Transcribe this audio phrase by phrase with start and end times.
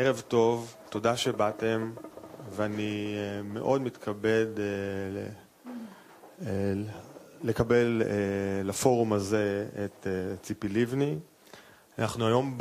[0.00, 1.92] ערב טוב, תודה שבאתם,
[2.50, 4.64] ואני אה, מאוד מתכבד אה,
[6.46, 6.72] אה,
[7.42, 8.02] לקבל
[8.64, 10.06] לפורום הזה את
[10.42, 11.18] ציפי לבני.
[11.98, 12.58] אנחנו היום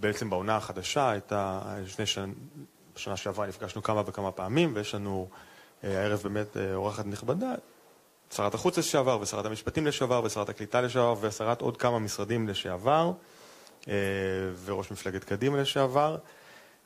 [0.00, 2.32] בעצם בעונה החדשה, הייתה לפני שנה,
[2.94, 5.28] בשנה שעברה נפגשנו כמה וכמה פעמים, ויש לנו
[5.82, 7.54] הערב באמת אורחת נכבדה,
[8.30, 13.12] שרת החוץ לשעבר, ושרת המשפטים לשעבר, ושרת הקליטה לשעבר, ושרת עוד כמה משרדים לשעבר,
[14.64, 16.16] וראש מפלגת קדימה לשעבר.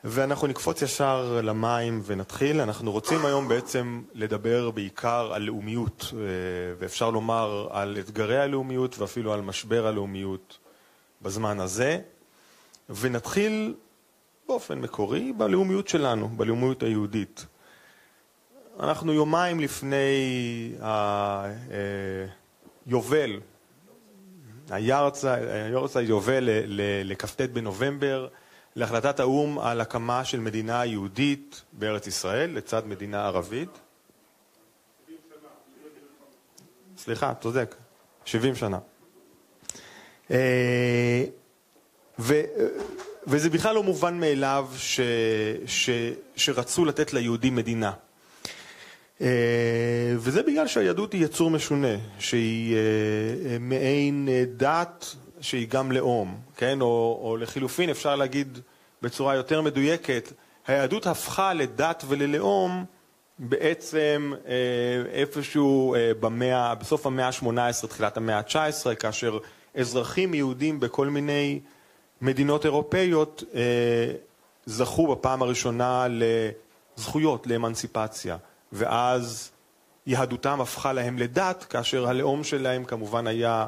[0.08, 2.60] ואנחנו נקפוץ ישר למים ונתחיל.
[2.60, 6.18] אנחנו רוצים היום בעצם לדבר בעיקר על לאומיות, אה,
[6.78, 10.58] ואפשר לומר על אתגרי הלאומיות ואפילו על משבר הלאומיות
[11.22, 11.98] בזמן הזה.
[12.88, 13.74] ונתחיל
[14.48, 17.46] באופן מקורי בלאומיות שלנו, בלאומיות היהודית.
[18.80, 20.72] אנחנו יומיים לפני
[22.86, 23.40] היובל,
[24.70, 26.48] היורצה יובל
[27.04, 28.28] לכ"ט בנובמבר,
[28.76, 33.68] להחלטת האו"ם על הקמה של מדינה יהודית בארץ ישראל לצד מדינה ערבית.
[36.98, 37.74] סליחה, צודק,
[38.24, 38.78] 70 שנה.
[40.30, 41.24] אה,
[42.18, 42.42] ו,
[43.26, 45.00] וזה בכלל לא מובן מאליו ש,
[45.66, 45.90] ש,
[46.36, 47.92] שרצו לתת ליהודים מדינה.
[49.20, 56.80] אה, וזה בגלל שהיהדות היא יצור משונה, שהיא אה, מעין דת שהיא גם לאום, כן?
[56.80, 58.58] או, או לחילופין אפשר להגיד
[59.02, 60.32] בצורה יותר מדויקת,
[60.66, 62.84] היהדות הפכה לדת וללאום
[63.38, 64.52] בעצם אה,
[65.12, 69.38] איפשהו אה, במאה, בסוף המאה ה-18, תחילת המאה ה-19, כאשר
[69.74, 71.60] אזרחים יהודים בכל מיני
[72.20, 73.60] מדינות אירופאיות אה,
[74.66, 78.36] זכו בפעם הראשונה לזכויות, לאמנציפציה,
[78.72, 79.50] ואז
[80.06, 83.66] יהדותם הפכה להם לדת, כאשר הלאום שלהם כמובן היה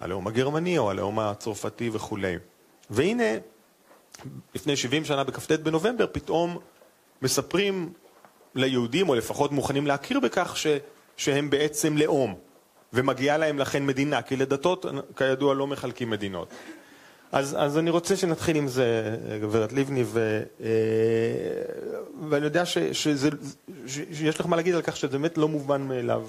[0.00, 2.36] הלאום הגרמני או הלאום הצרפתי וכולי.
[2.90, 3.24] והנה,
[4.54, 6.58] לפני 70 שנה בכ"ט בנובמבר, פתאום
[7.22, 7.92] מספרים
[8.54, 10.66] ליהודים, או לפחות מוכנים להכיר בכך, ש,
[11.16, 12.34] שהם בעצם לאום,
[12.92, 16.48] ומגיעה להם לכן מדינה, כי לדתות, כידוע, לא מחלקים מדינות.
[17.32, 20.42] אז, אז אני רוצה שנתחיל עם זה, גברת לבני, ו,
[22.28, 23.28] ואני יודע ש, שזה,
[23.86, 26.26] שיש לך מה להגיד על כך שזה באמת לא מובן מאליו.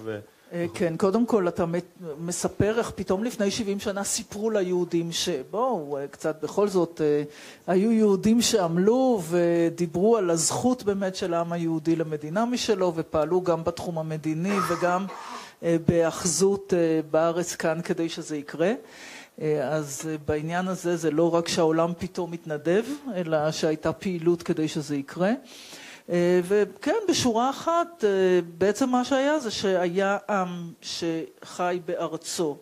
[0.74, 1.66] כן, קודם כל אתה
[2.20, 7.02] מספר איך פתאום לפני 70 שנה סיפרו ליהודים שבואו, קצת בכל זאת,
[7.68, 13.98] היו יהודים שעמלו ודיברו על הזכות באמת של העם היהודי למדינה משלו ופעלו גם בתחום
[13.98, 15.06] המדיני וגם
[15.62, 16.74] בהאחזות
[17.12, 18.72] בארץ כאן כדי שזה יקרה.
[19.64, 22.84] אז בעניין הזה זה לא רק שהעולם פתאום מתנדב,
[23.16, 25.32] אלא שהייתה פעילות כדי שזה יקרה.
[26.44, 28.04] וכן, בשורה אחת,
[28.58, 32.58] בעצם מה שהיה זה שהיה עם שחי בארצו.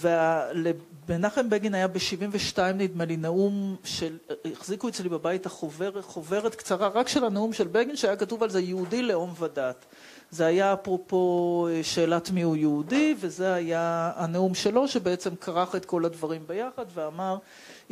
[0.00, 4.16] ומנחם בגין היה ב-72, נדמה לי, נאום של,
[4.52, 8.60] החזיקו אצלי בבית החוברת, חוברת קצרה רק של הנאום של בגין, שהיה כתוב על זה
[8.60, 9.84] יהודי, לאום ודת.
[10.30, 16.04] זה היה אפרופו שאלת מי הוא יהודי, וזה היה הנאום שלו, שבעצם כרך את כל
[16.04, 17.36] הדברים ביחד ואמר,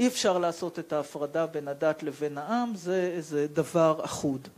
[0.01, 4.49] אי אפשר לעשות את ההפרדה בין הדת לבין העם, זה איזה דבר אחוד.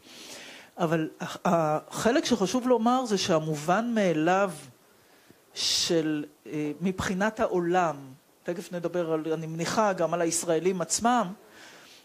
[0.79, 1.11] אבל
[1.45, 4.51] החלק שחשוב לומר זה שהמובן מאליו
[5.55, 6.25] של,
[6.81, 7.97] מבחינת העולם,
[8.43, 11.33] תכף נדבר, על, אני מניחה, גם על הישראלים עצמם,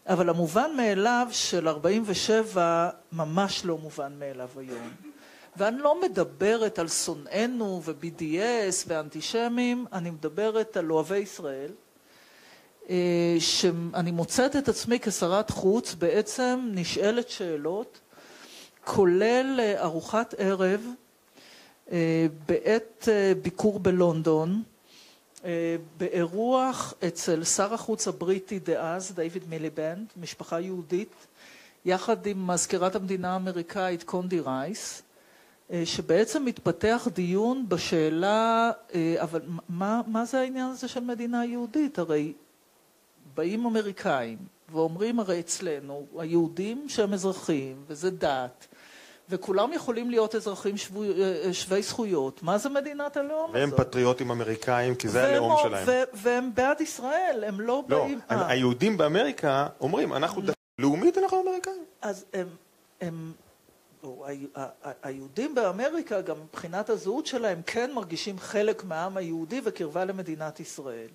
[0.08, 4.90] אבל המובן מאליו של 47 ממש לא מובן מאליו היום.
[5.58, 11.72] ואני לא מדברת על שונאינו ו-BDS ואנטישמים, אני מדברת על אוהבי ישראל,
[13.40, 18.00] שאני מוצאת את עצמי כשרת חוץ בעצם נשאלת שאלות,
[18.86, 20.82] כולל ארוחת ערב
[22.48, 23.08] בעת
[23.42, 24.64] ביקור בלונדון,
[25.98, 31.28] באירוח אצל שר החוץ הבריטי דאז, דיוויד מיליבנד, משפחה יהודית,
[31.86, 35.02] יחד עם מזכירת המדינה האמריקאית קונדי רייס,
[35.86, 38.72] שבעצם מתפתח דיון בשאלה,
[39.18, 42.00] אבל מה, מה זה העניין הזה של מדינה יהודית?
[42.00, 42.34] הרי
[43.38, 44.38] באים אמריקאים
[44.72, 48.68] ואומרים, הרי אצלנו, היהודים שהם אזרחים, וזה דת,
[49.30, 51.04] וכולם יכולים להיות אזרחים שבו,
[51.52, 52.44] שווי זכויות.
[52.44, 53.80] מה זה מדינת הלאום והם הזאת?
[53.80, 55.88] והם פטריוטים אמריקאים, כי זה הלאום שלהם.
[56.14, 58.20] והם בעד ישראל, הם לא, לא באים...
[58.30, 60.56] הם, היהודים באמריקה אומרים, אנחנו דת...
[60.80, 61.84] לאומית אנחנו אמריקאים.
[62.02, 62.48] אז הם...
[63.02, 63.34] הם
[65.04, 71.08] היהודים באמריקה, גם מבחינת הזהות שלהם, כן מרגישים חלק מהעם היהודי וקרבה למדינת ישראל.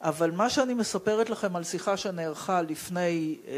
[0.00, 3.54] אבל מה שאני מספרת לכם על שיחה שנערכה לפני אה,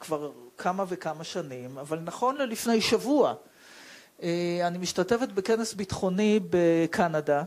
[0.00, 3.34] כבר כמה וכמה שנים, אבל נכון ללפני שבוע,
[4.22, 7.42] אה, אני משתתפת בכנס ביטחוני בקנדה,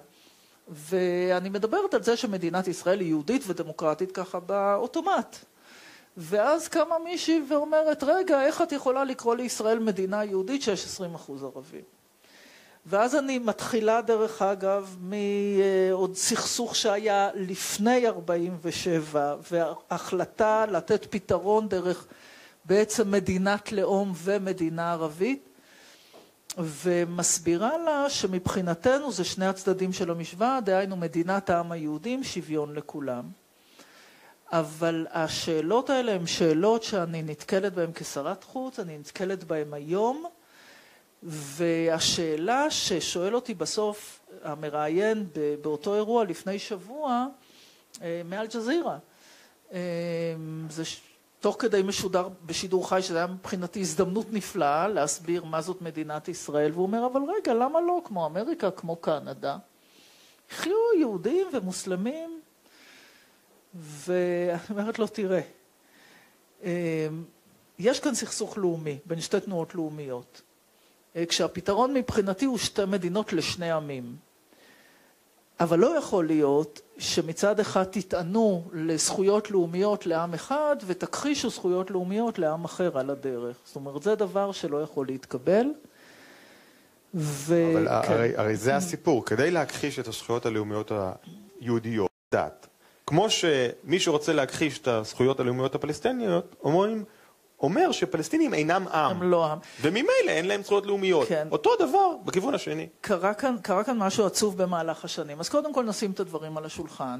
[0.68, 5.36] ואני מדברת על זה שמדינת ישראל היא יהודית ודמוקרטית ככה באוטומט.
[6.18, 11.44] ואז קמה מישהי ואומרת, רגע, איך את יכולה לקרוא לישראל מדינה יהודית שיש 20 אחוז
[11.44, 11.94] ערבים?
[12.86, 22.08] ואז אני מתחילה, דרך אגב, מעוד סכסוך שהיה לפני 47', והחלטה לתת פתרון דרך
[22.66, 25.50] בעצם מדינת לאום ומדינה ערבית,
[26.58, 33.24] ומסבירה לה שמבחינתנו זה שני הצדדים של המשוואה, דהיינו מדינת העם היהודים, שוויון לכולם.
[34.52, 40.26] אבל השאלות האלה הן שאלות שאני נתקלת בהן כשרת חוץ, אני נתקלת בהן היום,
[41.25, 45.27] והשאלה ששואל אותי בסוף המראיין
[45.62, 47.27] באותו אירוע לפני שבוע
[48.01, 48.98] אה, מאל-ג'זירה,
[49.74, 49.80] אה,
[50.69, 50.83] זה
[51.39, 56.72] תוך כדי משודר בשידור חי, שזה היה מבחינתי הזדמנות נפלאה להסביר מה זאת מדינת ישראל,
[56.72, 59.57] והוא אומר, אבל רגע, למה לא כמו אמריקה, כמו קנדה?
[60.51, 62.42] יחיו יהודים ומוסלמים,
[63.74, 65.42] ואני אומרת לו, תראה,
[66.63, 67.07] אה,
[67.80, 70.42] יש כאן סכסוך לאומי בין שתי תנועות לאומיות.
[71.16, 74.16] אה, כשהפתרון מבחינתי הוא שתי מדינות לשני עמים.
[75.60, 82.66] אבל לא יכול להיות שמצד אחד תטענו לזכויות לאומיות לעם אחד ותכחישו זכויות לאומיות לעם
[82.66, 83.58] אחר על הדרך.
[83.66, 85.66] זאת אומרת, זה דבר שלא יכול להתקבל.
[87.16, 87.56] ו...
[87.74, 88.14] אבל כן.
[88.14, 90.92] הרי, הרי זה הסיפור, כדי להכחיש את הזכויות הלאומיות
[91.62, 92.68] היהודיות, דת,
[93.08, 97.04] כמו שמי שרוצה להכחיש את הזכויות הלאומיות הפלסטיניות, אומרים
[97.66, 99.12] אומר שפלסטינים אינם עם.
[99.12, 99.58] הם לא עם.
[99.82, 101.28] וממילא אין להם זכויות לאומיות.
[101.28, 101.48] כן.
[101.52, 102.88] אותו דבר בכיוון השני.
[103.02, 105.40] קרה כאן, קרה כאן משהו עצוב במהלך השנים.
[105.40, 107.20] אז קודם כל נשים את הדברים על השולחן.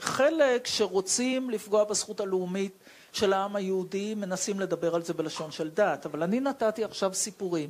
[0.00, 2.78] חלק שרוצים לפגוע בזכות הלאומית
[3.12, 6.06] של העם היהודי מנסים לדבר על זה בלשון של דת.
[6.06, 7.68] אבל אני נתתי עכשיו סיפורים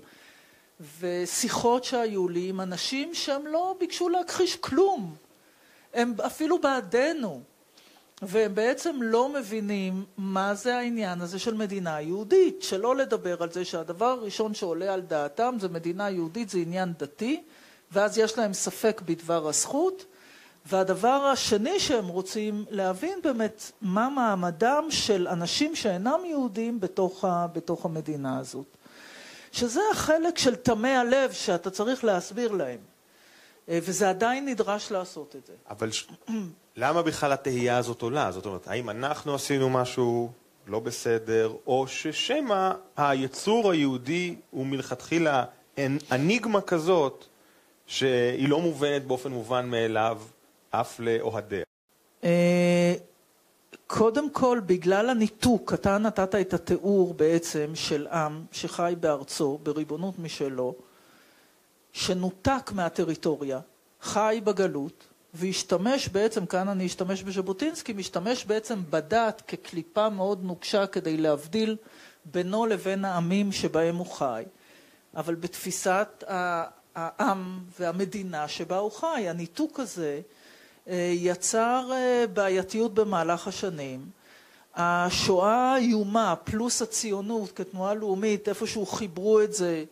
[1.01, 5.15] ושיחות שהיו לי עם אנשים שהם לא ביקשו להכחיש כלום.
[5.95, 7.43] הם אפילו בעדנו.
[8.23, 13.65] והם בעצם לא מבינים מה זה העניין הזה של מדינה יהודית, שלא לדבר על זה
[13.65, 17.43] שהדבר הראשון שעולה על דעתם זה מדינה יהודית, זה עניין דתי,
[17.93, 20.05] ואז יש להם ספק בדבר הזכות,
[20.67, 27.85] והדבר השני שהם רוצים להבין באמת מה מעמדם של אנשים שאינם יהודים בתוך, ה, בתוך
[27.85, 28.67] המדינה הזאת.
[29.53, 32.92] שזה החלק של תמי הלב שאתה צריך להסביר להם.
[33.69, 35.53] וזה עדיין נדרש לעשות את זה.
[35.71, 35.91] אבל
[36.77, 38.33] למה בכלל התהייה הזאת עולה?
[38.33, 40.31] זאת אומרת, האם אנחנו עשינו משהו
[40.67, 45.45] לא בסדר, או ששמא היצור היהודי הוא מלכתחילה
[46.13, 47.25] אניגמה כזאת
[47.87, 50.21] שהיא לא מובנת באופן מובן מאליו
[50.71, 51.65] אף לאוהדיה?
[52.25, 52.95] אה,
[53.87, 60.75] קודם כל, בגלל הניתוק, אתה נתת את התיאור בעצם של עם שחי בארצו, בריבונות משלו,
[61.93, 63.61] שנותק מהטריטוריה,
[64.01, 65.05] חי בגלות,
[65.35, 71.77] והשתמש בעצם, כאן אני אשתמש בז'בוטינסקי, משתמש בעצם בדת כקליפה מאוד נוקשה כדי להבדיל
[72.25, 74.45] בינו לבין העמים שבהם הוא חי.
[75.17, 76.25] אבל בתפיסת
[76.95, 80.21] העם והמדינה שבה הוא חי, הניתוק הזה
[80.89, 84.07] אה, יצר אה, בעייתיות במהלך השנים.
[84.75, 89.85] השואה האיומה פלוס הציונות כתנועה לאומית, איפשהו חיברו את זה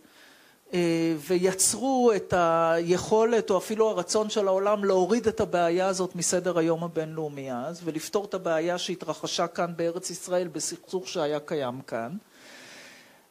[1.26, 7.52] ויצרו את היכולת או אפילו הרצון של העולם להוריד את הבעיה הזאת מסדר היום הבינלאומי
[7.52, 12.17] אז ולפתור את הבעיה שהתרחשה כאן בארץ ישראל בסכסוך שהיה קיים כאן.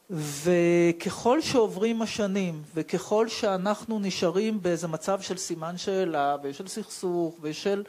[0.09, 7.83] וככל שעוברים השנים וככל שאנחנו נשארים באיזה מצב של סימן שאלה ושל סכסוך ושל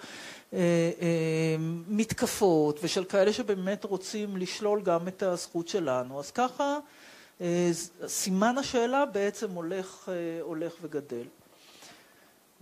[0.53, 0.59] אה,
[1.01, 1.57] אה,
[1.89, 6.79] מתקפות ושל כאלה שבאמת רוצים לשלול גם את הזכות שלנו, אז ככה אה,
[8.07, 11.25] סימן השאלה בעצם הולך, אה, הולך וגדל.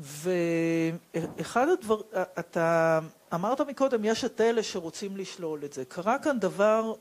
[0.01, 3.01] ואחד הדברים, אה, אתה
[3.35, 5.85] אמרת מקודם, יש את אלה שרוצים לשלול את זה.
[5.85, 6.95] קרה כאן דבר,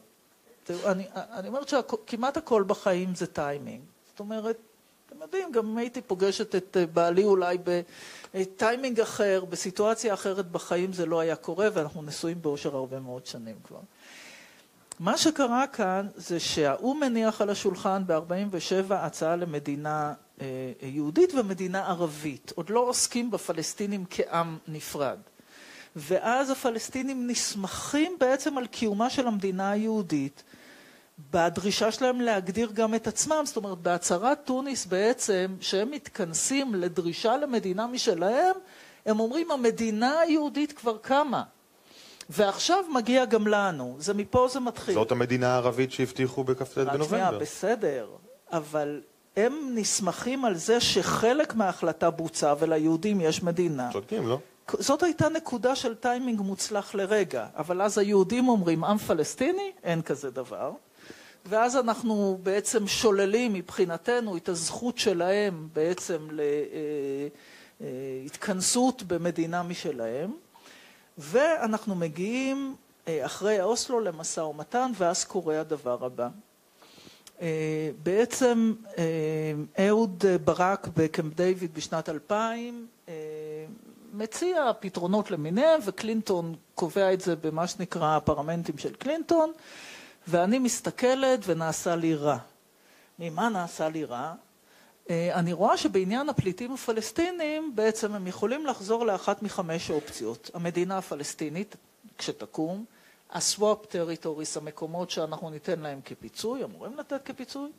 [0.86, 3.82] אני, אני אומרת שכמעט הכל בחיים זה טיימינג.
[4.10, 4.58] זאת אומרת,
[5.08, 7.58] אתם יודעים, גם אם הייתי פוגשת את בעלי אולי
[8.34, 13.56] בטיימינג אחר, בסיטואציה אחרת בחיים זה לא היה קורה, ואנחנו נשואים באושר הרבה מאוד שנים
[13.64, 13.80] כבר.
[15.00, 20.46] מה שקרה כאן זה שהאו"ם מניח על השולחן ב-47' הצעה למדינה אה,
[20.82, 22.52] יהודית ומדינה ערבית.
[22.56, 25.18] עוד לא עוסקים בפלסטינים כעם נפרד.
[25.96, 30.44] ואז הפלסטינים נסמכים בעצם על קיומה של המדינה היהודית
[31.32, 33.42] בדרישה שלהם להגדיר גם את עצמם.
[33.46, 38.56] זאת אומרת, בהצהרת תוניס בעצם, שהם מתכנסים לדרישה למדינה משלהם,
[39.06, 41.44] הם אומרים המדינה היהודית כבר קמה.
[42.30, 43.96] ועכשיו מגיע גם לנו.
[44.00, 44.94] זה מפה זה מתחיל.
[44.94, 47.04] זאת המדינה הערבית שהבטיחו בכ"ט בנובמבר.
[47.04, 48.08] רק שנייה, בסדר.
[48.52, 49.02] אבל
[49.38, 53.90] הם נסמכים על זה שחלק מההחלטה בוצע וליהודים יש מדינה.
[53.94, 54.40] צודקים, לא?
[54.80, 60.32] זאת הייתה נקודה של טיימינג מוצלח לרגע, אבל אז היהודים אומרים, עם פלסטיני, אין כזה
[60.32, 60.72] דבר.
[61.46, 66.28] ואז אנחנו בעצם שוללים מבחינתנו את הזכות שלהם בעצם
[67.82, 70.32] להתכנסות במדינה משלהם,
[71.18, 72.76] ואנחנו מגיעים
[73.10, 76.30] אחרי האוסלו למשא ומתן, ואז קורה הדבר הבא.
[78.04, 78.74] בעצם
[79.80, 82.88] אהוד ברק בקמפ דיוויד בשנת 2000
[84.14, 89.52] מציע פתרונות למיניהם, וקלינטון קובע את זה במה שנקרא הפרלמנטים של קלינטון,
[90.28, 92.38] ואני מסתכלת ונעשה לי רע.
[93.20, 94.34] ממה נעשה לי רע?
[95.10, 100.50] אני רואה שבעניין הפליטים הפלסטינים בעצם הם יכולים לחזור לאחת מחמש אופציות.
[100.54, 101.76] המדינה הפלסטינית,
[102.18, 102.86] כשתקום,
[103.32, 107.72] ה-swap territories, המקומות שאנחנו ניתן להם כפיצוי, אמורים לתת כפיצוי,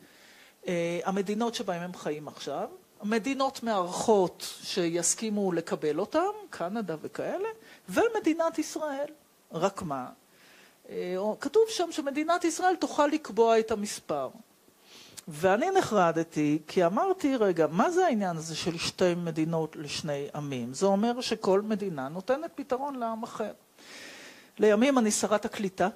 [1.03, 2.67] המדינות שבהן הם חיים עכשיו,
[3.03, 7.49] מדינות מארחות שיסכימו לקבל אותם, קנדה וכאלה,
[7.89, 9.07] ומדינת ישראל.
[9.51, 10.09] רק מה?
[11.39, 14.29] כתוב שם שמדינת ישראל תוכל לקבוע את המספר.
[15.31, 20.73] ואני נחרדתי, כי אמרתי, רגע, מה זה העניין הזה של שתי מדינות לשני עמים?
[20.73, 23.51] זה אומר שכל מדינה נותנת פתרון לעם אחר.
[24.59, 25.89] לימים אני שרת הקליטה,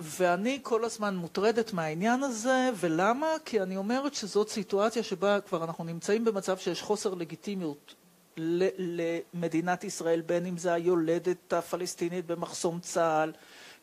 [0.00, 3.26] ואני כל הזמן מוטרדת מהעניין הזה, ולמה?
[3.44, 7.94] כי אני אומרת שזאת סיטואציה שבה כבר אנחנו נמצאים במצב שיש חוסר לגיטימיות
[8.36, 13.32] למדינת ישראל, בין אם זה היולדת הפלסטינית במחסום צה"ל,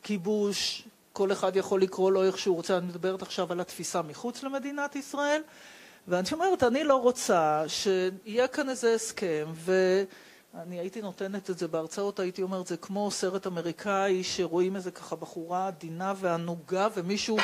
[0.03, 4.43] כיבוש, כל אחד יכול לקרוא לו איך שהוא רוצה, אני מדברת עכשיו על התפיסה מחוץ
[4.43, 5.41] למדינת ישראל,
[6.07, 10.03] ואני אומרת, אני לא רוצה שיהיה כאן איזה הסכם, ו...
[10.63, 15.15] אני הייתי נותנת את זה בהרצאות, הייתי אומרת, זה כמו סרט אמריקאי שרואים איזה ככה
[15.15, 17.37] בחורה עדינה וענוגה ומישהו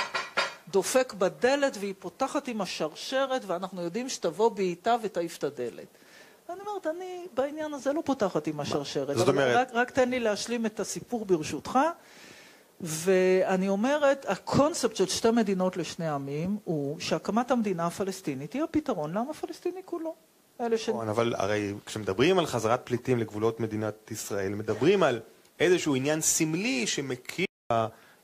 [0.68, 5.88] דופק בדלת והיא פותחת עם השרשרת ואנחנו יודעים שתבוא בעיטה ותעיף את הדלת.
[6.50, 9.18] אני אומרת, אני בעניין הזה לא פותחת עם השרשרת.
[9.18, 9.56] זאת אומרת...
[9.58, 11.80] רק, רק תן לי להשלים את הסיפור ברשותך.
[12.84, 19.30] ואני אומרת, הקונספט של שתי מדינות לשני עמים הוא שהקמת המדינה הפלסטינית היא הפתרון לעם
[19.30, 20.16] הפלסטיני כולו.
[20.90, 25.20] נכון, אבל הרי כשמדברים על חזרת פליטים לגבולות מדינת ישראל, מדברים על
[25.60, 27.46] איזשהו עניין סמלי שמכיר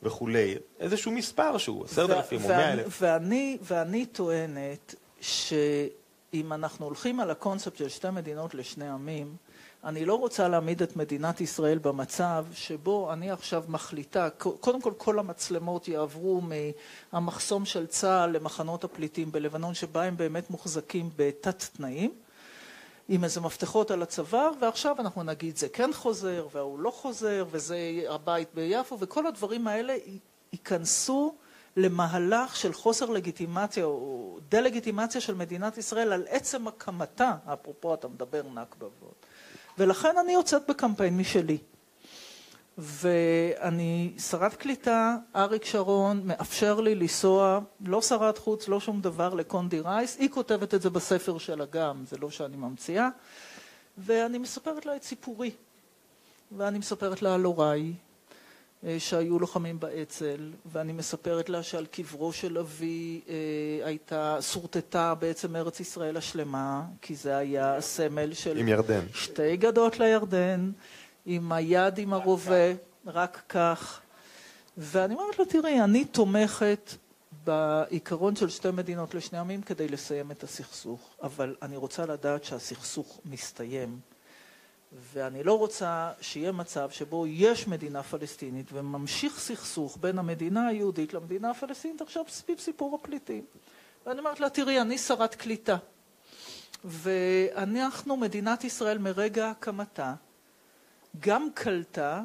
[0.04, 3.02] וכולי, איזשהו מספר שהוא עשרת אלפים או מאה אלף.
[3.02, 9.36] ואני, ואני טוענת שאם אנחנו הולכים על הקונספט של שתי מדינות לשני עמים,
[9.84, 14.30] אני לא רוצה להעמיד את מדינת ישראל במצב שבו אני עכשיו מחליטה,
[14.60, 16.42] קודם כל כל המצלמות יעברו
[17.14, 22.12] מהמחסום של צה"ל למחנות הפליטים בלבנון, שבה הם באמת מוחזקים בתת-תנאים,
[23.10, 27.78] עם איזה מפתחות על הצוואר, ועכשיו אנחנו נגיד זה כן חוזר, והוא לא חוזר, וזה
[28.10, 29.96] הבית ביפו, וכל הדברים האלה
[30.54, 31.36] ייכנסו
[31.78, 38.44] למהלך של חוסר לגיטימציה או דה-לגיטימציה של מדינת ישראל על עצם הקמתה, אפרופו אתה מדבר
[38.44, 39.27] נכבה ועוד.
[39.78, 41.58] ולכן אני יוצאת בקמפיין משלי.
[42.78, 49.80] ואני שרת קליטה, אריק שרון מאפשר לי לנסוע, לא שרת חוץ, לא שום דבר, לקונדי
[49.80, 50.18] רייס.
[50.20, 53.10] היא כותבת את זה בספר שלה גם, זה לא שאני ממציאה.
[53.98, 55.52] ואני מספרת לה את סיפורי.
[56.58, 57.94] ואני מספרת לה על הוריי,
[59.00, 63.22] שהיו לוחמים באצ"ל, ואני מספרת לה שעל קברו של אבי
[63.84, 68.58] הייתה, שורטטה בעצם ארץ ישראל השלמה, כי זה היה הסמל של...
[69.14, 70.72] שתי גדות לירדן.
[71.30, 72.74] עם היד עם הרובה,
[73.06, 74.02] רק כך.
[74.78, 76.92] ואני אומרת לה, תראי, אני תומכת
[77.44, 83.20] בעיקרון של שתי מדינות לשני עמים כדי לסיים את הסכסוך, אבל אני רוצה לדעת שהסכסוך
[83.26, 84.00] מסתיים,
[85.14, 91.50] ואני לא רוצה שיהיה מצב שבו יש מדינה פלסטינית וממשיך סכסוך בין המדינה היהודית למדינה
[91.50, 93.46] הפלסטינית עכשיו סביב סיפור הפליטים.
[94.06, 95.78] ואני אומרת לה, תראי, אני שרת קליטה,
[96.86, 100.14] ואנחנו, מדינת ישראל, מרגע הקמתה,
[101.20, 102.22] גם קלטה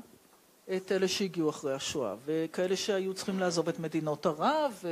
[0.77, 4.85] את אלה שהגיעו אחרי השואה, וכאלה שהיו צריכים לעזוב את מדינות ערב,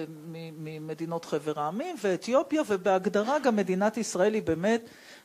[0.59, 4.83] ממדינות חבר העמים ואתיופיה, ובהגדרה גם מדינת ישראל היא באמת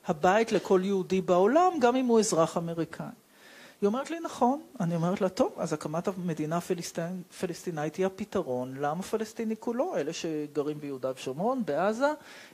[0.08, 3.06] הבית לכל יהודי בעולם, גם אם הוא אזרח אמריקאי.
[3.82, 4.62] היא אומרת לי, נכון.
[4.80, 6.60] אני אומרת לה, טוב, אז הקמת המדינה
[7.30, 12.12] הפלסטינאית היא הפתרון לעם הפלסטיני כולו, אלה שגרים ביהודה ושומרון, בעזה,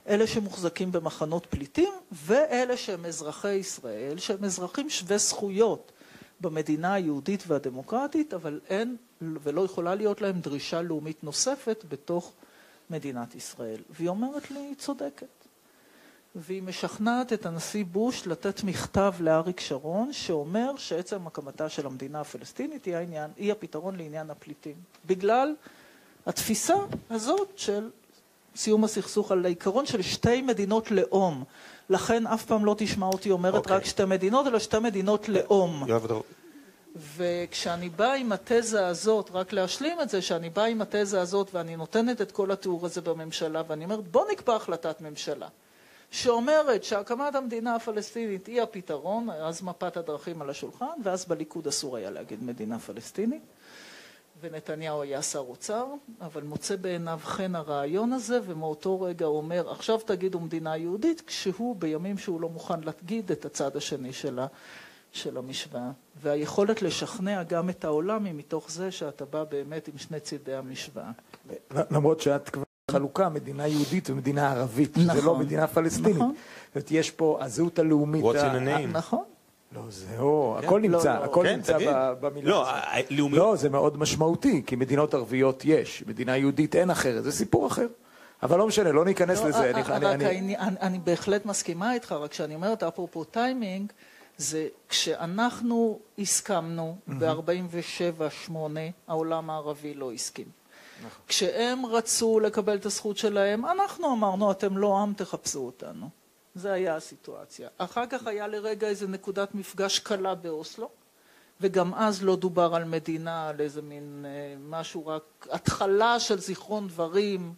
[0.08, 5.92] אלה שמוחזקים במחנות פליטים, ואלה שהם אזרחי ישראל, שהם אזרחים שווי זכויות.
[6.40, 12.32] במדינה היהודית והדמוקרטית, אבל אין ולא יכולה להיות להם דרישה לאומית נוספת בתוך
[12.90, 13.82] מדינת ישראל.
[13.90, 15.41] והיא אומרת לי, היא צודקת.
[16.36, 22.84] והיא משכנעת את הנשיא בוש לתת מכתב לאריק שרון שאומר שעצם הקמתה של המדינה הפלסטינית
[22.84, 24.74] היא, העניין, היא הפתרון לעניין הפליטים.
[25.06, 25.54] בגלל
[26.26, 26.74] התפיסה
[27.10, 27.90] הזאת של
[28.56, 31.44] סיום הסכסוך על העיקרון של שתי מדינות לאום.
[31.90, 33.76] לכן אף פעם לא תשמע אותי אומרת אוקיי.
[33.76, 35.84] רק שתי מדינות, אלא שתי מדינות לאום.
[37.16, 41.76] וכשאני באה עם התזה הזאת, רק להשלים את זה, שאני באה עם התזה הזאת ואני
[41.76, 45.48] נותנת את כל התיאור הזה בממשלה, ואני אומרת, בוא נקבע החלטת ממשלה,
[46.12, 52.10] שאומרת שהקמת המדינה הפלסטינית היא הפתרון, אז מפת הדרכים על השולחן, ואז בליכוד אסור היה
[52.10, 53.42] להגיד מדינה פלסטינית,
[54.40, 55.86] ונתניהו היה שר אוצר,
[56.20, 61.76] אבל מוצא בעיניו חן הרעיון הזה, ומאותו רגע הוא אומר, עכשיו תגידו מדינה יהודית, כשהוא,
[61.76, 64.46] בימים שהוא לא מוכן להגיד את הצד השני שלה,
[65.12, 65.90] של המשוואה.
[66.22, 71.10] והיכולת לשכנע גם את העולם היא מתוך זה שאתה בא באמת עם שני צידי המשוואה.
[71.90, 75.24] למרות שאת כבר חלוקה, מדינה יהודית ומדינה ערבית, זה נכון.
[75.24, 76.16] לא מדינה פלסטינית.
[76.16, 76.34] נכון.
[76.66, 78.24] זאת אומרת, יש פה הזהות הלאומית.
[78.24, 78.86] What's in a name?
[78.92, 79.22] נכון.
[79.72, 80.66] לא, זהו, כן.
[80.66, 81.24] הכל לא, נמצא, לא.
[81.24, 81.78] הכל כן, נמצא
[82.20, 83.10] במילה לא, הזאת.
[83.32, 87.86] לא, זה מאוד משמעותי, כי מדינות ערביות יש, מדינה יהודית אין אחרת, זה סיפור אחר.
[88.42, 89.58] אבל לא משנה, לא ניכנס לא, לזה.
[89.58, 93.24] א- אני- א- אני- אני- העני- אני אני בהחלט מסכימה איתך, רק שאני אומרת, אפרופו
[93.24, 93.92] טיימינג,
[94.38, 98.52] זה כשאנחנו הסכמנו ב-47-8,
[99.08, 100.46] העולם הערבי לא הסכים.
[101.06, 101.22] נכון.
[101.28, 106.08] כשהם רצו לקבל את הזכות שלהם, אנחנו אמרנו, אתם לא עם, תחפשו אותנו.
[106.54, 107.68] זה היה הסיטואציה.
[107.78, 110.88] אחר כך היה לרגע איזו נקודת מפגש קלה באוסלו,
[111.60, 116.88] וגם אז לא דובר על מדינה, על איזה מין אה, משהו, רק התחלה של זיכרון
[116.88, 117.54] דברים,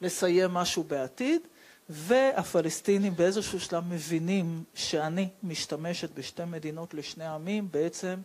[0.00, 1.40] לסיים משהו בעתיד,
[1.88, 8.16] והפלסטינים באיזשהו שלב מבינים שאני משתמשת בשתי מדינות לשני עמים בעצם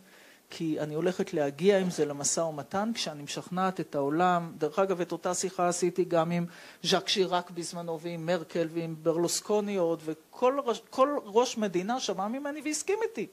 [0.50, 4.52] כי אני הולכת להגיע עם זה למשא ומתן כשאני משכנעת את העולם.
[4.58, 6.46] דרך אגב, את אותה שיחה עשיתי גם עם
[6.82, 12.60] ז'אק שיראק בזמנו ועם מרקל ועם ברלוסקוני עוד, וכל ראש, כל ראש מדינה שמע ממני
[12.64, 13.26] והסכים איתי.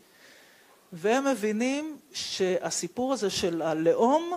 [0.94, 4.34] והם מבינים שהסיפור הזה של הלאום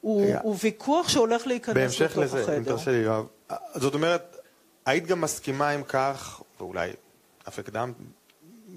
[0.00, 0.40] הוא, רגע.
[0.42, 2.72] הוא ויכוח שהולך להיכנס בהמשך לתוך לזה, אם החדר.
[2.76, 3.26] תרשה לי, יואב.
[3.74, 4.36] זאת אומרת,
[4.86, 6.90] היית גם מסכימה עם כך, ואולי
[7.48, 7.94] אף הקדמת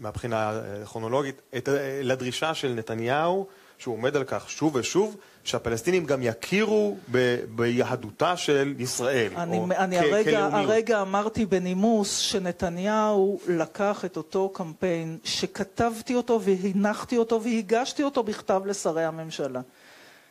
[0.02, 6.06] מהבחינה אה, כרונולוגית, את, אה, לדרישה של נתניהו, שהוא עומד על כך שוב ושוב, שהפלסטינים
[6.06, 9.32] גם יכירו ב, ביהדותה של ישראל.
[9.38, 10.70] אני, או אני כ- הרגע, כלאומיות.
[10.70, 18.62] הרגע אמרתי בנימוס שנתניהו לקח את אותו קמפיין שכתבתי אותו והנחתי אותו והגשתי אותו בכתב
[18.66, 19.62] לשרי הממשלה.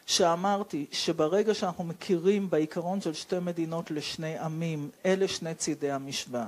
[0.07, 6.47] שאמרתי שברגע שאנחנו מכירים בעיקרון של שתי מדינות לשני עמים, אלה שני צידי המשוואה.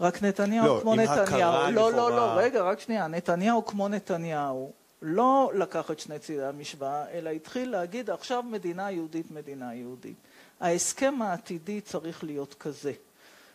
[0.00, 2.10] רק נתניהו לא, כמו נתניהו, לא, לא, לכאורה.
[2.10, 7.70] לא, רגע, רק שנייה, נתניהו כמו נתניהו לא לקח את שני צידי המשוואה, אלא התחיל
[7.70, 10.16] להגיד עכשיו מדינה יהודית, מדינה יהודית.
[10.60, 12.92] ההסכם העתידי צריך להיות כזה.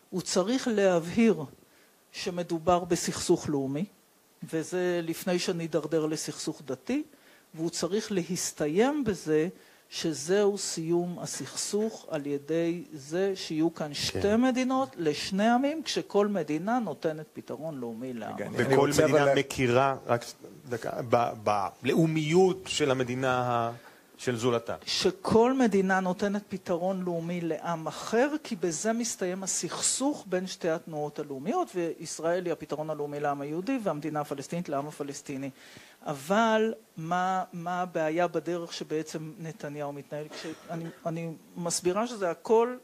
[0.10, 1.44] הוא צריך להבהיר
[2.12, 3.86] שמדובר בסכסוך לאומי,
[4.44, 7.04] וזה לפני שנידרדר לסכסוך דתי,
[7.54, 9.48] והוא צריך להסתיים בזה
[9.90, 14.42] שזהו סיום הסכסוך על ידי זה שיהיו כאן שתי כן.
[14.42, 18.36] מדינות לשני עמים, כשכל מדינה נותנת פתרון לאומי לעם.
[18.54, 20.26] וכל מדינה אבל- מכירה, רק
[20.70, 21.34] דקה, ב-
[21.84, 23.72] בלאומיות של המדינה ה-
[24.18, 24.76] של זולתה.
[24.86, 31.68] שכל מדינה נותנת פתרון לאומי לעם אחר, כי בזה מסתיים הסכסוך בין שתי התנועות הלאומיות,
[31.76, 35.50] וישראל היא הפתרון הלאומי לעם היהודי והמדינה הפלסטינית לעם הפלסטיני.
[36.06, 40.26] אבל מה, מה הבעיה בדרך שבעצם נתניהו מתנהל?
[40.28, 42.78] כשאני אני מסבירה שזה הכל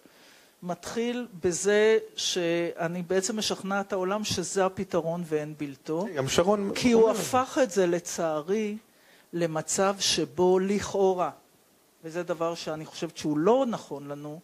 [0.63, 6.08] מתחיל בזה שאני בעצם משכנעת את העולם שזה הפתרון ואין בלתו.
[6.15, 6.71] גם שרון...
[6.75, 7.10] כי הוא.
[7.10, 8.78] הפך את זה, לצערי,
[9.34, 11.30] למצב שבו לכאורה,
[12.04, 14.39] וזה דבר שאני חושבת שהוא לא נכון לנו,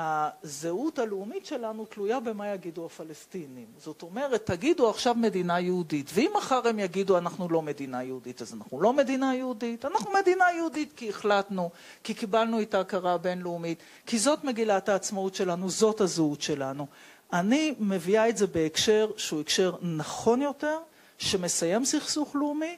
[0.00, 3.66] הזהות הלאומית שלנו תלויה במה יגידו הפלסטינים.
[3.78, 8.54] זאת אומרת, תגידו עכשיו מדינה יהודית, ואם מחר הם יגידו אנחנו לא מדינה יהודית, אז
[8.54, 11.70] אנחנו לא מדינה יהודית, אנחנו מדינה יהודית כי החלטנו,
[12.04, 16.86] כי קיבלנו את ההכרה הבינלאומית, כי זאת מגילת העצמאות שלנו, זאת הזהות שלנו.
[17.32, 20.78] אני מביאה את זה בהקשר שהוא הקשר נכון יותר,
[21.18, 22.76] שמסיים סכסוך לאומי,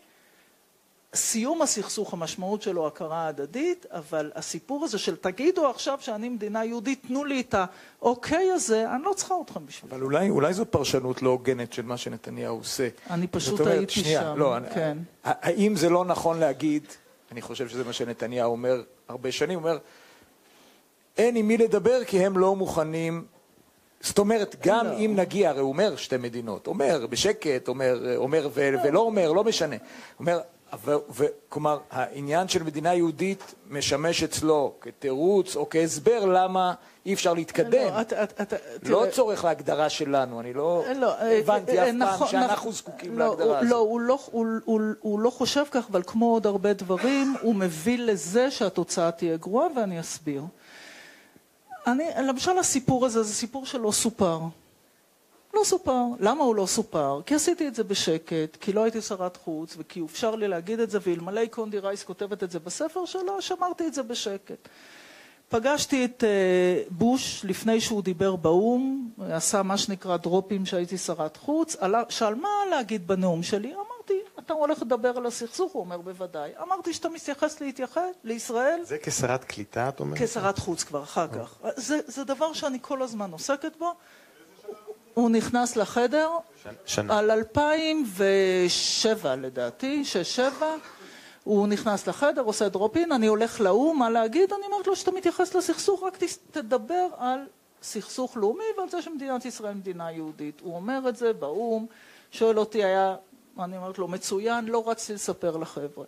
[1.15, 7.03] סיום הסכסוך, המשמעות שלו הכרה הדדית, אבל הסיפור הזה של תגידו עכשיו שאני מדינה יהודית,
[7.07, 7.55] תנו לי את
[8.01, 9.97] האוקיי הזה, אני לא צריכה אתכם בשביל זה.
[9.97, 12.89] אבל אולי, אולי זו פרשנות לא הוגנת של מה שנתניהו עושה.
[13.11, 14.99] אני פשוט אומרת, הייתי שנייה, שם, לא, אני- כן.
[15.25, 16.83] האם זה לא נכון להגיד,
[17.33, 19.79] אני חושב שזה מה שנתניהו אומר הרבה שנים, הוא אומר,
[21.19, 23.25] אין עם מי לדבר כי הם לא מוכנים,
[24.01, 24.93] זאת אומרת, גם לא.
[24.99, 29.45] אם נגיע, הרי הוא אומר שתי מדינות, אומר בשקט, אומר, אומר ו, ולא אומר, לא
[29.45, 29.77] משנה.
[30.19, 30.41] אומר,
[31.49, 36.75] כלומר, העניין של מדינה יהודית משמש אצלו כתירוץ או כהסבר למה
[37.07, 37.93] אי אפשר להתקדם.
[38.83, 42.55] לא, לא צורך להגדרה שלנו, אני לא לא, אה, הבנתי אה, אף פעם נכון, שאנחנו
[42.55, 42.73] נכון.
[42.73, 43.71] זקוקים לא, להגדרה הזאת.
[43.71, 44.19] לא, לא,
[45.01, 49.67] הוא לא חושב כך, אבל כמו עוד הרבה דברים, הוא מביא לזה שהתוצאה תהיה גרועה,
[49.77, 50.43] ואני אסביר.
[51.87, 54.41] אני, למשל הסיפור הזה זה סיפור שלא סופר.
[55.55, 56.03] לא סופר.
[56.21, 57.21] למה הוא לא סופר?
[57.27, 60.91] כי עשיתי את זה בשקט, כי לא הייתי שרת חוץ, וכי אפשר לי להגיד את
[60.91, 64.69] זה, ואלמלא קונדי רייס כותבת את זה בספר שלו, שמרתי את זה בשקט.
[65.49, 71.77] פגשתי את uh, בוש לפני שהוא דיבר באו"ם, עשה מה שנקרא דרופים שהייתי שרת חוץ,
[72.09, 75.73] שאל מה להגיד בנאום שלי, אמרתי, אתה הולך לדבר על הסכסוך?
[75.73, 76.51] הוא אומר, בוודאי.
[76.63, 78.81] אמרתי שאתה מתייחס להתייחד, לישראל?
[78.83, 80.23] זה כשרת קליטה, את אומרת?
[80.23, 81.55] כשרת חוץ כבר, אחר כך.
[81.77, 83.93] זה, זה דבר שאני כל הזמן עוסקת בו.
[85.15, 86.31] הוא נכנס לחדר
[86.87, 87.19] שנה.
[87.19, 90.03] על 2007 לדעתי,
[90.61, 90.65] 6-7.
[91.45, 94.53] הוא נכנס לחדר, עושה דרופין, אני הולך לאו"ם, מה להגיד?
[94.53, 96.19] אני אומרת לו שאתה מתייחס לסכסוך, רק
[96.51, 97.41] תדבר על
[97.83, 100.61] סכסוך לאומי ועל זה שמדינת ישראל מדינה יהודית.
[100.61, 101.87] הוא אומר את זה באו"ם,
[102.33, 103.17] שואל אותי, היה,
[103.59, 106.05] אני אומרת לו, מצוין, לא רציתי לספר לחבר'ה.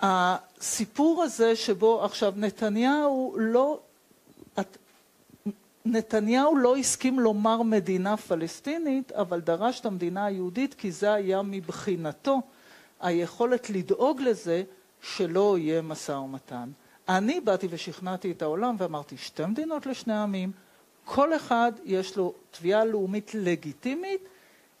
[0.00, 3.80] הסיפור הזה שבו עכשיו נתניהו לא,
[5.86, 12.40] נתניהו לא הסכים לומר מדינה פלסטינית, אבל דרש את המדינה היהודית כי זה היה מבחינתו
[13.00, 14.62] היכולת לדאוג לזה
[15.00, 16.68] שלא יהיה משא-ומתן.
[17.08, 20.52] אני באתי ושכנעתי את העולם ואמרתי, שתי מדינות לשני עמים,
[21.04, 24.20] כל אחד יש לו תביעה לאומית לגיטימית,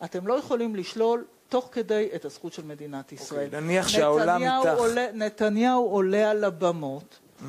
[0.04, 3.48] אתם לא יכולים לשלול תוך כדי את הזכות של מדינת ישראל.
[3.52, 4.80] Okay, נניח שהעולם איתך.
[5.14, 7.44] נתניהו עולה על הבמות, mm-hmm.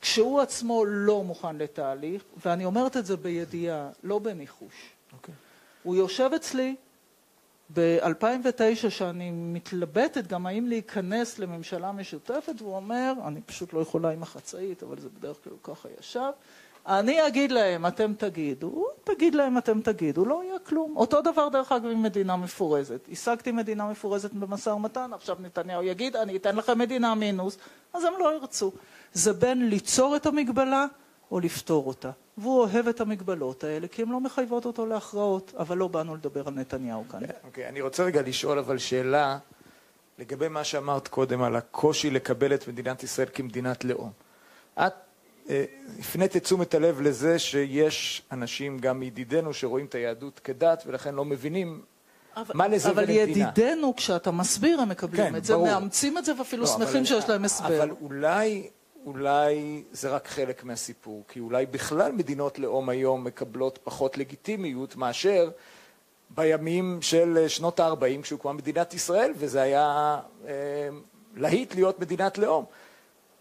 [0.00, 4.72] כשהוא עצמו לא מוכן לתהליך, ואני אומרת את זה בידיעה, לא בניחוש.
[4.72, 5.14] Okay.
[5.16, 5.34] אוקיי.
[5.82, 6.76] הוא יושב אצלי
[7.74, 14.22] ב-2009, שאני מתלבטת גם האם להיכנס לממשלה משותפת, והוא אומר, אני פשוט לא יכולה עם
[14.22, 16.30] החצאית, אבל זה בדרך כלל ככה ישב,
[16.86, 20.96] אני אגיד להם, אתם תגידו, תגיד להם, אתם תגידו, לא יהיה כלום.
[20.96, 23.00] אותו דבר, דרך אגב, עם מדינה מפורזת.
[23.12, 27.58] השגתי מדינה מפורזת במשא ומתן, עכשיו נתניהו יגיד, אני אתן לכם מדינה מינוס,
[27.94, 28.72] אז הם לא ירצו.
[29.12, 30.86] זה בין ליצור את המגבלה
[31.30, 32.10] או לפתור אותה.
[32.38, 36.48] והוא אוהב את המגבלות האלה, כי הן לא מחייבות אותו להכרעות, אבל לא באנו לדבר
[36.48, 37.20] על נתניהו כאן.
[37.44, 39.38] אוקיי, okay, אני רוצה רגע לשאול אבל שאלה
[40.18, 44.10] לגבי מה שאמרת קודם על הקושי לקבל את מדינת ישראל כמדינת לאום.
[44.78, 44.92] את
[45.50, 45.64] אה,
[45.98, 51.24] הפנית את תשומת הלב לזה שיש אנשים, גם מידידינו, שרואים את היהדות כדת ולכן לא
[51.24, 51.82] מבינים
[52.36, 53.48] אבל, מה לזה אבל ולמדינה.
[53.50, 55.66] ידידינו, כשאתה מסביר, הם מקבלים כן, את זה, ברור.
[55.66, 57.82] מאמצים את זה ואפילו לא, שמחים אבל- שיש להם הסבר.
[57.82, 58.70] אבל אולי,
[59.06, 65.50] אולי זה רק חלק מהסיפור, כי אולי בכלל מדינות לאום היום מקבלות פחות לגיטימיות מאשר
[66.30, 70.52] בימים של שנות ה-40 כשהוקמה מדינת ישראל, וזה היה אה,
[71.36, 72.64] להיט להיות מדינת לאום.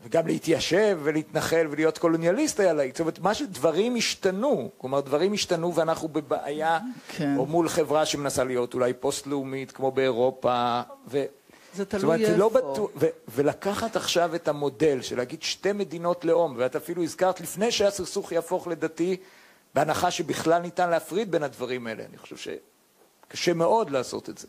[0.03, 2.95] וגם להתיישב ולהתנחל ולהיות קולוניאליסט היה להיט.
[2.95, 7.37] זאת אומרת, מה שדברים השתנו, כלומר דברים השתנו ואנחנו בבעיה, כן.
[7.37, 11.25] או מול חברה שמנסה להיות אולי פוסט-לאומית כמו באירופה, ו...
[11.73, 12.59] זה זאת אומרת, תלוי זה לא איפה.
[12.59, 17.71] בטוח, ו- ולקחת עכשיו את המודל של להגיד שתי מדינות לאום, ואת אפילו הזכרת לפני
[17.71, 19.17] שהסכסוך יהפוך לדתי,
[19.75, 22.03] בהנחה שבכלל ניתן להפריד בין הדברים האלה.
[22.09, 22.35] אני חושב
[23.27, 24.47] שקשה מאוד לעשות את זה.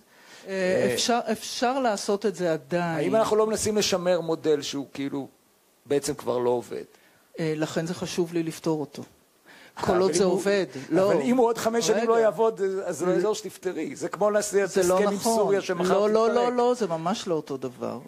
[0.48, 2.98] אה, אפשר, אפשר לעשות את זה עדיין.
[2.98, 5.28] האם אנחנו לא מנסים לשמר מודל שהוא כאילו
[5.86, 6.84] בעצם כבר לא עובד?
[7.40, 9.02] אה, לכן זה חשוב לי לפתור אותו.
[9.80, 10.66] כל עוד זה עובד.
[10.90, 11.12] לא.
[11.12, 12.08] אבל אם הוא עוד חמש שנים.
[12.08, 13.96] לא יעבוד, אז זה לא יעזור שתפתרי.
[13.96, 15.36] זה כמו לעשות לא הסכם עם נכון.
[15.36, 16.52] סוריה שמחר לא, לא, לא, תתפרק.
[16.56, 18.00] לא, זה ממש לא אותו דבר.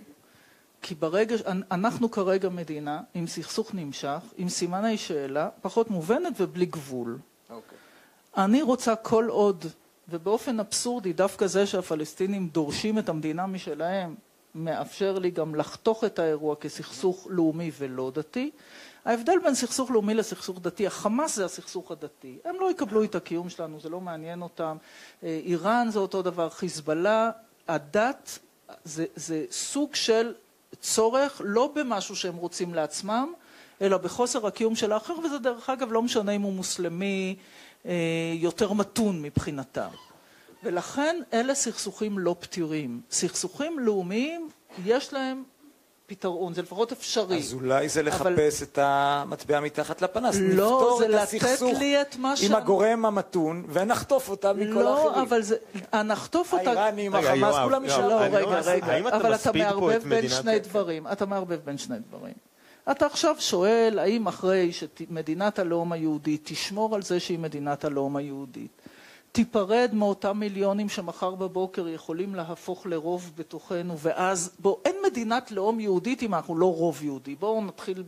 [0.82, 1.36] כי ברגע,
[1.70, 7.18] אנחנו כרגע מדינה עם סכסוך נמשך, עם סימני שאלה, פחות מובנת ובלי גבול.
[7.50, 7.78] אוקיי.
[8.36, 9.66] אני רוצה כל עוד,
[10.08, 14.14] ובאופן אבסורדי, דווקא זה שהפלסטינים דורשים את המדינה משלהם,
[14.54, 18.50] מאפשר לי גם לחתוך את האירוע כסכסוך לאומי ולא דתי.
[19.04, 22.38] ההבדל בין סכסוך לאומי לסכסוך דתי, החמאס זה הסכסוך הדתי.
[22.44, 24.76] הם לא יקבלו את הקיום שלנו, זה לא מעניין אותם.
[25.22, 27.30] אה, איראן זה אותו דבר, חיזבאללה,
[27.68, 28.38] הדת
[28.84, 30.34] זה, זה סוג של
[30.80, 33.32] צורך לא במשהו שהם רוצים לעצמם,
[33.80, 37.36] אלא בחוסר הקיום של האחר, וזה דרך אגב לא משנה אם הוא מוסלמי
[37.86, 37.92] אה,
[38.34, 39.88] יותר מתון מבחינתם.
[40.62, 43.00] ולכן אלה סכסוכים לא פתירים.
[43.10, 44.48] סכסוכים לאומיים,
[44.84, 45.42] יש להם
[46.06, 47.38] פתרון, זה לפחות אפשרי.
[47.38, 50.36] אז אולי זה אבל- לחפש את המטבע מתחת לפנס.
[50.36, 54.52] לא, נפתור זה את לתת הסכסוך לי את מה עם ש- הגורם המתון ונחטוף אותה
[54.52, 55.22] מכל לא, האחרים.
[55.26, 55.56] אבל זה,
[56.04, 56.70] נחטוף אותה...
[56.70, 58.08] האיראנים, רגע, החמאס, כולם יישארו.
[58.08, 58.86] לא, רגע, לא רגע.
[58.86, 61.06] האם אתה אבל אתה מערבב בין שני דברים.
[61.12, 62.34] אתה מערבב בין שני דברים.
[62.90, 68.70] אתה עכשיו שואל האם אחרי שמדינת הלאום היהודית תשמור על זה שהיא מדינת הלאום היהודית,
[69.32, 76.22] תיפרד מאותם מיליונים שמחר בבוקר יכולים להפוך לרוב בתוכנו, ואז, בוא, אין מדינת לאום יהודית
[76.22, 77.34] אם אנחנו לא רוב יהודי.
[77.34, 78.04] בואו נתחיל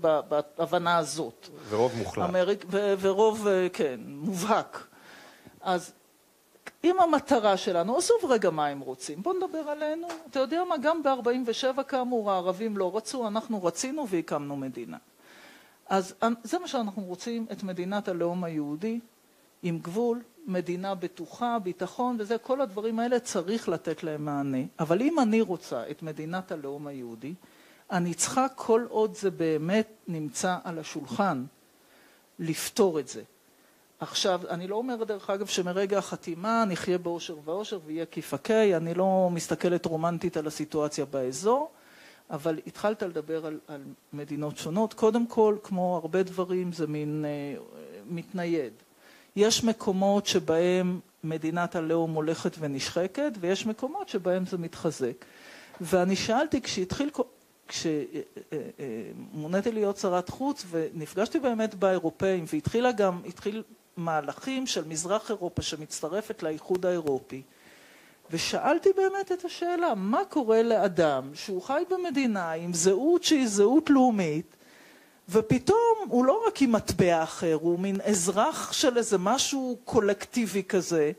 [0.59, 1.49] בהבנה הזאת.
[1.69, 2.29] ורוב מוחלט.
[2.29, 4.87] אמריק, ו- ורוב, אה, כן, מובהק.
[5.61, 5.93] אז
[6.85, 10.07] אם המטרה שלנו, עזוב רגע מה הם רוצים, בואו נדבר עלינו.
[10.31, 14.97] אתה יודע מה, גם ב-47' כאמור הערבים לא רצו, אנחנו רצינו והקמנו מדינה.
[15.89, 19.01] אז זה מה שאנחנו רוצים, את מדינת הלאום היהודי,
[19.63, 24.59] עם גבול, מדינה בטוחה, ביטחון וזה, כל הדברים האלה צריך לתת להם מענה.
[24.79, 27.35] אבל אם אני רוצה את מדינת הלאום היהודי,
[27.91, 31.45] אני צריכה, כל עוד זה באמת נמצא על השולחן,
[32.39, 33.23] לפתור את זה.
[34.01, 39.29] עכשיו, אני לא אומרת, דרך אגב, שמרגע החתימה נחיה באושר ואושר ויהיה כיפקי, אני לא
[39.33, 41.71] מסתכלת רומנטית על הסיטואציה באזור,
[42.31, 44.95] אבל התחלת לדבר על, על מדינות שונות.
[44.95, 47.63] קודם כל, כמו הרבה דברים, זה מין אה,
[48.11, 48.73] מתנייד.
[49.37, 55.25] יש מקומות שבהם מדינת הלאום הולכת ונשחקת, ויש מקומות שבהם זה מתחזק.
[55.81, 57.11] ואני שאלתי, כשהתחיל,
[57.69, 63.63] כשמוניתי להיות שרת חוץ, ונפגשתי באמת באירופאים, והתחילה גם, התחיל
[63.97, 67.43] מהלכים של מזרח אירופה שמצטרפת לאיחוד האירופי,
[68.31, 74.54] ושאלתי באמת את השאלה, מה קורה לאדם שהוא חי במדינה עם זהות שהיא זהות לאומית,
[75.29, 81.13] ופתאום הוא לא רק עם מטבע אחר, הוא מין אזרח של איזה משהו קולקטיבי כזה,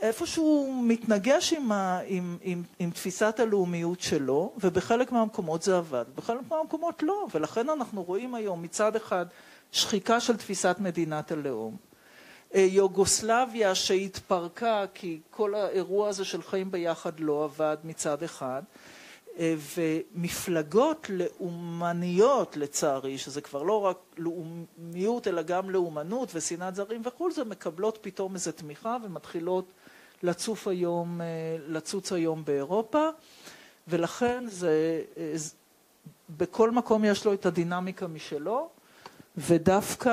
[0.00, 2.00] שאיפשהו מתנגש עם, ה...
[2.06, 8.02] עם, עם, עם תפיסת הלאומיות שלו, ובחלק מהמקומות זה עבד, בחלק מהמקומות לא, ולכן אנחנו
[8.02, 9.26] רואים היום מצד אחד
[9.72, 11.76] שחיקה של תפיסת מדינת הלאום.
[12.54, 18.62] אה, יוגוסלביה שהתפרקה כי כל האירוע הזה של חיים ביחד לא עבד מצד אחד,
[19.38, 27.44] ומפלגות לאומניות לצערי, שזה כבר לא רק לאומיות אלא גם לאומנות ושנאת זרים וכו', זה
[27.44, 29.72] מקבלות פתאום איזו תמיכה ומתחילות
[30.22, 31.26] לצוף היום, אה,
[31.68, 33.08] לצוץ היום באירופה,
[33.88, 35.02] ולכן זה,
[36.36, 38.68] בכל מקום יש לו את הדינמיקה משלו.
[39.36, 40.08] ודווקא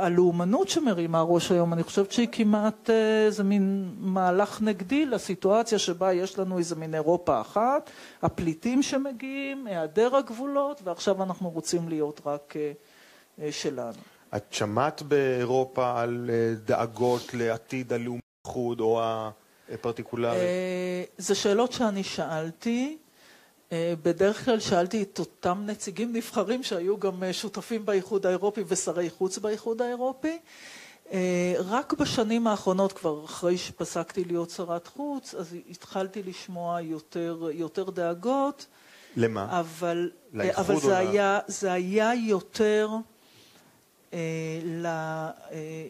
[0.00, 2.90] הלאומנות שמרימה ראש היום, אני חושבת שהיא כמעט
[3.26, 7.90] איזה מין מהלך נגדי לסיטואציה שבה יש לנו איזה מין אירופה אחת,
[8.22, 12.54] הפליטים שמגיעים, היעדר הגבולות, ועכשיו אנחנו רוצים להיות רק
[13.50, 13.98] שלנו.
[14.36, 16.30] את שמעת באירופה על
[16.64, 19.02] דאגות לעתיד הלאומיות או
[19.72, 20.38] הפרטיקולרי?
[21.18, 22.98] זה שאלות שאני שאלתי.
[23.72, 29.82] בדרך כלל שאלתי את אותם נציגים נבחרים שהיו גם שותפים באיחוד האירופי ושרי חוץ באיחוד
[29.82, 30.38] האירופי.
[31.58, 38.66] רק בשנים האחרונות, כבר אחרי שפסקתי להיות שרת חוץ, אז התחלתי לשמוע יותר, יותר דאגות.
[39.16, 39.60] למה?
[39.60, 42.88] אבל, אבל זה, היה, זה היה יותר...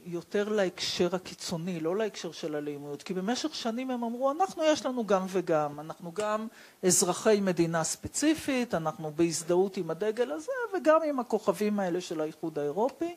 [0.07, 3.03] יותר להקשר הקיצוני, לא להקשר של הלאומיות.
[3.03, 6.47] כי במשך שנים הם אמרו, אנחנו יש לנו גם וגם, אנחנו גם
[6.83, 13.17] אזרחי מדינה ספציפית, אנחנו בהזדהות עם הדגל הזה וגם עם הכוכבים האלה של האיחוד האירופי.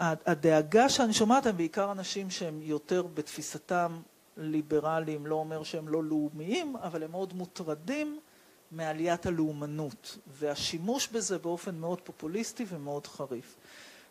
[0.00, 4.00] הדאגה שאני שומעת הם בעיקר אנשים שהם יותר בתפיסתם
[4.36, 8.20] ליברליים, לא אומר שהם לא לאומיים, אבל הם מאוד מוטרדים
[8.72, 13.56] מעליית הלאומנות, והשימוש בזה באופן מאוד פופוליסטי ומאוד חריף.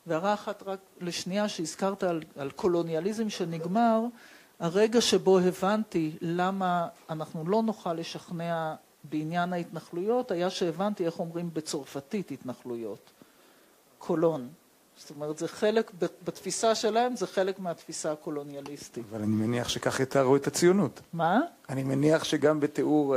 [0.07, 4.01] והערה אחת רק לשנייה שהזכרת על, על קולוניאליזם שנגמר,
[4.59, 12.31] הרגע שבו הבנתי למה אנחנו לא נוכל לשכנע בעניין ההתנחלויות, היה שהבנתי איך אומרים בצרפתית
[12.31, 13.11] התנחלויות.
[13.97, 14.49] קולון.
[14.97, 15.91] זאת אומרת, זה חלק,
[16.25, 19.05] בתפיסה שלהם זה חלק מהתפיסה הקולוניאליסטית.
[19.11, 21.01] אבל אני מניח שכך יתארו את הציונות.
[21.13, 21.39] מה?
[21.69, 23.15] אני מניח שגם בתיאור...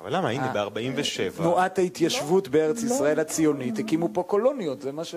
[0.00, 0.04] אה...
[0.04, 0.28] אבל למה?
[0.28, 1.36] הנה, ב-47...
[1.36, 5.14] תנועת ההתיישבות בארץ ישראל הציונית, הקימו פה קולוניות, זה מה ש...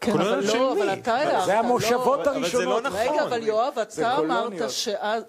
[0.00, 1.44] כן, אבל לא, אבל אתה הערת.
[1.46, 2.44] זה המושבות הראשונות.
[2.44, 3.14] אבל זה לא נכון.
[3.14, 5.22] רגע, אבל יואב, אתה אמרת שאז...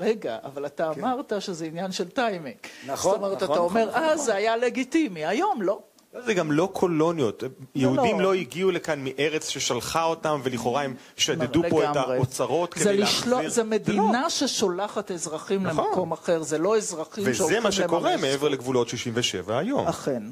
[0.00, 2.56] רגע, אבל אתה אמרת שזה עניין של טיימינג.
[2.86, 5.80] נכון, זאת אומרת, אתה אומר, אז זה היה לגיטימי, היום לא.
[6.20, 7.42] זה גם לא קולוניות.
[7.74, 13.48] יהודים לא הגיעו לכאן מארץ ששלחה אותם, ולכאורה הם שדדו פה את האוצרות כדי להחזיר.
[13.48, 17.74] זה מדינה ששולחת אזרחים למקום אחר, זה לא אזרחים שהולכים לממש.
[17.74, 19.86] וזה מה שקורה מעבר לגבולות 67' היום.
[19.86, 20.22] אכן.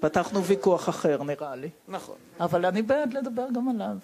[0.00, 1.68] פתחנו ויכוח אחר, נראה לי.
[1.88, 2.16] נכון.
[2.40, 3.96] אבל אני בעד לדבר גם עליו.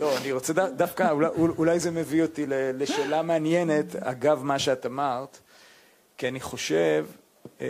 [0.00, 5.38] לא, אני רוצה דווקא, אולי, אולי זה מביא אותי לשאלה מעניינת, אגב מה שאת אמרת,
[6.18, 7.06] כי אני חושב,
[7.60, 7.66] אה,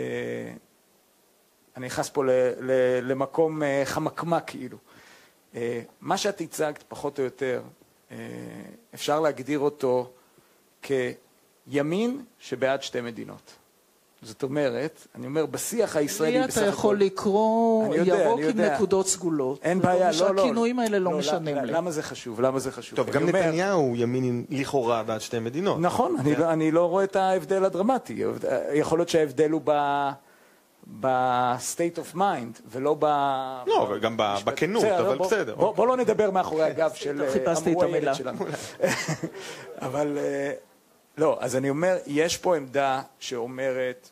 [1.77, 4.77] אני נכנס פה ל, ל, למקום אה, חמקמק כאילו.
[5.55, 7.61] אה, מה שאת הצגת, פחות או יותר,
[8.11, 8.17] אה,
[8.93, 10.11] אפשר להגדיר אותו
[10.81, 13.53] כימין שבעד שתי מדינות.
[14.21, 16.63] זאת אומרת, אני אומר, בשיח הישראלי בסך הכול...
[16.63, 19.59] לי אתה יכול לקרוא ירוק עם נקודות סגולות.
[19.63, 20.41] אין בעיה, לא, לא.
[20.41, 21.71] שהכינויים האלה לא משנים לי.
[21.71, 22.41] למה זה חשוב?
[22.41, 22.95] למה זה חשוב?
[22.95, 25.79] טוב, גם נתניהו ימין לכאורה בעד שתי מדינות.
[25.79, 26.15] נכון,
[26.49, 28.23] אני לא רואה את ההבדל הדרמטי.
[28.73, 29.61] יכול להיות שההבדל הוא
[30.87, 33.05] ב-state of mind, ולא ב...
[33.67, 35.55] לא, גם בכנות, אבל בסדר.
[35.55, 38.13] בוא לא נדבר מאחורי הגב של חיפשתי את המילה.
[39.87, 40.17] אבל...
[41.17, 44.09] לא, אז אני אומר, יש פה עמדה שאומרת,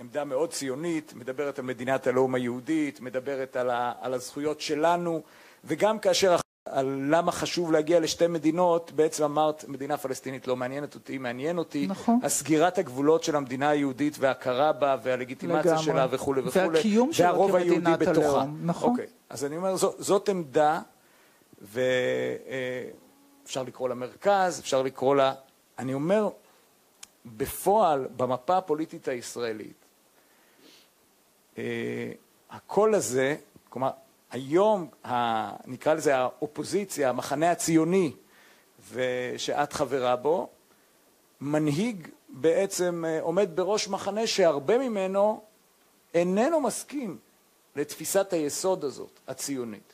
[0.00, 3.56] עמדה מאוד ציונית, מדברת על מדינת הלאום היהודית, מדברת
[4.00, 5.22] על הזכויות שלנו,
[5.64, 6.36] וגם כאשר
[6.70, 11.86] על למה חשוב להגיע לשתי מדינות, בעצם אמרת, מדינה פלסטינית לא מעניינת אותי, מעניין אותי.
[11.86, 12.20] נכון.
[12.22, 15.84] הסגירת הגבולות של המדינה היהודית וההכרה בה והלגיטימציה לגמרי.
[15.84, 16.68] שלה וכולי וכולי.
[16.68, 18.28] והקיום שלה והרוב היהודי כמדינת בתוכה.
[18.28, 18.90] הלאום, נכון.
[18.90, 20.80] אוקיי, אז אני אומר, זו, זאת עמדה,
[21.62, 25.34] ואפשר לקרוא לה מרכז, אפשר לקרוא לה...
[25.78, 26.28] אני אומר,
[27.36, 29.84] בפועל, במפה הפוליטית הישראלית,
[31.58, 31.62] אה,
[32.50, 33.36] הקול הזה,
[33.68, 33.90] כלומר,
[34.30, 38.12] היום, ה, נקרא לזה האופוזיציה, המחנה הציוני,
[38.92, 40.48] ושאת חברה בו,
[41.40, 45.42] מנהיג בעצם אה, עומד בראש מחנה שהרבה ממנו
[46.14, 47.18] איננו מסכים
[47.76, 49.92] לתפיסת היסוד הזאת, הציונית,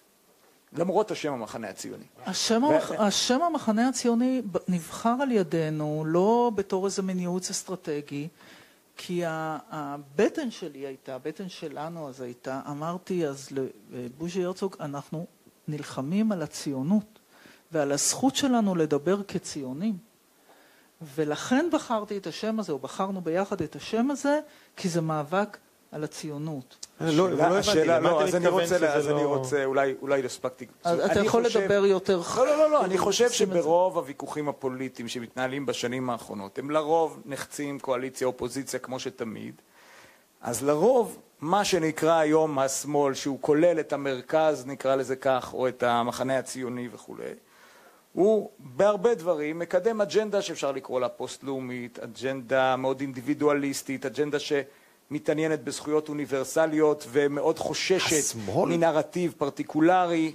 [0.72, 2.04] למרות השם המחנה הציוני.
[2.26, 2.90] השם, המח...
[2.90, 8.28] השם המחנה הציוני נבחר על ידינו לא בתור איזה מין ייעוץ אסטרטגי,
[8.96, 13.48] כי הבטן שלי הייתה, הבטן שלנו אז הייתה, אמרתי אז
[13.90, 15.26] לבוז'י הרצוג, אנחנו
[15.68, 17.18] נלחמים על הציונות
[17.72, 19.98] ועל הזכות שלנו לדבר כציונים.
[21.14, 24.40] ולכן בחרתי את השם הזה, או בחרנו ביחד את השם הזה,
[24.76, 25.56] כי זה מאבק
[25.94, 26.86] על הציונות.
[27.00, 30.22] לא, לא הבנתי, השאלה, לא, אתה אז אני רוצה, אז אני לא- רוצה, אולי, אולי
[30.22, 30.66] לא הספקתי.
[30.82, 32.20] אתה אני יכול לדבר יותר...
[32.36, 33.30] לא, לא, לא, לא, אני חושב.
[33.30, 39.54] שברוב הוויכוחים הפוליטיים שמתנהלים בשנים האחרונות, הם לרוב נחצים קואליציה-אופוזיציה כמו שתמיד,
[40.40, 45.82] אז לרוב, מה שנקרא היום השמאל, שהוא כולל את המרכז, נקרא לזה כך, או את
[45.82, 47.24] המחנה הציוני וכולי,
[48.12, 54.38] הוא בהרבה דברים מקדם אג'נדה שאפשר לקרוא לה פוסט-לאומית, אג'נדה מאוד אינדיבידואליסטית, אג'נדה
[55.08, 58.76] שמתעניינת בזכויות אוניברסליות ומאוד חוששת השמאל?
[58.76, 60.34] מנרטיב פרטיקולרי.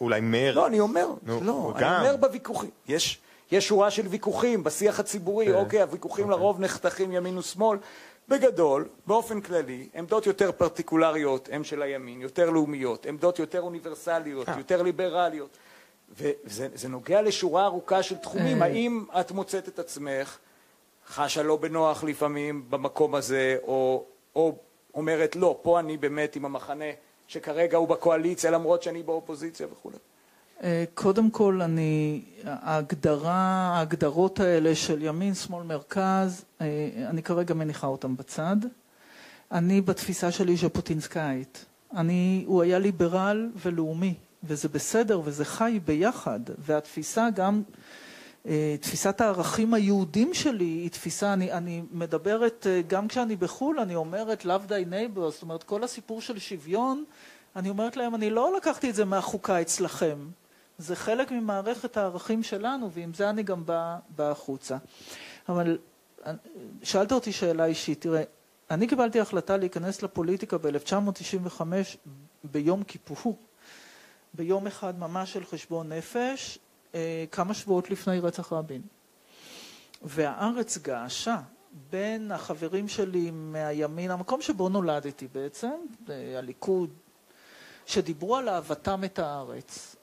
[0.00, 0.54] אולי מאיר.
[0.54, 1.92] לא, אני אומר, נו, לא, גם.
[1.92, 2.70] אני אומר בוויכוחים.
[2.88, 3.20] יש,
[3.52, 5.54] יש שורה של ויכוחים בשיח הציבורי, כן.
[5.54, 7.78] אוקיי, הוויכוחים לרוב נחתכים ימין ושמאל.
[8.28, 14.54] בגדול, באופן כללי, עמדות יותר פרטיקולריות הן של הימין, יותר לאומיות, עמדות יותר אוניברסליות, אה.
[14.58, 15.56] יותר ליברליות.
[16.18, 18.62] וזה זה נוגע לשורה ארוכה של תחומים.
[18.62, 18.66] אה.
[18.66, 20.38] האם את מוצאת את עצמך
[21.10, 24.04] חשה לא בנוח לפעמים במקום הזה, או,
[24.36, 24.54] או
[24.94, 26.84] אומרת, לא, פה אני באמת עם המחנה
[27.28, 29.90] שכרגע הוא בקואליציה למרות שאני באופוזיציה וכו'.
[30.62, 36.66] אה, קודם כל, אני, ההגדרה, ההגדרות האלה של ימין, שמאל, מרכז, אה,
[37.06, 38.56] אני כרגע מניחה אותן בצד.
[39.52, 41.64] אני בתפיסה שלי ז'בוטינסקאית.
[41.96, 46.40] אני, הוא היה ליברל ולאומי, וזה בסדר, וזה חי ביחד.
[46.58, 47.62] והתפיסה גם,
[48.80, 54.42] תפיסת הערכים היהודים שלי היא תפיסה, אני, אני מדברת, אה, גם כשאני בחו"ל, אני אומרת
[54.42, 57.04] Love thy neighbor, זאת אומרת, כל הסיפור של שוויון,
[57.56, 60.28] אני אומרת להם, אני לא לקחתי את זה מהחוקה אצלכם.
[60.78, 64.76] זה חלק ממערכת הערכים שלנו, ועם זה אני גם באה בא החוצה.
[65.48, 65.78] אבל
[66.26, 66.32] אה,
[66.82, 68.00] שאלת אותי שאלה אישית.
[68.00, 68.22] תראה,
[68.70, 71.62] אני קיבלתי החלטה להיכנס לפוליטיקה ב-1995
[72.44, 73.38] ביום כיפור,
[74.34, 76.58] ביום אחד ממש של חשבון נפש,
[77.30, 78.82] כמה שבועות לפני רצח רבין.
[80.02, 81.40] והארץ געשה
[81.90, 85.72] בין החברים שלי מהימין, המקום שבו נולדתי בעצם,
[86.10, 86.90] אה, הליכוד,
[87.86, 89.96] שדיברו על אהבתם את הארץ.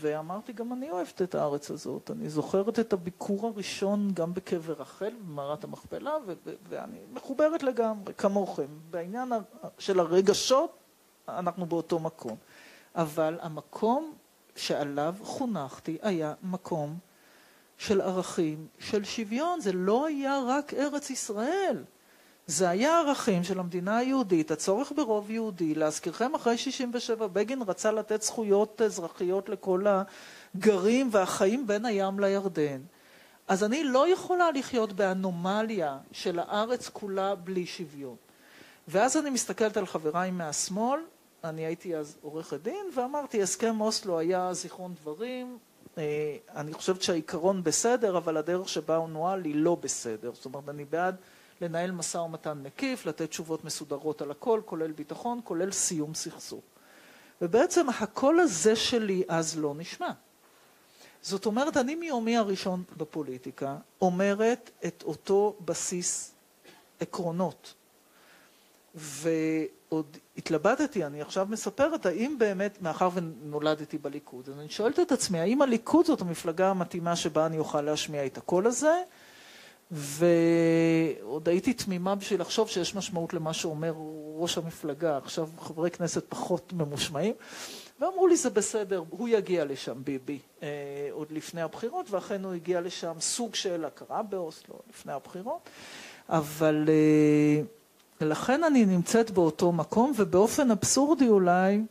[0.00, 2.10] ואמרתי, גם אני אוהבת את הארץ הזאת.
[2.10, 6.32] אני זוכרת את הביקור הראשון גם בקבר רחל, במערת המכפלה, ו-
[6.68, 8.66] ואני מחוברת לגמרי, כמוכם.
[8.90, 9.32] בעניין
[9.78, 10.78] של הרגשות,
[11.28, 12.36] אנחנו באותו מקום.
[12.94, 14.12] אבל המקום
[14.58, 16.98] שעליו חונכתי היה מקום
[17.78, 19.60] של ערכים, של שוויון.
[19.60, 21.84] זה לא היה רק ארץ ישראל.
[22.46, 25.74] זה היה ערכים של המדינה היהודית, הצורך ברוב יהודי.
[25.74, 29.84] להזכירכם, אחרי 67' בגין רצה לתת זכויות אזרחיות לכל
[30.56, 32.80] הגרים והחיים בין הים לירדן.
[33.48, 38.16] אז אני לא יכולה לחיות באנומליה של הארץ כולה בלי שוויון.
[38.88, 41.00] ואז אני מסתכלת על חבריי מהשמאל,
[41.44, 45.58] אני הייתי אז עורכת דין, ואמרתי, הסכם אוסלו היה זיכרון דברים,
[45.98, 50.30] אה, אני חושבת שהעיקרון בסדר, אבל הדרך שבה הוא נוהל היא לא בסדר.
[50.34, 51.16] זאת אומרת, אני בעד
[51.60, 56.64] לנהל משא ומתן מקיף, לתת תשובות מסודרות על הכל, כולל ביטחון, כולל סיום סכסוך.
[57.42, 60.10] ובעצם הקול הזה שלי אז לא נשמע.
[61.22, 66.32] זאת אומרת, אני מיומי הראשון בפוליטיקה אומרת את אותו בסיס
[67.00, 67.74] עקרונות.
[69.90, 75.40] ועוד התלבטתי, אני עכשיו מספרת, האם באמת, מאחר ונולדתי בליכוד, אז אני שואלת את עצמי,
[75.40, 79.02] האם הליכוד זאת המפלגה המתאימה שבה אני אוכל להשמיע את הקול הזה?
[79.90, 83.94] ועוד הייתי תמימה בשביל לחשוב שיש משמעות למה שאומר
[84.36, 87.34] ראש המפלגה, עכשיו חברי כנסת פחות ממושמעים,
[88.00, 90.68] ואמרו לי זה בסדר, הוא יגיע לשם, ביבי, אה,
[91.10, 95.70] עוד לפני הבחירות, ואכן הוא הגיע לשם סוג של הכרה באוסלו לפני הבחירות,
[96.28, 97.62] אבל אה,
[98.20, 101.82] לכן אני נמצאת באותו מקום, ובאופן אבסורדי אולי,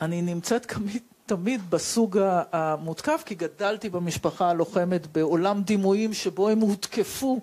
[0.00, 2.18] אני נמצאת תמיד, תמיד בסוג
[2.52, 7.40] המותקף, כי גדלתי במשפחה הלוחמת בעולם דימויים שבו הם הותקפו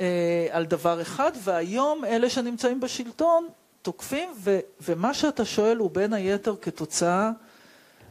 [0.00, 3.48] אה, על דבר אחד, והיום אלה שנמצאים בשלטון
[3.82, 7.30] תוקפים, ו, ומה שאתה שואל הוא בין היתר כתוצאה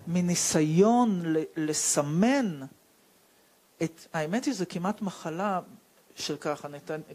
[0.07, 1.23] מניסיון
[1.57, 2.59] לסמן
[3.83, 5.59] את, האמת היא, זה כמעט מחלה.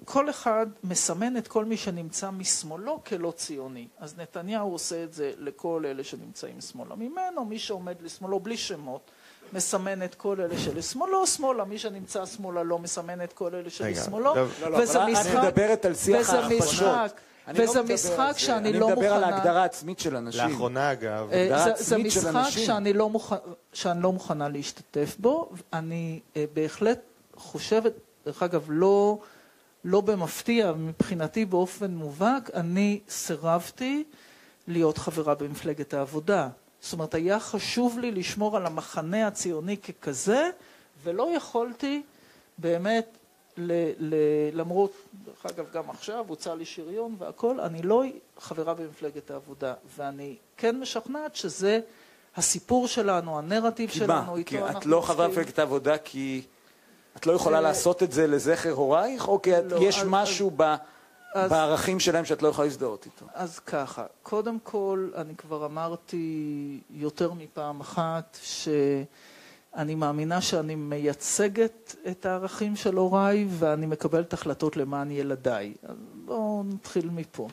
[0.04, 3.88] כל אחד מסמן את כל מי שנמצא משמאלו כלא ציוני.
[3.98, 9.10] אז נתניהו עושה את זה לכל אלה שנמצאים שמאלה ממנו, מי שעומד לשמאלו בלי שמות.
[9.52, 14.34] מסמן את כל אלה שלשמאלו, שמאלה, מי שנמצא שמאלה לא מסמן את כל אלה שלשמאלו,
[14.78, 16.30] וזה משחק, אני מדברת על שיח.
[17.54, 19.06] וזה לא משחק שאני לא מוכנה...
[19.06, 20.50] אני מדבר על ההגדרה העצמית של אנשים.
[20.50, 21.28] לאחרונה, אגב.
[21.32, 22.32] אה, הגדרה עצמית של אנשים.
[22.32, 23.32] זה משחק שאני לא, מוכ...
[23.72, 25.50] שאני לא מוכנה להשתתף בו.
[25.72, 27.00] אני אה, בהחלט
[27.36, 27.92] חושבת,
[28.26, 29.18] דרך אגב, לא,
[29.84, 34.04] לא במפתיע, מבחינתי באופן מובהק, אני סירבתי
[34.66, 36.48] להיות חברה במפלגת העבודה.
[36.80, 40.50] זאת אומרת, היה חשוב לי לשמור על המחנה הציוני ככזה,
[41.04, 42.02] ולא יכולתי
[42.58, 43.06] באמת
[43.56, 44.14] ל, ל,
[44.52, 44.92] למרות,
[45.24, 48.02] דרך אגב, גם עכשיו הוצע לי שריון והכול, אני לא
[48.38, 51.80] חברה במפלגת העבודה, ואני כן משכנעת שזה
[52.36, 54.42] הסיפור שלנו, הנרטיב שלנו, מה?
[54.44, 56.42] כי את לא חברה במפלגת העבודה כי
[57.16, 60.54] את לא יכולה לעשות את זה לזכר הורייך, או כי לא, יש אז, משהו אז,
[60.56, 60.74] ב,
[61.34, 63.26] אז, בערכים שלהם שאת לא יכולה להזדהות איתו?
[63.34, 68.68] אז ככה, קודם כל, אני כבר אמרתי יותר מפעם אחת, ש...
[69.76, 75.74] אני מאמינה שאני מייצגת את הערכים של הוריי ואני מקבלת החלטות למען ילדיי.
[75.82, 77.48] אז בואו נתחיל מפה.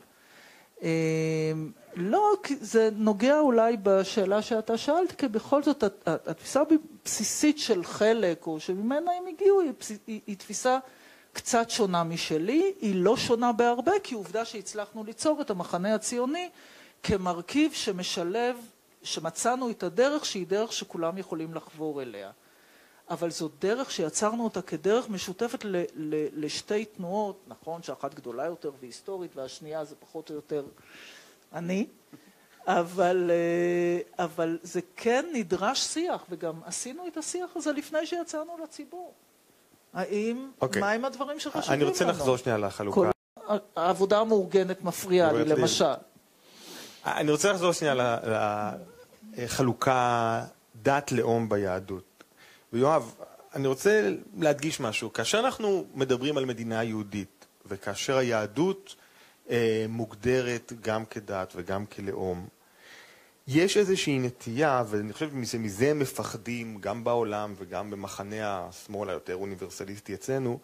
[0.82, 0.88] אמ,
[1.96, 8.60] לא, זה נוגע אולי בשאלה שאתה שאלת, כי בכל זאת התפיסה הבסיסית של חלק, או
[8.60, 9.72] שממנה הם הגיעו, היא,
[10.08, 10.80] היא, היא תפיסה
[11.34, 16.50] קצת שונה משלי, היא לא שונה בהרבה, כי עובדה שהצלחנו ליצור את המחנה הציוני
[17.04, 18.56] כמרכיב שמשלב
[19.04, 22.32] שמצאנו את הדרך שהיא דרך שכולם יכולים לחבור אליה.
[23.12, 28.72] אבל זו דרך שיצרנו אותה כדרך משותפת ל, ל, לשתי תנועות, נכון שאחת גדולה יותר
[28.80, 30.64] והיסטורית והשנייה זה פחות או יותר
[31.54, 31.88] אני,
[32.68, 39.14] אבל, אה, אבל זה כן נדרש שיח, וגם עשינו את השיח הזה לפני שיצאנו לציבור.
[39.94, 40.62] האם, okay.
[40.62, 40.82] אוקיי.
[40.82, 41.82] מהם הדברים שחשובים לנו?
[41.82, 42.14] אני רוצה לנו?
[42.14, 43.12] לחזור שנייה לחלוקה.
[43.48, 45.86] כל, העבודה המאורגנת מפריעה לי, למשל.
[47.06, 47.96] אני רוצה לחזור שנייה
[49.38, 50.44] לחלוקה
[50.76, 52.11] דת לאום ביהדות.
[52.74, 53.16] ויואב,
[53.56, 55.14] אני רוצה להדגיש משהו.
[55.14, 58.96] כאשר אנחנו מדברים על מדינה יהודית, וכאשר היהדות
[59.50, 62.48] אה, מוגדרת גם כדת וגם כלאום,
[63.48, 70.14] יש איזושהי נטייה, ואני חושב שמזה הם מפחדים גם בעולם וגם במחנה השמאל היותר אוניברסליסטי
[70.14, 70.60] אצלנו,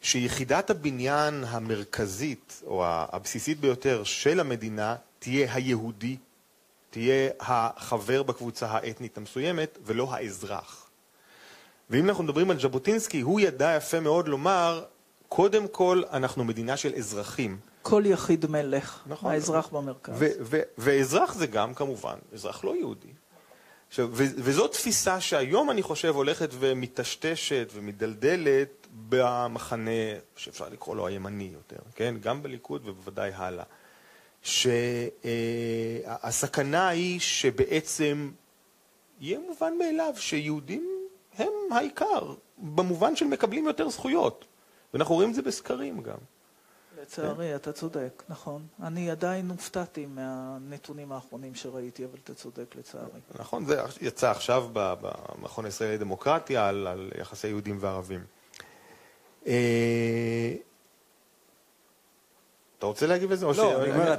[0.00, 6.16] שיחידת הבניין המרכזית או הבסיסית ביותר של המדינה תהיה היהודי,
[6.90, 10.87] תהיה החבר בקבוצה האתנית המסוימת ולא האזרח.
[11.90, 14.84] ואם אנחנו מדברים על ז'בוטינסקי, הוא ידע יפה מאוד לומר,
[15.28, 17.58] קודם כל אנחנו מדינה של אזרחים.
[17.82, 20.24] כל יחיד מלך, נכון, האזרח במרכז.
[20.78, 23.08] ואזרח זה גם כמובן אזרח לא יהודי.
[23.88, 29.90] עכשיו, וזו תפיסה שהיום אני חושב הולכת ומטשטשת ומדלדלת במחנה
[30.36, 32.14] שאפשר לקרוא לו הימני יותר, כן?
[32.20, 33.64] גם בליכוד ובוודאי הלאה.
[35.22, 38.30] שהסכנה היא שבעצם
[39.20, 40.97] יהיה מובן מאליו שיהודים
[41.38, 44.44] הם העיקר, במובן של מקבלים יותר זכויות.
[44.94, 46.18] ואנחנו רואים את זה בסקרים גם.
[47.02, 48.66] לצערי, אתה צודק, נכון.
[48.82, 53.20] אני עדיין הופתעתי מהנתונים האחרונים שראיתי, אבל אתה צודק לצערי.
[53.38, 58.24] נכון, זה יצא עכשיו במכון הישראלי לדמוקרטיה על, על יחסי יהודים וערבים.
[59.46, 60.54] אה,
[62.78, 63.46] אתה רוצה להגיב לזה?
[63.46, 64.14] לא, אני אומר,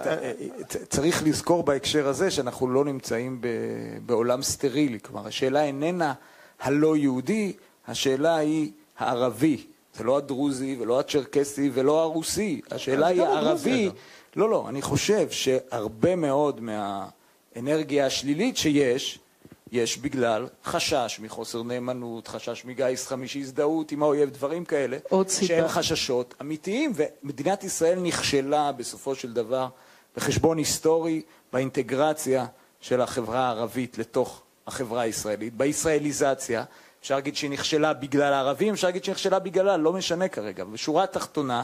[0.90, 3.42] צריך לזכור בהקשר הזה שאנחנו לא נמצאים
[4.06, 5.00] בעולם סטרילי.
[5.00, 6.14] כלומר, השאלה איננה
[6.60, 7.54] הלא יהודי,
[7.88, 9.66] השאלה היא הערבי.
[9.94, 12.62] זה לא הדרוזי ולא הצ'רקסי ולא הרוסי.
[12.72, 13.90] השאלה היא הערבי.
[14.36, 19.20] לא, לא, אני חושב שהרבה מאוד מהאנרגיה השלילית שיש,
[19.72, 24.98] יש בגלל חשש מחוסר נאמנות, חשש מגיס חמישי, הזדהות עם האויב, דברים כאלה,
[25.30, 29.68] שהם חששות אמיתיים, ומדינת ישראל נכשלה בסופו של דבר
[30.18, 31.22] בחשבון היסטורי
[31.54, 32.46] באינטגרציה
[32.82, 36.64] של החברה הערבית לתוך החברה הישראלית, בישראליזציה.
[37.02, 40.64] אפשר להגיד שהיא נכשלה בגלל הערבים, אפשר להגיד שהיא נכשלה בגללה, לא משנה כרגע.
[40.64, 41.64] בשורה התחתונה,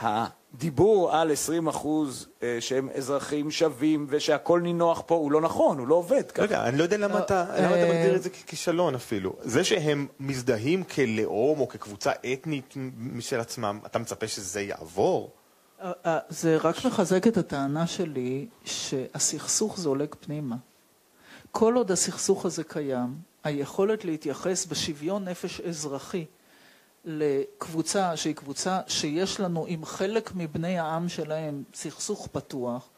[0.00, 5.86] הדיבור על 20 אחוז אה, שהם אזרחים שווים ושהכול נינוח פה הוא לא נכון, הוא
[5.86, 6.42] לא עובד ככה.
[6.42, 9.36] רגע, אני לא יודע למה אתה אה, מגדיר את זה ככישלון אפילו.
[9.40, 15.30] זה שהם מזדהים כלאום או כקבוצה אתנית משל עצמם, אתה מצפה שזה יעבור?
[15.82, 20.56] אה, זה רק מחזק את הטענה שלי שהסכסוך זולג פנימה.
[21.52, 26.24] כל עוד הסכסוך הזה קיים, היכולת להתייחס בשוויון נפש אזרחי
[27.04, 32.88] לקבוצה שהיא קבוצה שיש לנו עם חלק מבני העם שלהם סכסוך פתוח,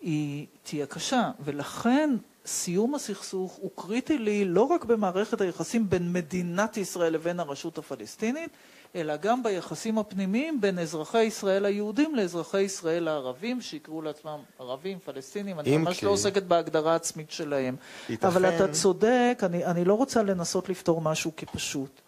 [0.00, 1.30] היא תהיה קשה.
[1.44, 2.10] ולכן
[2.46, 8.50] סיום הסכסוך הוא קריטי לי לא רק במערכת היחסים בין מדינת ישראל לבין הרשות הפלסטינית,
[8.94, 15.60] אלא גם ביחסים הפנימיים בין אזרחי ישראל היהודים לאזרחי ישראל הערבים, שיקראו לעצמם ערבים, פלסטינים,
[15.60, 16.06] אני ממש כי...
[16.06, 17.76] לא עוסקת בהגדרה עצמית שלהם.
[18.08, 18.26] ייתכן...
[18.26, 22.00] אבל אתה צודק, אני, אני לא רוצה לנסות לפתור משהו כפשוט.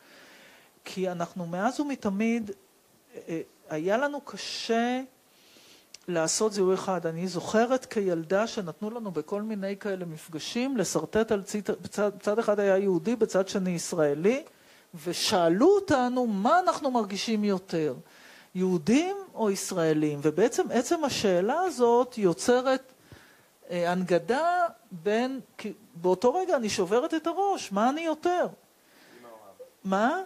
[0.84, 2.50] כי אנחנו מאז ומתמיד,
[3.28, 5.00] אה, היה לנו קשה
[6.08, 7.06] לעשות זיהוי אחד.
[7.06, 12.60] אני זוכרת כילדה שנתנו לנו בכל מיני כאלה מפגשים לשרטט על צד, בצד, בצד אחד
[12.60, 14.44] היה יהודי, בצד שני ישראלי,
[15.04, 17.94] ושאלו אותנו מה אנחנו מרגישים יותר,
[18.54, 20.18] יהודים או ישראלים?
[20.22, 22.82] ובעצם עצם השאלה הזאת יוצרת
[23.70, 28.46] אה, הנגדה בין, כי באותו רגע אני שוברת את הראש, מה אני יותר?
[29.84, 30.22] מה?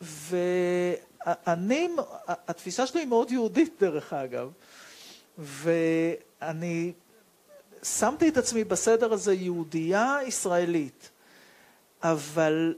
[0.00, 1.88] ואני,
[2.26, 4.50] התפיסה שלי היא מאוד יהודית דרך אגב,
[5.38, 6.92] ואני
[7.82, 11.10] שמתי את עצמי בסדר הזה יהודייה ישראלית.
[12.02, 12.74] אבל,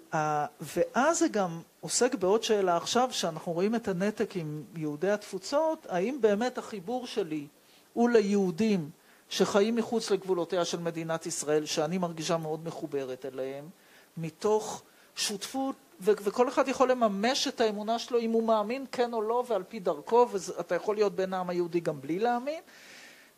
[0.61, 6.19] ואז זה גם עוסק בעוד שאלה עכשיו, שאנחנו רואים את הנתק עם יהודי התפוצות, האם
[6.21, 7.47] באמת החיבור שלי
[7.93, 8.91] הוא ליהודים
[9.29, 13.69] שחיים מחוץ לגבולותיה של מדינת ישראל, שאני מרגישה מאוד מחוברת אליהם,
[14.17, 14.83] מתוך
[15.17, 19.63] שותפות, וכל אחד יכול לממש את האמונה שלו אם הוא מאמין כן או לא ועל
[19.63, 22.61] פי דרכו, ואתה יכול להיות בן העם היהודי גם בלי להאמין,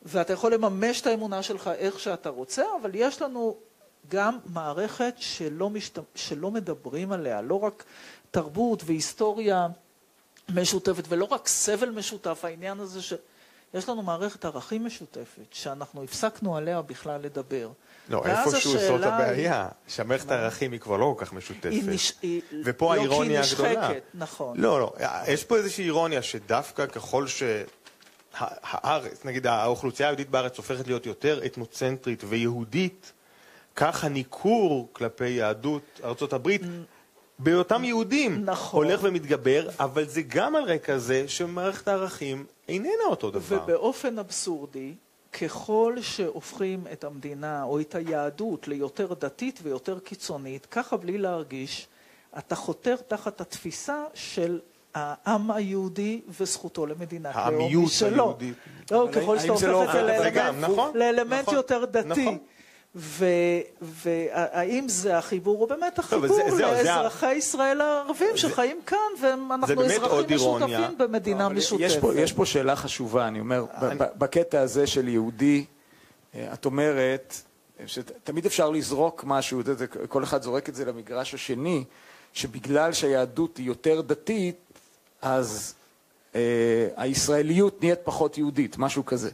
[0.03, 3.57] ואתה יכול לממש את האמונה שלך איך שאתה רוצה, אבל יש לנו
[4.09, 5.99] גם מערכת שלא, משת...
[6.15, 7.85] שלא מדברים עליה, לא רק
[8.31, 9.69] תרבות והיסטוריה
[10.55, 16.83] משותפת ולא רק סבל משותף, העניין הזה שיש לנו מערכת ערכים משותפת, שאנחנו הפסקנו עליה
[16.83, 17.71] בכלל לדבר.
[18.09, 21.71] לא, איפשהו זאת הבעיה, שהמערכת הערכים היא כבר לא כל כך משותפת.
[21.71, 22.13] היא נש...
[22.65, 23.73] ופה לא האירוניה הגדולה.
[23.73, 24.61] לא כי היא נשחקת, נכון.
[24.61, 24.93] לא, לא,
[25.29, 27.43] יש פה איזושהי אירוניה שדווקא ככל ש...
[28.35, 33.13] הארץ, נגיד האוכלוסייה היהודית בארץ הופכת להיות יותר אתנוצנטרית ויהודית,
[33.81, 36.63] כך הניכור כלפי יהדות ארצות הברית
[37.39, 38.85] בהיותם יהודים נכון.
[38.87, 43.63] הולך ומתגבר, אבל זה גם על רקע זה שמערכת הערכים איננה אותו דבר.
[43.65, 44.95] ובאופן אבסורדי,
[45.41, 51.87] ככל שהופכים את המדינה או את היהדות ליותר דתית ויותר קיצונית, ככה בלי להרגיש,
[52.39, 54.61] אתה חותר תחת התפיסה של
[54.95, 58.07] העם היהודי וזכותו למדינת לאום משלו.
[58.07, 58.57] העמיות היהודית.
[58.91, 60.99] לא, ככל שאתה הופך לא את זה לאלמנט, נכון,
[61.41, 62.39] נכון, יותר דתי.
[62.95, 71.49] והאם זה החיבור, או באמת החיבור לאזרחי ישראל הערבים שחיים כאן, ואנחנו אזרחים משותפים במדינה
[71.49, 72.09] משותפת.
[72.15, 73.65] יש פה שאלה חשובה, אני אומר,
[73.99, 75.65] בקטע הזה של יהודי,
[76.35, 77.35] אה, את אומרת,
[77.87, 79.63] שתמיד אפשר לזרוק משהו,
[80.09, 81.85] כל אחד זורק את זה למגרש השני,
[82.33, 84.57] שבגלל שהיהדות היא יותר דתית,
[85.23, 85.75] אז
[86.97, 89.31] הישראליות נהיית פחות יהודית, משהו כזה.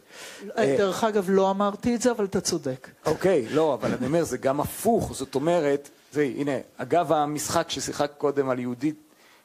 [0.58, 2.88] אה, דרך אגב, לא אמרתי את זה, אבל אתה צודק.
[3.06, 8.10] אוקיי, לא, אבל אני אומר, זה גם הפוך, זאת אומרת, זה, הנה, אגב המשחק ששיחק
[8.18, 8.96] קודם על יהודית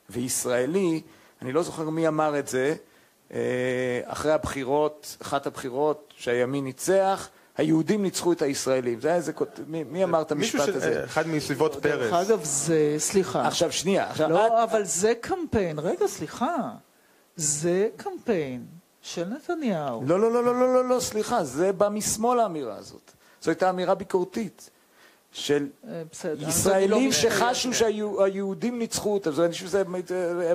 [0.09, 1.01] וישראלי,
[1.41, 2.75] אני לא זוכר מי אמר את זה,
[3.33, 3.39] אה,
[4.05, 9.01] אחרי הבחירות, אחת הבחירות שהימין ניצח, היהודים ניצחו את הישראלים.
[9.01, 9.31] זה היה איזה,
[9.67, 11.03] מי, מי אמר את המשפט הזה?
[11.05, 11.83] אחד מסביבות פרס.
[11.83, 13.47] דרך אגב, זה, סליחה.
[13.47, 14.09] עכשיו, שנייה.
[14.09, 14.69] עכשיו, לא, את...
[14.69, 15.79] אבל זה קמפיין.
[15.79, 16.55] רגע, סליחה.
[17.35, 18.65] זה קמפיין
[19.01, 20.03] של נתניהו.
[20.05, 23.11] לא, לא, לא, לא, לא, לא, לא, סליחה, זה בא משמאל האמירה הזאת.
[23.41, 24.69] זו הייתה אמירה ביקורתית.
[25.33, 29.83] של אה, בסדר, ישראלים לא שחשו שהיהודים ניצחו אותם, זה חושב שזה...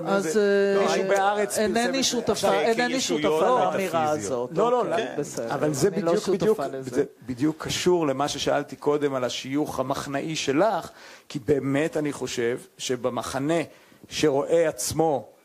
[0.06, 0.38] אז
[0.82, 4.50] מישהו בארץ אינני שותפה, אינני שותפה לאמירה הזאת.
[4.52, 5.54] לא, לא, אוקיי, בסדר.
[5.54, 10.90] אבל זה לא בדיוק, בדיוק, זה בדיוק קשור למה ששאלתי קודם על השיוך המחנאי שלך,
[11.28, 13.60] כי באמת אני חושב שבמחנה
[14.08, 15.36] שרואה עצמו אה,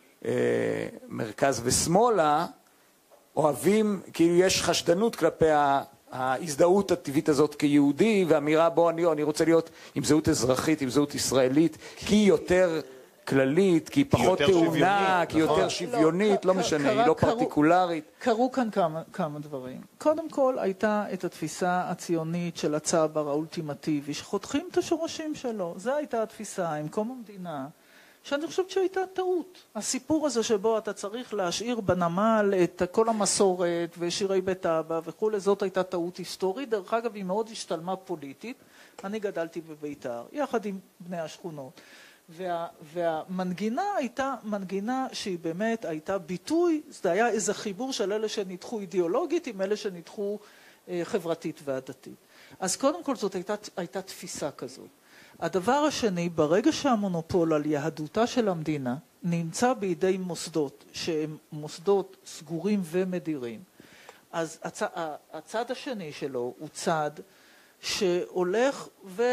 [1.07, 2.45] מרכז ושמאלה,
[3.35, 5.45] אוהבים, כאילו יש חשדנות כלפי
[6.11, 11.15] ההזדהות הטבעית הזאת כיהודי, ואמירה בוא אני, אני רוצה להיות עם זהות אזרחית, עם זהות
[11.15, 12.81] ישראלית, כי היא יותר
[13.27, 15.69] כללית, כי היא פחות טעונה, כי היא יותר נכון.
[15.69, 18.03] שוויונית, לא, לא משנה, היא לא פרטיקולרית.
[18.19, 19.81] קרו כאן כמה, כמה דברים.
[19.97, 25.73] קודם כל הייתה את התפיסה הציונית של הצבר האולטימטיבי, שחותכים את השורשים שלו.
[25.77, 27.67] זו הייתה התפיסה עם קום המדינה.
[28.23, 29.57] שאני חושבת שהייתה טעות.
[29.75, 35.61] הסיפור הזה שבו אתה צריך להשאיר בנמל את כל המסורת ושירי בית אבא וכולי, זאת
[35.61, 36.69] הייתה טעות היסטורית.
[36.69, 38.57] דרך אגב, היא מאוד השתלמה פוליטית.
[39.03, 41.81] אני גדלתי בביתר, יחד עם בני השכונות.
[42.29, 48.79] וה, והמנגינה הייתה מנגינה שהיא באמת הייתה ביטוי, זה היה איזה חיבור של אלה שניתחו
[48.79, 50.39] אידיאולוגית עם אלה שניתחו
[50.89, 52.15] אה, חברתית ועדתית.
[52.59, 54.87] אז קודם כל זאת הייתה, הייתה תפיסה כזאת.
[55.41, 63.59] הדבר השני, ברגע שהמונופול על יהדותה של המדינה נמצא בידי מוסדות שהם מוסדות סגורים ומדירים,
[64.31, 64.81] אז הצ...
[65.33, 67.11] הצד השני שלו הוא צד
[67.81, 69.23] שהולך ו...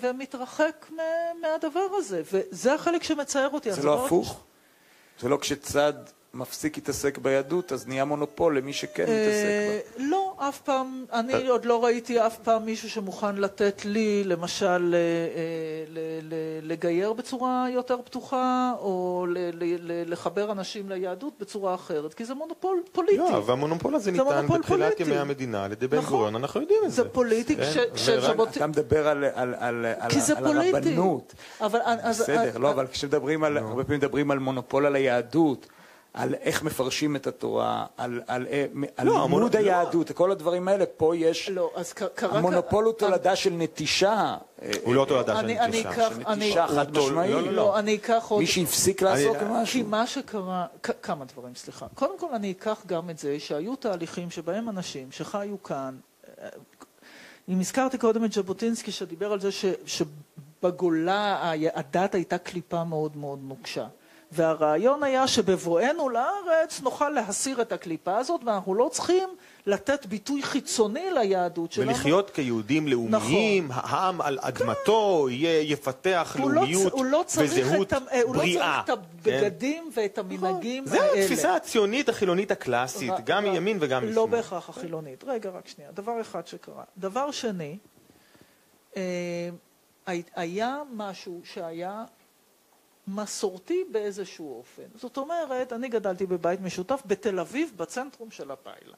[0.00, 0.90] ומתרחק
[1.40, 3.72] מהדבר הזה, וזה החלק שמצער אותי.
[3.72, 4.44] זה לא הפוך?
[5.20, 5.92] זה לא כשצד
[6.34, 10.04] מפסיק להתעסק ביהדות, אז נהיה מונופול למי שכן מתעסק בה.
[10.04, 10.27] לא, אף פעם,
[11.12, 14.94] אני עוד לא ראיתי אף פעם מישהו שמוכן לתת לי, למשל,
[16.62, 19.26] לגייר בצורה יותר פתוחה, או
[20.06, 23.18] לחבר אנשים ליהדות בצורה אחרת, כי זה מונופול פוליטי.
[23.18, 26.10] לא, והמונופול הזה ניתן בתחילת ימי המדינה על ידי בן נכון.
[26.10, 27.02] גוריון, אנחנו יודעים את זה.
[27.02, 27.56] זה פוליטי
[27.94, 28.58] כשז'בוטינסקי...
[28.58, 29.24] אתה מדבר על
[30.36, 31.34] הרבנות.
[32.08, 35.66] בסדר, לא, אבל כשמדברים על, הרבה פעמים מדברים על מונופול על היהדות.
[36.18, 38.66] על איך מפרשים את התורה, על, על, אה,
[38.96, 39.60] על לא, לימוד לא.
[39.60, 41.48] היהדות, כל הדברים האלה, פה יש...
[41.48, 42.38] לא, אז קרה...
[42.38, 44.36] המונופול הוא תולדה של נטישה.
[44.82, 45.92] הוא לא תולדה של נטישה.
[45.92, 47.30] של נטישה חד משמעית.
[47.30, 48.40] לא, לא, אני אקח עוד...
[48.40, 49.72] מי שהפסיק לעסוק במשהו.
[49.72, 50.66] כי מה שקרה...
[51.02, 51.86] כמה דברים, סליחה.
[51.94, 55.96] קודם כל אני אקח גם את זה שהיו תהליכים שבהם אנשים שחיו כאן...
[56.42, 56.48] אה,
[57.48, 59.48] אם הזכרתי קודם את ז'בוטינסקי שדיבר על זה
[59.86, 63.86] שבגולה הדת הייתה קליפה מאוד מאוד נוקשה.
[64.32, 69.28] והרעיון היה שבבואנו לארץ נוכל להסיר את הקליפה הזאת, ואנחנו לא צריכים
[69.66, 71.88] לתת ביטוי חיצוני ליהדות שלנו.
[71.88, 73.82] ולחיות כיהודים לאומיים, נכון.
[73.84, 75.34] העם על אדמתו כן.
[75.62, 78.22] יפתח הוא לא לאומיות לא, הוא לא וזהות את, בריאה.
[78.22, 80.00] הוא לא צריך את הבגדים כן.
[80.00, 80.98] ואת המנהגים נכון.
[80.98, 81.14] האלה.
[81.14, 84.14] זה התפיסה הציונית החילונית הקלאסית, ר, גם מימין וגם משמאל.
[84.14, 85.24] לא בהכרח החילונית.
[85.26, 85.90] רגע, רק שנייה.
[85.92, 86.84] דבר אחד שקרה.
[86.98, 87.78] דבר שני,
[88.96, 89.02] אה,
[90.34, 92.04] היה משהו שהיה
[93.08, 94.82] מסורתי באיזשהו אופן.
[94.94, 98.96] זאת אומרת, אני גדלתי בבית משותף בתל אביב, בצנטרום של הפיילה.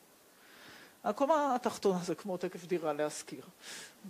[1.05, 3.45] הקומה התחתונה זה כמו תקף דירה להשכיר.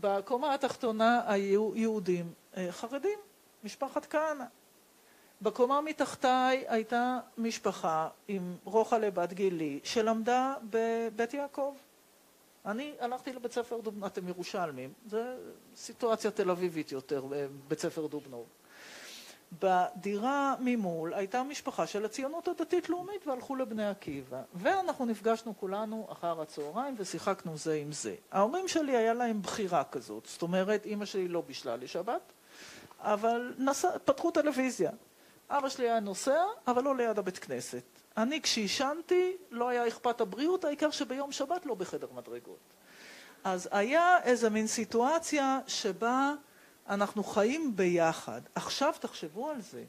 [0.00, 3.18] בקומה התחתונה היו יהודים אה, חרדים,
[3.64, 4.44] משפחת כהנא.
[5.42, 11.74] בקומה מתחתיי הייתה משפחה עם רוחלה בת גילי שלמדה בבית יעקב.
[12.66, 15.18] אני הלכתי לבית ספר דובנוב, אתם ירושלמים, זו
[15.76, 18.46] סיטואציה תל אביבית יותר, אה, בית ספר דובנוב.
[19.52, 24.42] בדירה ממול הייתה משפחה של הציונות הדתית-לאומית והלכו לבני עקיבא.
[24.54, 28.14] ואנחנו נפגשנו כולנו אחר הצהריים ושיחקנו זה עם זה.
[28.32, 32.32] ההורים שלי היה להם בחירה כזאת, זאת אומרת, אימא שלי לא בישלה לי שבת,
[33.00, 34.90] אבל נסע, פתחו טלוויזיה.
[35.50, 37.82] אבא שלי היה נוסע, אבל לא ליד הבית כנסת.
[38.16, 42.58] אני כשעישנתי, לא היה אכפת הבריאות, העיקר שביום שבת לא בחדר מדרגות.
[43.44, 46.34] אז היה איזה מין סיטואציה שבה
[46.90, 48.40] אנחנו חיים ביחד.
[48.54, 49.84] עכשיו תחשבו על זה,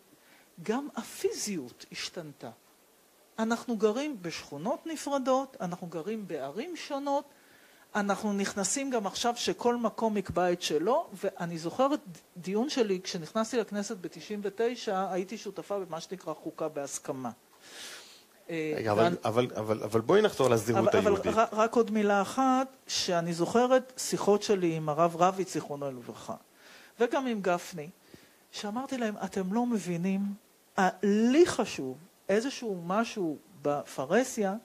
[0.64, 2.50] גם הפיזיות השתנתה.
[3.40, 7.26] אנחנו גרים בשכונות נפרדות, אנחנו גרים בערים שונות,
[7.96, 12.00] אנחנו נכנסים גם עכשיו שכל מקום יקבע את שלו, ואני זוכרת
[12.38, 17.32] דיון שלי, כשנכנסתי לכנסת ב-99, הייתי שותפה במה שנקרא חוקה בהסכמה.
[18.50, 21.28] אה, רגע, אבל, אבל, אבל, אבל בואי נחזור לזהות אבל, היהודית.
[21.28, 26.36] אבל רק עוד מילה אחת, שאני זוכרת שיחות שלי עם הרב רביץ, זיכרונו לברכה.
[27.02, 27.90] וגם עם גפני,
[28.52, 30.20] שאמרתי להם, אתם לא מבינים,
[31.04, 31.98] לי חשוב
[32.30, 34.56] איזשהו משהו בפרהסיה,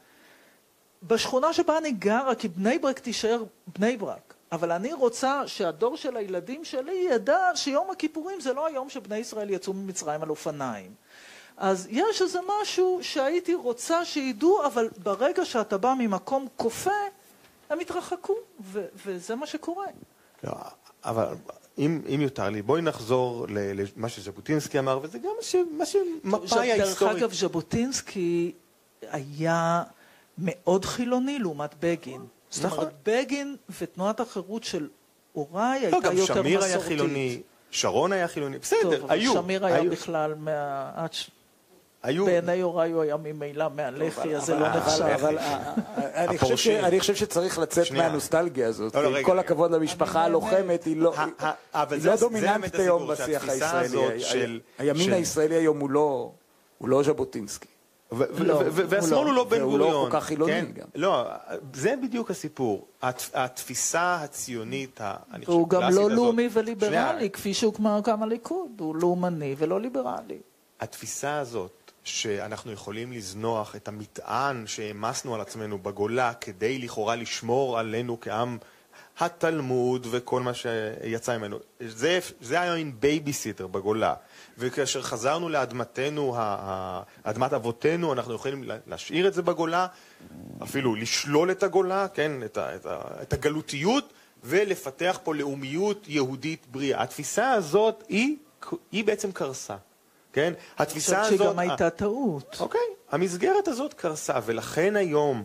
[1.02, 6.16] בשכונה שבה אני גרה, כי בני ברק תישאר בני ברק, אבל אני רוצה שהדור של
[6.16, 10.94] הילדים שלי ידע שיום הכיפורים זה לא היום שבני ישראל יצאו ממצרים על אופניים.
[11.56, 16.90] אז יש איזה משהו שהייתי רוצה שידעו, אבל ברגע שאתה בא ממקום כופה,
[17.70, 18.34] הם יתרחקו,
[19.04, 19.86] וזה מה שקורה.
[20.44, 20.52] לא,
[21.04, 21.34] אבל
[21.78, 25.30] אם, אם יותר לי, בואי נחזור למה שז'בוטינסקי אמר, וזה גם
[25.78, 27.12] מה שמפאי ההיסטורית...
[27.12, 28.52] דרך אגב, ז'בוטינסקי
[29.10, 29.82] היה
[30.38, 32.20] מאוד חילוני לעומת בגין.
[32.50, 32.88] זאת אומרת, נכון.
[33.06, 34.88] בגין ותנועת החירות של
[35.32, 36.36] הוריי הייתה יותר מסורתית.
[36.36, 39.34] גם שמיר היה חילוני, שרון היה חילוני, בסדר, היו.
[39.34, 41.06] טוב, שמיר היה בכלל מה...
[42.06, 42.26] היו...
[42.26, 45.04] בעיני הוריי הוא היה ממילא מהלח"י, אז זה לא נחשב.
[45.04, 45.38] אבל
[46.84, 48.94] אני חושב שצריך לצאת מהנוסטלגיה הזאת.
[48.94, 51.14] לא, לא, עם כל הכבוד למשפחה הלוחמת, היא לא,
[52.04, 54.60] לא דומיננטית היום בשיח הישראלי.
[54.78, 55.78] הימין הישראלי היום
[56.78, 57.68] הוא לא ז'בוטינסקי.
[58.12, 59.80] והשמאל הוא לא בן גוריון.
[59.80, 60.66] והוא לא כל כך חילוני כן?
[60.74, 60.86] גם.
[60.94, 61.24] לא,
[61.74, 62.86] זה בדיוק הסיפור.
[63.34, 65.00] התפיסה הציונית,
[65.32, 68.70] אני חושב, הוא גם לא לאומי וליברלי, כפי שהוקמה גם הליכוד.
[68.78, 70.38] הוא לאומני ולא ליברלי.
[70.80, 78.18] התפיסה הזאת שאנחנו יכולים לזנוח את המטען שהעמסנו על עצמנו בגולה כדי לכאורה לשמור עלינו
[78.20, 78.58] כעם
[79.18, 81.58] התלמוד וכל מה שיצא ממנו.
[81.80, 84.14] זה, זה היה מין בייביסיטר בגולה.
[84.58, 86.36] וכאשר חזרנו לאדמתנו,
[87.22, 89.86] אדמת אבותינו, אנחנו יכולים להשאיר את זה בגולה,
[90.62, 94.12] אפילו לשלול את הגולה, כן, את, ה, את, ה, את הגלותיות,
[94.44, 97.02] ולפתח פה לאומיות יהודית בריאה.
[97.02, 98.36] התפיסה הזאת היא,
[98.92, 99.76] היא בעצם קרסה.
[100.36, 100.52] כן?
[100.78, 101.28] התפיסה הזאת...
[101.28, 102.56] אני חושבת שגם הייתה טעות.
[102.60, 102.80] אוקיי,
[103.10, 105.44] המסגרת הזאת קרסה, ולכן היום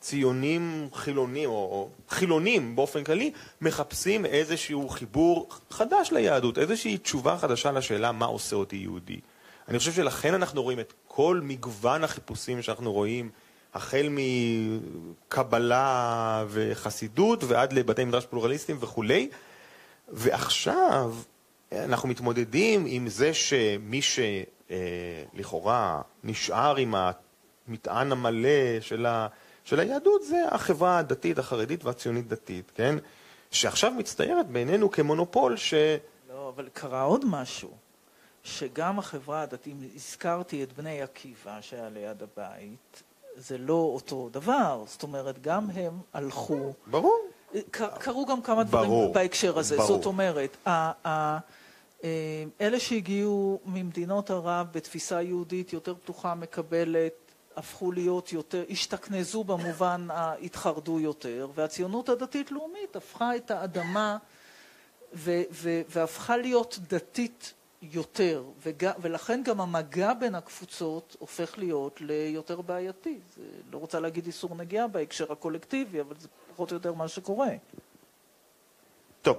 [0.00, 8.12] ציונים חילונים, או חילונים באופן כללי, מחפשים איזשהו חיבור חדש ליהדות, איזושהי תשובה חדשה לשאלה
[8.12, 9.20] מה עושה אותי יהודי.
[9.68, 13.30] אני חושב שלכן אנחנו רואים את כל מגוון החיפושים שאנחנו רואים,
[13.74, 14.08] החל
[15.28, 19.28] מקבלה וחסידות ועד לבתי מדרש פלורליסטים וכולי,
[20.08, 21.14] ועכשיו
[21.72, 24.00] אנחנו מתמודדים עם זה שמי
[25.32, 26.94] שלכאורה נשאר עם
[27.68, 29.26] המטען המלא של ה...
[29.64, 32.94] של היהדות זה החברה הדתית, החרדית והציונית-דתית, כן?
[33.50, 35.74] שעכשיו מצטיירת בעינינו כמונופול ש...
[36.28, 37.70] לא, אבל קרה עוד משהו,
[38.44, 43.02] שגם החברה הדתית, הזכרתי את בני עקיבא שהיה ליד הבית,
[43.36, 46.72] זה לא אותו דבר, זאת אומרת, גם הם הלכו...
[46.86, 47.18] ברור.
[47.70, 49.88] קרו גם כמה דברים ברור, בהקשר הזה, ברור.
[49.88, 51.38] זאת אומרת, אה,
[52.60, 57.12] אלה שהגיעו ממדינות ערב בתפיסה יהודית יותר פתוחה, מקבלת,
[57.56, 60.08] הפכו להיות יותר, השתכנזו במובן
[60.44, 64.16] התחרדו יותר, והציונות הדתית-לאומית הפכה את האדמה
[65.14, 72.60] ו, ו, והפכה להיות דתית יותר, וג, ולכן גם המגע בין הקבוצות הופך להיות ליותר
[72.60, 73.18] בעייתי.
[73.36, 73.42] זה,
[73.72, 77.50] לא רוצה להגיד איסור נגיעה בהקשר הקולקטיבי, אבל זה פחות או יותר מה שקורה.
[79.22, 79.36] טוב,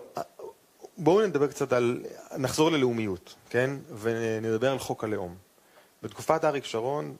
[0.97, 2.03] בואו נדבר קצת על,
[2.37, 3.69] נחזור ללאומיות, כן?
[3.99, 5.35] ונדבר על חוק הלאום.
[6.03, 7.15] בתקופת אריק שרון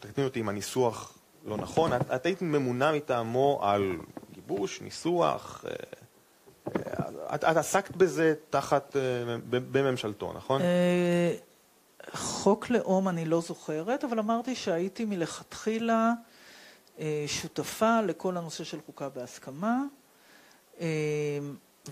[0.00, 3.96] תקני אותי אם הניסוח לא נכון, את, את היית ממונה מטעמו על
[4.32, 5.72] גיבוש, ניסוח, אה,
[6.76, 9.02] אה, את, את עסקת בזה תחת, אה,
[9.50, 10.62] בממשלתו, נכון?
[12.14, 16.12] חוק לאום אני לא זוכרת, אבל אמרתי שהייתי מלכתחילה
[17.26, 19.82] שותפה לכל הנושא של חוקה בהסכמה.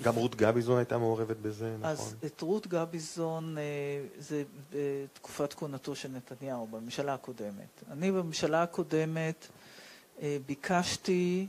[0.03, 1.91] גם רות גביזון הייתה מעורבת בזה, נכון?
[1.91, 3.63] אז את רות גביזון, אה,
[4.19, 7.83] זה בתקופת כהונתו של נתניהו, בממשלה הקודמת.
[7.91, 9.47] אני בממשלה הקודמת
[10.23, 11.47] אה, ביקשתי,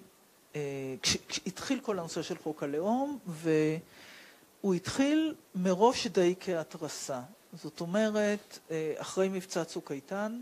[0.55, 0.61] אה,
[1.01, 7.21] כשהתחיל כל הנושא של חוק הלאום, והוא התחיל מראש די כהתרסה.
[7.53, 8.59] זאת אומרת,
[8.97, 10.41] אחרי מבצע "צוק איתן",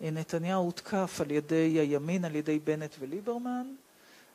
[0.00, 3.66] נתניהו הותקף על ידי הימין, על ידי בנט וליברמן,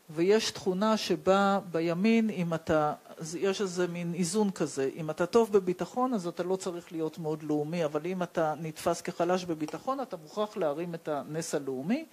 [0.10, 2.94] ויש תכונה שבה בימין, אם אתה,
[3.40, 7.44] יש איזה מין איזון כזה, אם אתה טוב בביטחון אז אתה לא צריך להיות מאוד
[7.44, 12.06] לאומי, אבל אם אתה נתפס כחלש בביטחון אתה מוכרח להרים את הנס הלאומי,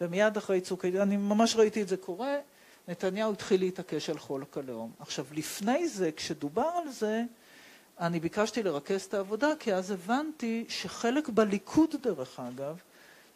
[0.00, 2.36] ומיד אחרי צוק העיתים, אני ממש ראיתי את זה קורה,
[2.88, 4.92] נתניהו התחיל להתעקש על חוק הלאום.
[5.00, 7.22] עכשיו, לפני זה, כשדובר על זה,
[8.00, 12.76] אני ביקשתי לרכז את העבודה, כי אז הבנתי שחלק בליכוד, דרך אגב,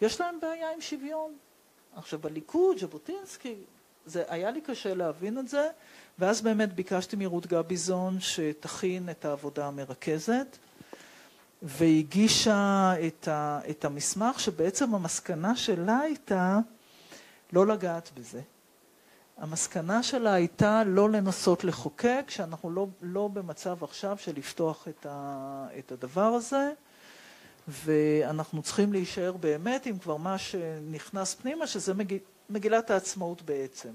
[0.03, 1.37] יש להם בעיה עם שוויון.
[1.97, 3.55] עכשיו, בליכוד, ז'בוטינסקי,
[4.29, 5.69] היה לי קשה להבין את זה,
[6.19, 10.59] ואז באמת ביקשתי מרות גביזון שתכין את העבודה המרכזת,
[11.63, 16.59] והגישה את, ה, את המסמך, שבעצם המסקנה שלה הייתה
[17.53, 18.41] לא לגעת בזה.
[19.39, 25.67] המסקנה שלה הייתה לא לנסות לחוקק, שאנחנו לא, לא במצב עכשיו של לפתוח את, ה,
[25.79, 26.73] את הדבר הזה,
[27.69, 32.19] ואנחנו צריכים להישאר באמת עם כבר מה שנכנס פנימה, שזה מגיל,
[32.51, 33.89] מגילת העצמאות בעצם.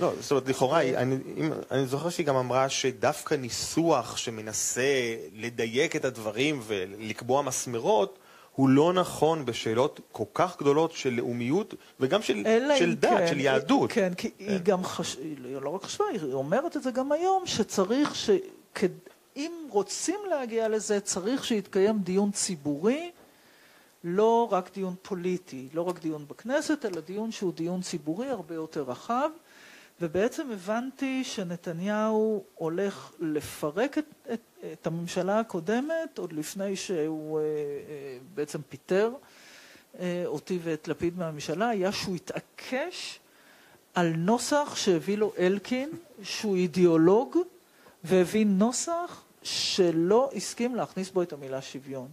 [0.00, 1.16] לא, זאת אומרת, לכאורה, אני,
[1.70, 8.18] אני זוכר שהיא גם אמרה שדווקא ניסוח שמנסה לדייק את הדברים ולקבוע מסמרות,
[8.52, 12.42] הוא לא נכון בשאלות כל כך גדולות של לאומיות וגם של,
[12.78, 13.92] של דת, כן, של יהדות.
[13.92, 14.44] כן, כי כן.
[14.44, 15.16] היא גם חש...
[15.16, 18.30] היא לא רק חשבה, היא אומרת את זה גם היום, שצריך ש...
[19.36, 23.10] אם רוצים להגיע לזה, צריך שיתקיים דיון ציבורי
[24.04, 28.82] לא רק דיון פוליטי, לא רק דיון בכנסת, אלא דיון שהוא דיון ציבורי הרבה יותר
[28.82, 29.30] רחב,
[30.00, 34.40] ובעצם הבנתי שנתניהו הולך לפרק את, את,
[34.72, 39.12] את הממשלה הקודמת עוד לפני שהוא אה, אה, בעצם פיטר
[39.98, 43.20] אה, אותי ואת לפיד מהממשלה, היה שהוא התעקש
[43.94, 45.90] על נוסח שהביא לו אלקין,
[46.22, 47.38] שהוא אידיאולוג,
[48.04, 52.08] והביא נוסח שלא הסכים להכניס בו את המלה שוויון.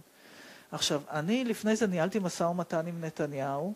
[0.72, 3.74] עכשיו, אני לפני זה ניהלתי משא ומתן עם נתניהו,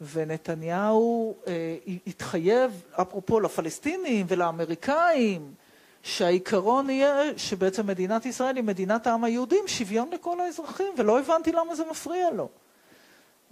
[0.00, 5.54] ונתניהו אה, התחייב, אפרופו לפלסטינים ולאמריקאים,
[6.02, 11.52] שהעיקרון יהיה שבעצם מדינת ישראל היא מדינת העם היהודי עם שוויון לכל האזרחים, ולא הבנתי
[11.52, 12.48] למה זה מפריע לו.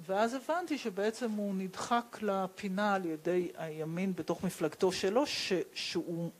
[0.06, 6.30] ואז הבנתי שבעצם הוא נדחק לפינה על ידי הימין בתוך מפלגתו שלו, ש, שהוא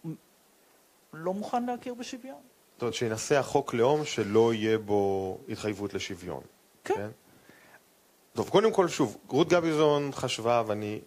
[1.13, 2.41] לא מוכן להכיר בשוויון.
[2.79, 6.41] זאת אומרת, שינסח חוק לאום שלא יהיה בו התחייבות לשוויון.
[6.85, 6.95] כן.
[6.95, 7.09] כן?
[8.33, 11.01] טוב, קודם כל, שוב, רות גביזון חשבה, ואני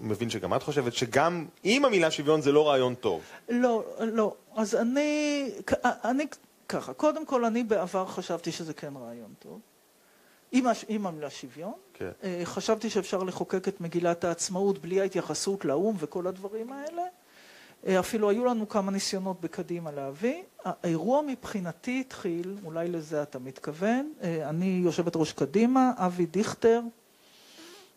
[0.00, 3.22] מבין שגם את חושבת, שגם עם המילה שוויון זה לא רעיון טוב.
[3.48, 4.34] לא, לא.
[4.54, 5.50] אז אני,
[5.84, 6.26] אני
[6.68, 9.60] ככה, קודם כל, אני בעבר חשבתי שזה כן רעיון טוב.
[10.52, 10.84] עם, הש...
[10.88, 11.72] עם המילה שוויון.
[11.94, 12.10] כן.
[12.24, 17.02] אה, חשבתי שאפשר לחוקק את מגילת העצמאות בלי ההתייחסות לאו"ם וכל הדברים האלה.
[17.86, 20.42] אה, אפילו היו לנו כמה ניסיונות בקדימה להביא.
[20.64, 26.80] האירוע מבחינתי התחיל, אולי לזה אתה מתכוון, אה, אני יושבת ראש קדימה, אבי דיכטר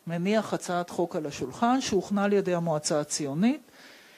[0.07, 3.61] מניח הצעת חוק על השולחן שהוכנה על ידי המועצה הציונית,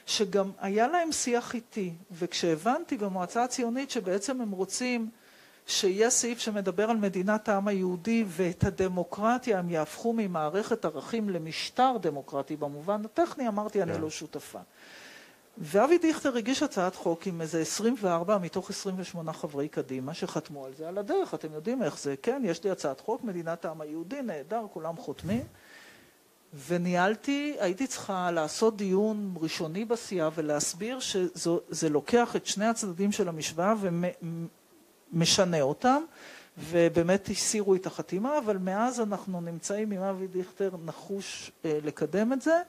[0.06, 5.10] שגם היה להם שיח איתי, וכשהבנתי במועצה הציונית שבעצם הם רוצים
[5.68, 12.56] שיהיה סעיף שמדבר על מדינת העם היהודי ואת הדמוקרטיה הם יהפכו ממערכת ערכים למשטר דמוקרטי
[12.56, 14.02] במובן הטכני, אמרתי, אני כן.
[14.02, 14.60] לא שותפה.
[15.62, 20.88] ואבי דיכטר הגיש הצעת חוק עם איזה 24 מתוך 28 חברי קדימה שחתמו על זה
[20.88, 21.34] על הדרך.
[21.34, 22.42] אתם יודעים איך זה, כן?
[22.46, 25.44] יש לי הצעת חוק, מדינת העם היהודי, נהדר, כולם חותמים.
[26.68, 33.74] וניהלתי, הייתי צריכה לעשות דיון ראשוני בסיעה ולהסביר שזה לוקח את שני הצדדים של המשוואה
[35.14, 36.02] ומשנה אותם,
[36.58, 42.42] ובאמת הסירו את החתימה, אבל מאז אנחנו נמצאים עם אבי דיכטר נחוש אה, לקדם את
[42.42, 42.62] זה.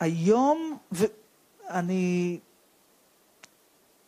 [0.00, 2.38] והיום, ואני,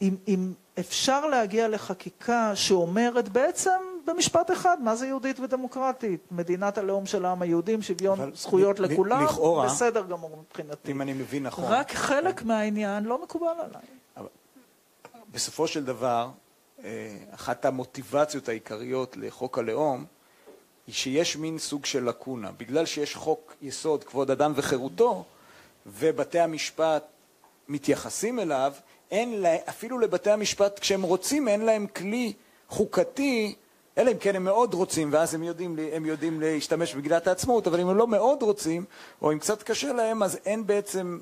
[0.02, 6.20] אם, אם אפשר להגיע לחקיקה שאומרת בעצם במשפט אחד, מה זה יהודית ודמוקרטית?
[6.30, 10.92] מדינת הלאום של העם היהודי שוויון זכויות לכולם, לכאורה, בסדר גמור מבחינתי.
[10.92, 11.64] אם אני מבין נכון.
[11.68, 14.28] רק חלק מהעניין לא מקובל עליי.
[15.32, 16.28] בסופו של דבר,
[16.84, 20.04] אה, אחת המוטיבציות העיקריות לחוק הלאום
[20.90, 22.50] היא שיש מין סוג של לקונה.
[22.58, 25.24] בגלל שיש חוק יסוד כבוד אדם וחירותו,
[25.86, 27.04] ובתי המשפט
[27.68, 28.72] מתייחסים אליו,
[29.10, 32.32] אין לה, אפילו לבתי המשפט, כשהם רוצים, אין להם כלי
[32.68, 33.54] חוקתי,
[33.98, 37.80] אלא אם כן הם מאוד רוצים, ואז הם יודעים, הם יודעים להשתמש במגילת העצמאות, אבל
[37.80, 38.84] אם הם לא מאוד רוצים,
[39.22, 41.18] או אם קצת קשה להם, אז אין בעצם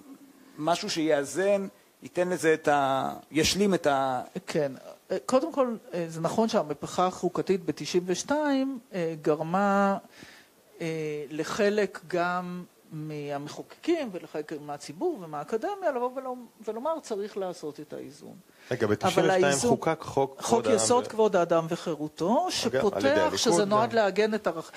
[0.58, 1.68] משהו שיאזן,
[2.02, 3.10] ייתן לזה את ה...
[3.30, 4.22] ישלים את ה...
[4.46, 4.72] כן.
[5.26, 8.30] קודם כל, אה, זה נכון שהמהפכה החוקתית ב-92
[8.92, 9.98] אה, גרמה
[10.80, 16.10] אה, לחלק גם מהמחוקקים ולחלק מהציבור ומהאקדמיה לבוא
[16.66, 18.34] ולומר צריך לעשות את האיזון.
[18.70, 21.08] רגע, ב-92 חוקק חוק חוק יסוד ו...
[21.08, 24.70] כבוד האדם וחירותו, שפותח שזה נועד לעגן את ערך...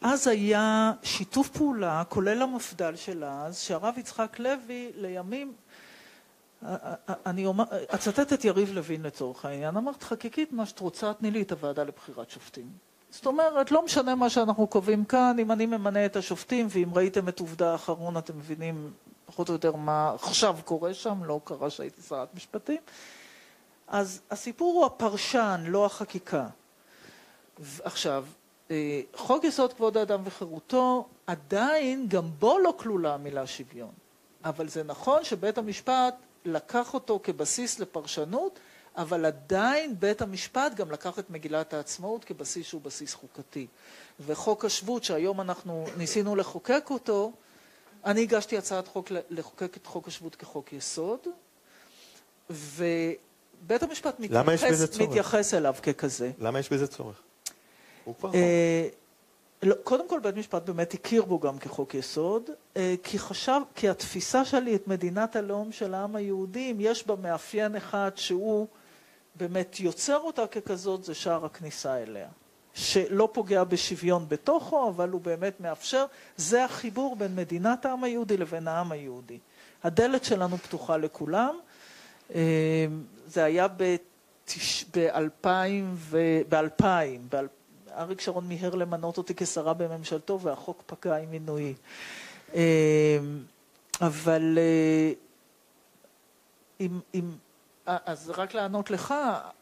[0.00, 5.52] אז היה שיתוף פעולה, כולל המפד"ל של אז, שהרב יצחק לוי לימים
[7.26, 7.46] אני
[7.94, 11.84] אצטט את יריב לוין לצורך העניין, אמרת חקיקית מה שאת רוצה, תני לי את הוועדה
[11.84, 12.68] לבחירת שופטים.
[13.10, 17.28] זאת אומרת, לא משנה מה שאנחנו קובעים כאן, אם אני ממנה את השופטים, ואם ראיתם
[17.28, 18.92] את עובדה האחרון, אתם מבינים
[19.26, 22.80] פחות או יותר מה עכשיו קורה שם, לא קרה שהייתי שרת משפטים.
[23.88, 26.46] אז הסיפור הוא הפרשן, לא החקיקה.
[27.82, 28.24] עכשיו,
[28.70, 33.92] אה, חוק יסוד כבוד האדם וחירותו, עדיין גם בו לא כלולה המילה שוויון.
[34.44, 36.14] אבל זה נכון שבית המשפט
[36.44, 38.58] לקח אותו כבסיס לפרשנות,
[38.96, 43.66] אבל עדיין בית המשפט גם לקח את מגילת העצמאות כבסיס שהוא בסיס חוקתי.
[44.26, 47.32] וחוק השבות, שהיום אנחנו ניסינו לחוקק אותו,
[48.04, 51.18] אני הגשתי הצעת חוק לחוקק את חוק השבות כחוק יסוד,
[52.50, 56.30] ובית המשפט מתייחס, מתייחס אליו ככזה.
[56.38, 57.22] למה יש בזה צורך?
[58.04, 59.03] הוא כבר אה, חוק.
[59.64, 63.88] לא, קודם כל בית משפט באמת הכיר בו גם כחוק יסוד, אה, כי חשב, כי
[63.88, 68.66] התפיסה שלי את מדינת הלאום של העם היהודי, אם יש בה מאפיין אחד שהוא
[69.34, 72.28] באמת יוצר אותה ככזאת, זה שער הכניסה אליה.
[72.74, 76.04] שלא פוגע בשוויון בתוכו, אבל הוא באמת מאפשר,
[76.36, 79.38] זה החיבור בין מדינת העם היהודי לבין העם היהודי.
[79.82, 81.56] הדלת שלנו פתוחה לכולם.
[82.34, 82.86] אה,
[83.26, 85.48] זה היה ב-2000,
[86.48, 86.84] ב-2000,
[87.98, 91.74] אריק שרון מיהר למנות אותי כשרה בממשלתו והחוק פקע עם מינויי.
[92.54, 92.60] אמ,
[94.00, 95.12] אבל אה,
[96.80, 97.30] אם, אם,
[97.86, 99.14] אז רק לענות לך,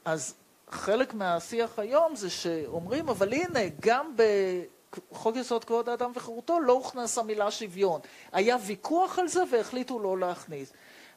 [0.04, 0.34] אז
[0.70, 7.18] חלק מהשיח היום זה שאומרים, אבל הנה, גם בחוק יסוד כבוד האדם וחירותו לא הוכנס
[7.18, 8.00] המילה שוויון.
[8.32, 10.72] היה ויכוח על זה והחליטו לא להכניס.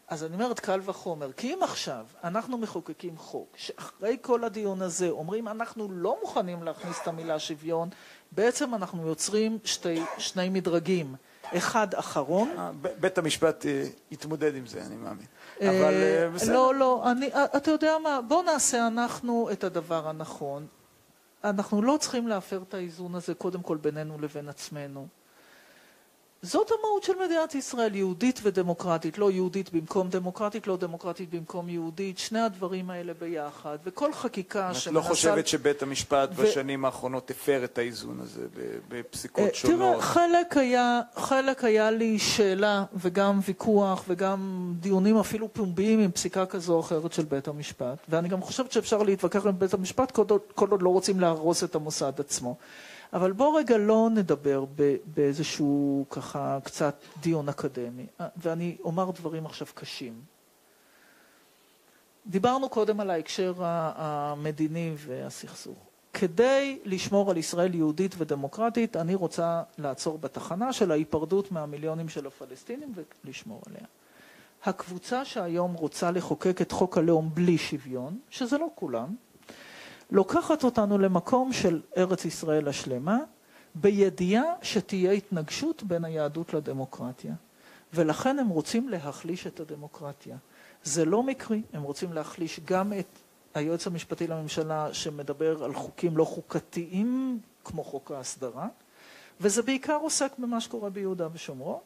[0.07, 5.09] אז אני אומרת קל וחומר, כי אם עכשיו אנחנו מחוקקים חוק שאחרי כל הדיון הזה
[5.09, 7.89] אומרים אנחנו לא מוכנים להכניס את המילה שוויון,
[8.31, 11.15] בעצם אנחנו יוצרים שתי, שני מדרגים.
[11.57, 12.49] אחד אחרון.
[12.57, 15.25] אה, בית המשפט אה, יתמודד עם זה, אני מאמין.
[15.61, 15.93] אה, אבל
[16.33, 16.53] בסדר.
[16.53, 20.67] לא, לא, אני, אתה יודע מה, בוא נעשה אנחנו את הדבר הנכון.
[21.43, 25.07] אנחנו לא צריכים להפר את האיזון הזה קודם כל בינינו לבין עצמנו.
[26.41, 32.17] זאת המהות של מדינת ישראל, יהודית ודמוקרטית, לא יהודית במקום דמוקרטית, לא דמוקרטית במקום יהודית,
[32.17, 34.91] שני הדברים האלה ביחד, וכל חקיקה את שמנסה...
[34.91, 38.41] לא חושבת שבית המשפט ו- בשנים האחרונות הפר את האיזון הזה
[38.89, 39.79] בפסיקות שונות?
[39.79, 46.45] תראה, חלק היה, חלק היה לי שאלה וגם ויכוח וגם דיונים אפילו פומביים עם פסיקה
[46.45, 50.11] כזו או אחרת של בית המשפט, ואני גם חושבת שאפשר להתווכח עם בית המשפט
[50.55, 52.55] כל עוד לא רוצים להרוס את המוסד עצמו.
[53.15, 54.65] אבל בוא רגע לא נדבר
[55.05, 58.05] באיזשהו ככה קצת דיון אקדמי,
[58.37, 60.21] ואני אומר דברים עכשיו קשים.
[62.27, 65.77] דיברנו קודם על ההקשר המדיני והסכסוך.
[66.13, 72.93] כדי לשמור על ישראל יהודית ודמוקרטית, אני רוצה לעצור בתחנה של ההיפרדות מהמיליונים של הפלסטינים
[73.23, 73.87] ולשמור עליה.
[74.63, 79.15] הקבוצה שהיום רוצה לחוקק את חוק הלאום בלי שוויון, שזה לא כולם,
[80.11, 83.17] לוקחת אותנו למקום של ארץ ישראל השלמה,
[83.75, 87.33] בידיעה שתהיה התנגשות בין היהדות לדמוקרטיה.
[87.93, 90.37] ולכן הם רוצים להחליש את הדמוקרטיה.
[90.83, 93.05] זה לא מקרי, הם רוצים להחליש גם את
[93.53, 98.67] היועץ המשפטי לממשלה שמדבר על חוקים לא חוקתיים, כמו חוק ההסדרה,
[99.41, 101.79] וזה בעיקר עוסק במה שקורה ביהודה ושומרון,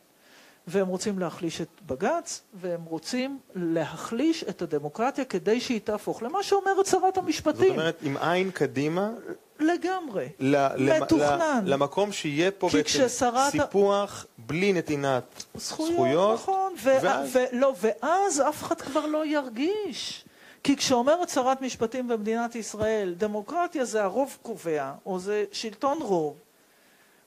[0.68, 6.86] והם רוצים להחליש את בג"ץ, והם רוצים להחליש את הדמוקרטיה כדי שהיא תהפוך למה שאומרת
[6.86, 7.68] שרת המשפטים.
[7.68, 9.12] זאת אומרת, עם עין קדימה,
[9.60, 10.30] לגמרי.
[10.40, 11.62] ל- מתוכנן.
[11.66, 17.44] ל- למקום שיהיה פה בעצם כששרת סיפוח בלי נתינת זכויות, זכויות, נכון, ו- ואז- ו-
[17.52, 20.26] לא, ואז אף אחד כבר לא ירגיש.
[20.64, 26.38] כי כשאומרת שרת משפטים במדינת ישראל, דמוקרטיה זה הרוב קובע, או זה שלטון רוב,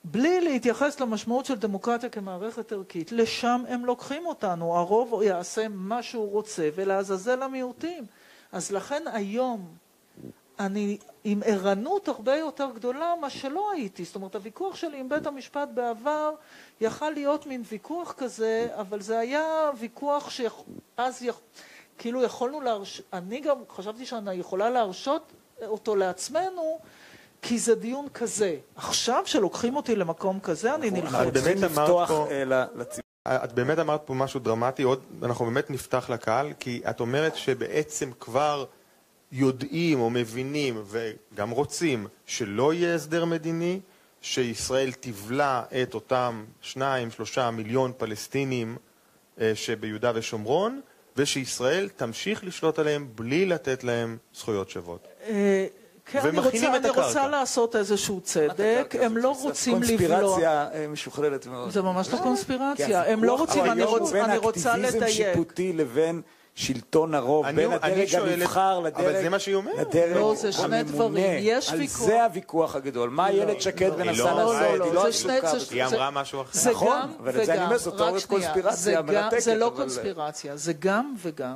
[0.05, 4.77] בלי להתייחס למשמעות של דמוקרטיה כמערכת ערכית, לשם הם לוקחים אותנו.
[4.77, 8.05] הרוב יעשה מה שהוא רוצה, ולעזאזל המיעוטים.
[8.53, 9.75] אז לכן היום
[10.59, 14.05] אני עם ערנות הרבה יותר גדולה מה שלא הייתי.
[14.05, 16.35] זאת אומרת, הוויכוח שלי עם בית המשפט בעבר
[16.81, 21.41] יכל להיות מין ויכוח כזה, אבל זה היה ויכוח שאז יכ...
[21.99, 23.03] כאילו יכולנו להרש...
[23.13, 25.33] אני גם חשבתי שאני יכולה להרשות
[25.63, 26.79] אותו לעצמנו,
[27.43, 28.57] כי זה דיון כזה.
[28.77, 31.33] עכשיו שלוקחים אותי למקום כזה, אני את נלחמת.
[31.33, 32.29] באמת אמרת לפתוח פה-
[33.27, 33.45] אה.
[33.45, 38.11] את באמת אמרת פה משהו דרמטי, עוד, אנחנו באמת נפתח לקהל, כי את אומרת שבעצם
[38.21, 38.65] כבר
[39.33, 43.81] יודעים או מבינים וגם רוצים שלא יהיה הסדר מדיני,
[44.21, 48.77] שישראל תבלע את אותם שניים, שלושה מיליון פלסטינים
[49.41, 50.81] אה, שביהודה ושומרון,
[51.17, 55.09] ושישראל תמשיך לשלוט עליהם בלי לתת להם זכויות שוות.
[56.07, 57.07] אה, כן, אני ומכינים רוצה, את אני הקרקע.
[57.07, 58.95] רוצה לעשות איזשהו צדק.
[59.01, 60.19] הם לא רוצים לבלוע...
[60.21, 61.71] קונספירציה אה, משוכללת מאוד.
[61.71, 63.13] זה ממש לא כי קונספירציה.
[63.13, 65.13] הם לא הוויכוח רוצים, אני היום הוא רוצ- בין רוצה אקטיביזם לדייק.
[65.33, 66.23] שיפוטי לבין
[66.55, 69.75] שלטון הרוב, אני- בין אני הדרג הנבחר אבל לדרג זה מה שהיא אומרת.
[69.95, 70.83] לדרג לא, זה שני הממונה.
[70.83, 71.39] דברים.
[71.41, 72.07] יש על ויכוח.
[72.07, 73.11] זה הוויכוח הגדול.
[73.11, 74.55] מה איילת שקד לא, מנסה לא, לעשות?
[74.55, 75.75] לא, לא, היא לא עסוקה בזה.
[75.75, 76.51] היא אמרה משהו אחר.
[76.53, 77.65] זה נכון, גם אבל את זה אני.
[77.65, 78.27] אומר, זאת תיאוריית.
[78.27, 81.55] קונספירציה זה גם- מרתקת, זה לא קונספירציה, זה גם וגם.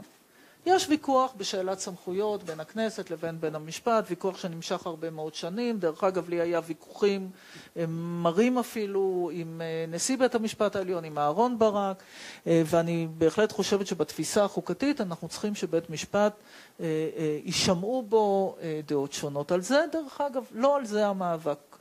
[0.66, 5.78] יש ויכוח בשאלת סמכויות בין הכנסת לבין בית המשפט, ויכוח שנמשך הרבה מאוד שנים.
[5.78, 7.30] דרך אגב, לי היה ויכוחים
[7.88, 12.02] מרים אפילו עם אה, נשיא בית המשפט העליון, עם אהרן ברק,
[12.46, 16.32] אה, ואני בהחלט חושבת שבתפיסה החוקתית אנחנו צריכים שבית משפט
[16.80, 16.86] אה,
[17.44, 18.56] יישמעו בו
[18.86, 19.52] דעות שונות.
[19.52, 21.76] על זה, דרך אגב, לא על זה המאבק.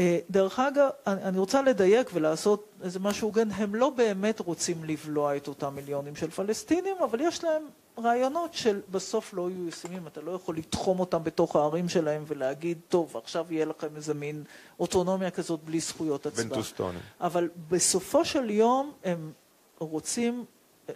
[0.00, 5.36] אה, דרך אגב, אני רוצה לדייק ולעשות איזה משהו הוגן, הם לא באמת רוצים לבלוע
[5.36, 7.62] את אותם מיליונים של פלסטינים, אבל יש להם
[7.98, 13.16] רעיונות שבסוף לא יהיו ישימים, אתה לא יכול לתחום אותם בתוך הערים שלהם ולהגיד, טוב,
[13.16, 14.44] עכשיו יהיה לכם איזה מין
[14.80, 16.58] אוטונומיה כזאת בלי זכויות הצבעה.
[17.20, 19.32] אבל בסופו של יום הם
[19.78, 20.44] רוצים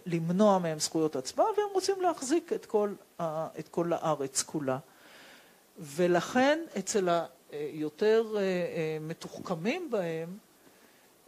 [0.05, 4.77] למנוע מהם זכויות הצבעה, והם רוצים להחזיק את כל, ה- את כל הארץ כולה.
[5.79, 7.59] ולכן אצל היותר אה,
[8.37, 10.37] אה, מתוחכמים בהם,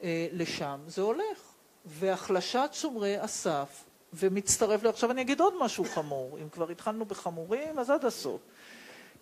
[0.04, 1.50] אה, לשם זה הולך.
[1.86, 7.90] והחלשת שומרי הסף, ומצטרף, עכשיו אני אגיד עוד משהו חמור, אם כבר התחלנו בחמורים, אז
[7.90, 8.42] עד הסוף.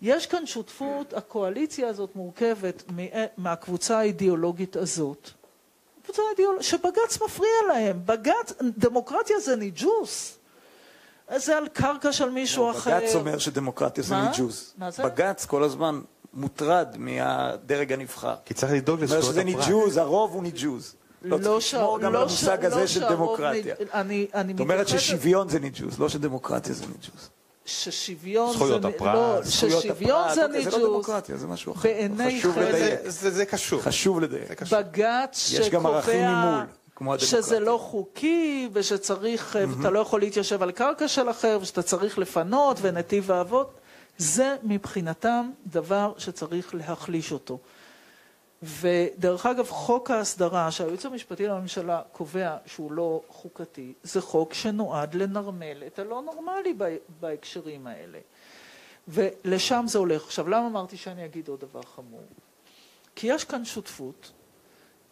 [0.02, 2.82] יש כאן שותפות, הקואליציה הזאת מורכבת
[3.36, 5.30] מהקבוצה האידיאולוגית הזאת.
[6.04, 8.00] קבוצה אידיאולוגית, שבג"ץ מפריע להם.
[8.06, 10.38] בג"ץ, דמוקרטיה זה ניג'וס.
[11.36, 12.98] זה על קרקע של מישהו לא, אחר.
[12.98, 14.30] בג"ץ אומר שדמוקרטיה זה מה?
[14.30, 14.74] ניג'וס.
[14.78, 15.02] מה זה?
[15.02, 16.00] בג"ץ כל הזמן
[16.34, 18.34] מוטרד מהדרג הנבחר.
[18.44, 19.66] כי צריך לדאוג אומר לזכויות שזה הפרט.
[19.68, 20.94] ניג'וס, הרוב הוא ניג'וס.
[21.22, 23.74] לא צריך ש- לשמור גם לא על המושג ש- הזה לא של דמוקרטיה.
[24.50, 27.30] זאת אומרת ששוויון זה ניג'וז, לא שדמוקרטיה זה ניג'וז.
[27.64, 28.88] ששוויון זכויות זה...
[28.88, 30.88] נ- הפרט, לא, זכויות ששוויון הפרט, זה אוקיי, זה לא.
[30.88, 31.88] דמוקרטיה, זה משהו אחר.
[31.88, 33.00] בעיני חשוב חלק- לדייק.
[33.04, 33.80] זה- זה זה קשור.
[33.82, 34.48] חשוב לדייק.
[34.48, 34.78] זה קשור.
[34.80, 36.64] בג"ץ יש גם ערכים שקובע ממול,
[36.96, 37.42] כמו הדמוקרטיה.
[37.42, 42.76] שזה לא חוקי ושצריך, אתה לא יכול להתיישב על קרקע של אחר ושאתה צריך לפנות
[42.80, 43.70] ונתיב האבות,
[44.18, 47.58] זה מבחינתם דבר שצריך להחליש אותו.
[48.62, 55.82] ודרך אגב, חוק ההסדרה שהיועץ המשפטי לממשלה קובע שהוא לא חוקתי, זה חוק שנועד לנרמל
[55.86, 56.74] את הלא נורמלי
[57.20, 58.18] בהקשרים האלה.
[59.08, 60.24] ולשם זה הולך.
[60.24, 62.24] עכשיו, למה אמרתי שאני אגיד עוד דבר חמור?
[63.16, 64.32] כי יש כאן שותפות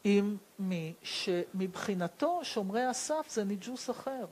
[0.05, 4.27] עם מי שמבחינתו שומרי הסף זה ניג'וס אחר,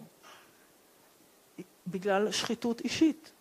[1.86, 3.32] בגלל שחיתות אישית.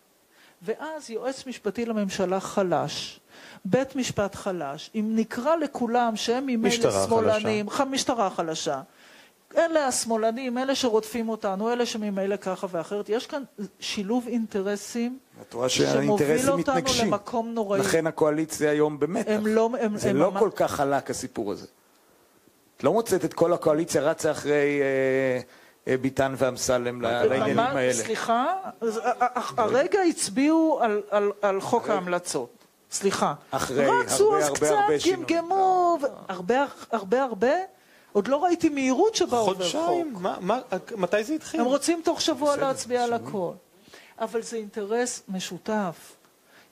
[0.64, 3.20] ואז יועץ משפטי לממשלה חלש,
[3.64, 7.90] בית משפט חלש, אם נקרא לכולם שהם ממילא שמאלנים, חלשה.
[7.90, 8.80] משטרה חלשה,
[9.56, 13.08] אלה השמאלנים, אלה שרודפים אותנו, אלה שממילא ככה ואחרת.
[13.08, 13.42] יש כאן
[13.80, 15.18] שילוב אינטרסים
[15.68, 17.06] שמוביל אותנו מתנגשים.
[17.06, 17.80] למקום נוראי.
[17.80, 19.30] לכן הקואליציה היום במתח.
[19.30, 20.42] הם לא, הם, זה הם לא ממש...
[20.42, 21.66] כל כך חלק הסיפור הזה.
[22.76, 25.40] את לא מוצאת את כל הקואליציה רצה אחרי אה,
[25.86, 27.92] ביטן ואמסלם לעניינים האלה.
[27.92, 28.46] סליחה,
[29.56, 32.48] הרגע הצביעו על, על, על חוק ההמלצות.
[32.90, 33.34] סליחה.
[33.50, 33.86] אחרי.
[33.86, 34.76] רצו אז קצת,
[35.12, 37.52] גמגמו, הרבה הרבה הרבה.
[38.12, 39.62] עוד לא ראיתי מהירות שבה עובר חוק.
[39.62, 40.16] חודשיים?
[40.96, 41.60] מתי זה התחיל?
[41.60, 43.52] הם רוצים תוך שבוע להצביע על הכל.
[44.18, 46.16] אבל זה אינטרס משותף.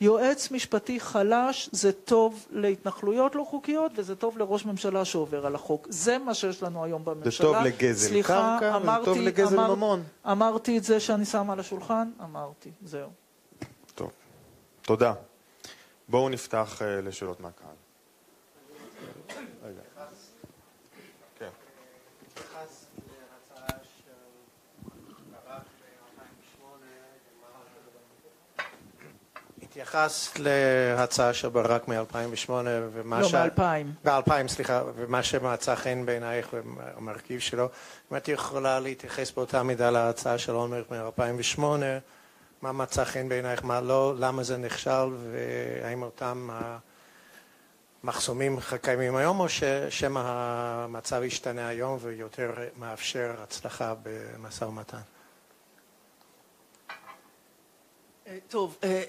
[0.02, 5.86] יועץ משפטי חלש זה טוב להתנחלויות לא חוקיות וזה טוב לראש ממשלה שעובר על החוק.
[5.90, 7.30] זה מה שיש לנו היום בממשלה.
[7.30, 10.02] זה טוב לגזל סליחה, קרקע אמרתי, וזה טוב לגזל אמר, ממון.
[10.26, 13.08] אמרתי את זה שאני שמה על השולחן, אמרתי, זהו.
[13.94, 14.10] טוב,
[14.82, 15.12] תודה.
[16.08, 17.81] בואו נפתח uh, לשאלות מהקהל.
[29.82, 32.50] התייחסת להצעה של ברק מ-2008
[32.92, 33.34] ומה לא, ש...
[33.34, 34.08] לא, מ-2000.
[34.08, 37.68] ב-2000, סליחה, ומה שמצא חן בעינייך והמרכיב שלו.
[38.12, 41.60] אם את יכולה להתייחס באותה מידה להצעה של אולמרט מ-2008,
[42.62, 46.48] מה מצא חן בעינייך, מה לא, למה זה נכשל, והאם אותם
[48.02, 49.46] המחסומים קיימים היום, או
[49.90, 54.98] שמא המצב השתנה היום ויותר מאפשר הצלחה במשא ומתן?
[54.98, 55.02] אה,
[56.90, 56.96] טוב, אה,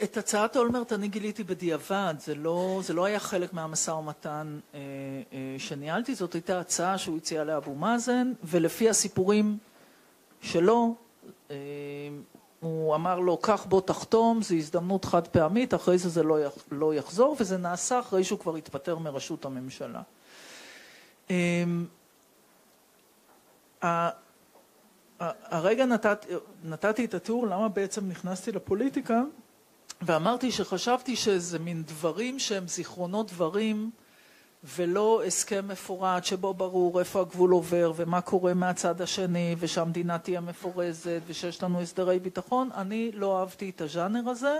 [0.03, 4.79] את הצעת אולמרט אני גיליתי בדיעבד, זה לא, זה לא היה חלק מהמשא-ומתן אה,
[5.57, 9.57] שניהלתי, זאת הייתה הצעה שהוא הציע לאבו מאזן, ולפי הסיפורים
[10.41, 10.95] שלו,
[12.59, 16.37] הוא אמר לו, קח בוא תחתום, זו הזדמנות חד פעמית, אחרי זה זה לא,
[16.71, 20.01] לא יחזור, וזה נעשה אחרי שהוא כבר התפטר מראשות הממשלה.
[25.43, 26.25] הרגע נתת,
[26.63, 29.21] נתתי את התיאור למה בעצם נכנסתי לפוליטיקה,
[30.01, 33.91] ואמרתי שחשבתי שזה מין דברים שהם זיכרונות דברים
[34.75, 41.21] ולא הסכם מפורט שבו ברור איפה הגבול עובר ומה קורה מהצד השני ושהמדינה תהיה מפורזת
[41.27, 42.69] ושיש לנו הסדרי ביטחון.
[42.75, 44.59] אני לא אהבתי את הז'אנר הזה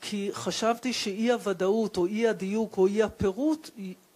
[0.00, 3.70] כי חשבתי שאי הוודאות או אי הדיוק או אי הפירוט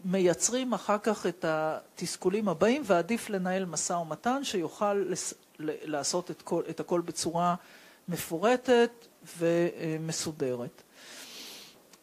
[0.05, 5.05] מייצרים אחר כך את התסכולים הבאים, ועדיף לנהל משא ומתן שיוכל.
[5.61, 7.55] לעשות את, כל, את הכל בצורה
[8.09, 8.90] מפורטת
[9.38, 10.82] ומסודרת.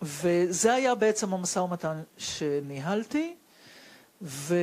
[0.02, 3.36] וזה היה בעצם המשא ומתן שניהלתי,
[4.22, 4.60] וגם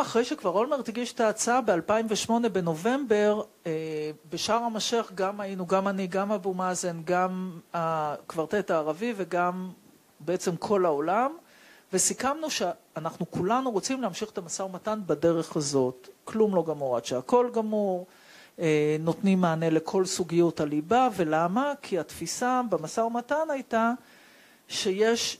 [0.00, 6.06] אחרי שכבר אולמרט הגיש את ההצעה ב-2008 בנובמבר, אה, בשארם א-שייח' גם היינו, גם אני,
[6.06, 9.70] גם אבו מאזן, גם הקוורטט הערבי וגם
[10.20, 11.36] בעצם כל העולם,
[11.92, 16.08] וסיכמנו שאנחנו כולנו רוצים להמשיך את המשא-ומתן בדרך הזאת.
[16.24, 18.06] כלום לא גמור עד שהכל גמור,
[18.58, 21.72] אה, נותנים מענה לכל סוגיות הליבה, ולמה?
[21.82, 23.92] כי התפיסה במשא-ומתן הייתה
[24.68, 25.38] שיש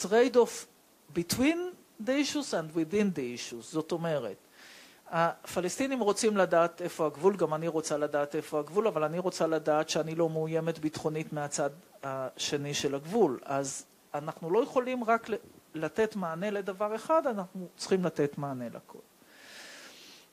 [0.00, 0.66] trade-off
[1.16, 1.58] between
[2.04, 3.62] the issues and within the issues.
[3.62, 4.36] זאת אומרת,
[5.10, 9.88] הפלסטינים רוצים לדעת איפה הגבול, גם אני רוצה לדעת איפה הגבול, אבל אני רוצה לדעת
[9.88, 11.70] שאני לא מאוימת ביטחונית מהצד
[12.02, 13.38] השני של הגבול.
[13.44, 15.28] אז אנחנו לא יכולים רק
[15.74, 18.98] לתת מענה לדבר אחד, אנחנו צריכים לתת מענה לכל.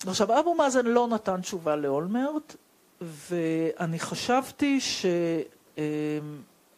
[0.08, 2.56] עכשיו, אבו מאזן לא נתן תשובה לאולמרט,
[3.02, 4.80] ואני חשבתי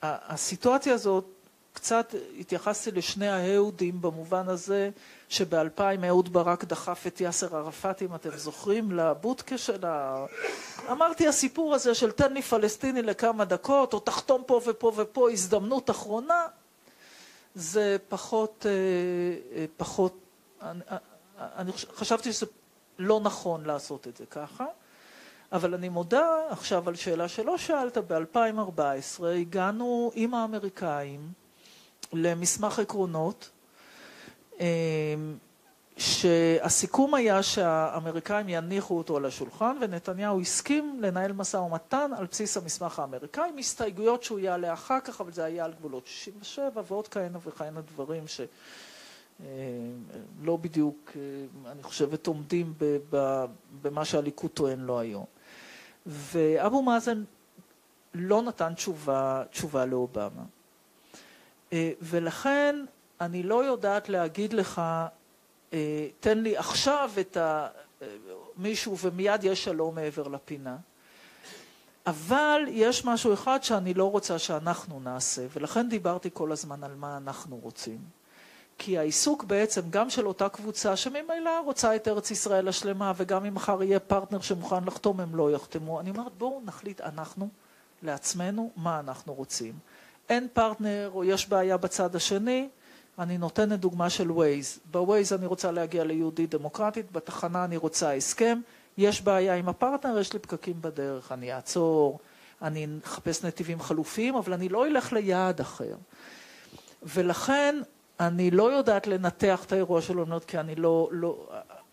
[0.04, 1.26] שהסיטואציה הזאת,
[1.78, 4.90] קצת התייחסתי לשני האהודים במובן הזה
[5.30, 10.26] שב-2000 אהוד ברק דחף את יאסר ערפאת, אם אתם זוכרים, לבודקה של ה...
[10.92, 15.90] אמרתי, הסיפור הזה של תן לי פלסטיני לכמה דקות, או תחתום פה ופה ופה, הזדמנות
[15.90, 16.46] אחרונה,
[17.56, 18.72] זה פחות, אה,
[19.58, 20.18] אה, פחות,
[20.62, 20.80] אני,
[21.38, 22.46] אני חשבתי שזה
[23.00, 24.66] לא נכון לעשות את זה ככה,
[25.52, 31.47] אבל אני מודה עכשיו על שאלה שלא שאלת, ב-2014 הגענו עם האמריקאים
[32.14, 33.50] למסמך עקרונות,
[34.60, 34.66] אמ,
[35.98, 43.00] שהסיכום היה שהאמריקאים יניחו אותו על השולחן, ונתניהו הסכים לנהל משא ומתן על בסיס המסמך
[43.00, 47.38] האמריקאי, עם הסתייגויות שהוא יעלה אחר כך, אבל זה היה על גבולות 67 ועוד כהנה
[47.46, 48.48] וכהנה דברים שלא
[50.58, 51.12] בדיוק,
[51.72, 52.74] אני חושבת, עומדים
[53.82, 55.26] במה שהליכוד טוען לו היום.
[56.06, 57.24] ואבו מאזן
[58.14, 60.44] לא נתן תשובה, תשובה לאובמה.
[62.02, 62.86] ולכן
[63.22, 64.82] אני לא יודעת להגיד לך
[65.74, 67.68] אה, תן לי עכשיו את ה...
[68.58, 70.78] מישהו ומיד יש שלום מעבר לפינה.
[72.08, 77.18] אבל יש משהו אחד שאני לא רוצה שאנחנו נעשה, ולכן דיברתי כל הזמן על מה
[77.18, 78.00] אנחנו רוצים.
[78.78, 83.54] כי העיסוק בעצם גם של אותה קבוצה שממילא רוצה את ארץ ישראל השלמה, וגם אם
[83.54, 86.00] מחר יהיה פרטנר שמוכן לחתום, הם לא יחתמו.
[86.00, 87.50] אני אומרת, בואו נחליט אנחנו,
[88.04, 89.74] לעצמנו, מה אנחנו רוצים.
[90.30, 92.70] אין פרטנר או יש בעיה בצד השני,
[93.20, 94.80] אני נותנת דוגמה של Waze.
[94.92, 98.60] ב-Waze אני רוצה להגיע ליהודית דמוקרטית, בתחנה אני רוצה הסכם,
[98.98, 102.20] יש בעיה עם הפרטנר, יש לי פקקים בדרך, אני אעצור,
[102.62, 105.96] אני אחפש נתיבים חלופיים, אבל אני לא אלך ליעד אחר.
[107.04, 107.82] ולכן
[108.20, 111.48] אני לא יודעת לנתח את האירוע של אולמרט, כי אני לא, לא...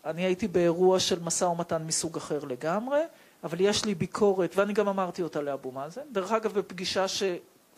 [0.05, 2.99] אני הייתי באירוע של משא-ומתן מסוג אחר לגמרי,
[3.43, 6.01] אבל יש לי ביקורת, ואני גם אמרתי אותה לאבו מאזן.
[6.11, 7.07] דרך אגב, בפגישה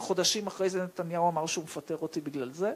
[0.02, 2.74] שחודשים אחרי זה נתניהו אמר שהוא מפטר אותי בגלל זה.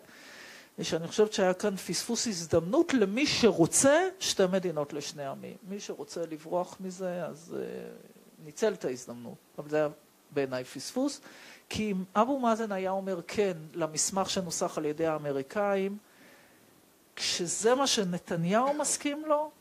[0.82, 5.56] שאני חושבת שהיה כאן פספוס הזדמנות למי שרוצה שתי מדינות לשני עמים.
[5.68, 9.36] מי שרוצה לברוח מזה, אז uh, ניצל את ההזדמנות.
[9.58, 9.88] אבל זה היה
[10.32, 11.22] בעיניי פספוס.
[11.70, 15.98] כי אם אבו מאזן היה אומר כן למסמך שנוסח על ידי האמריקאים,
[17.16, 19.52] כשזה מה שנתניהו מסכים לו,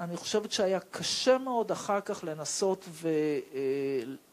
[0.00, 4.31] אני חושבת שהיה קשה מאוד אחר כך לנסות ולסטות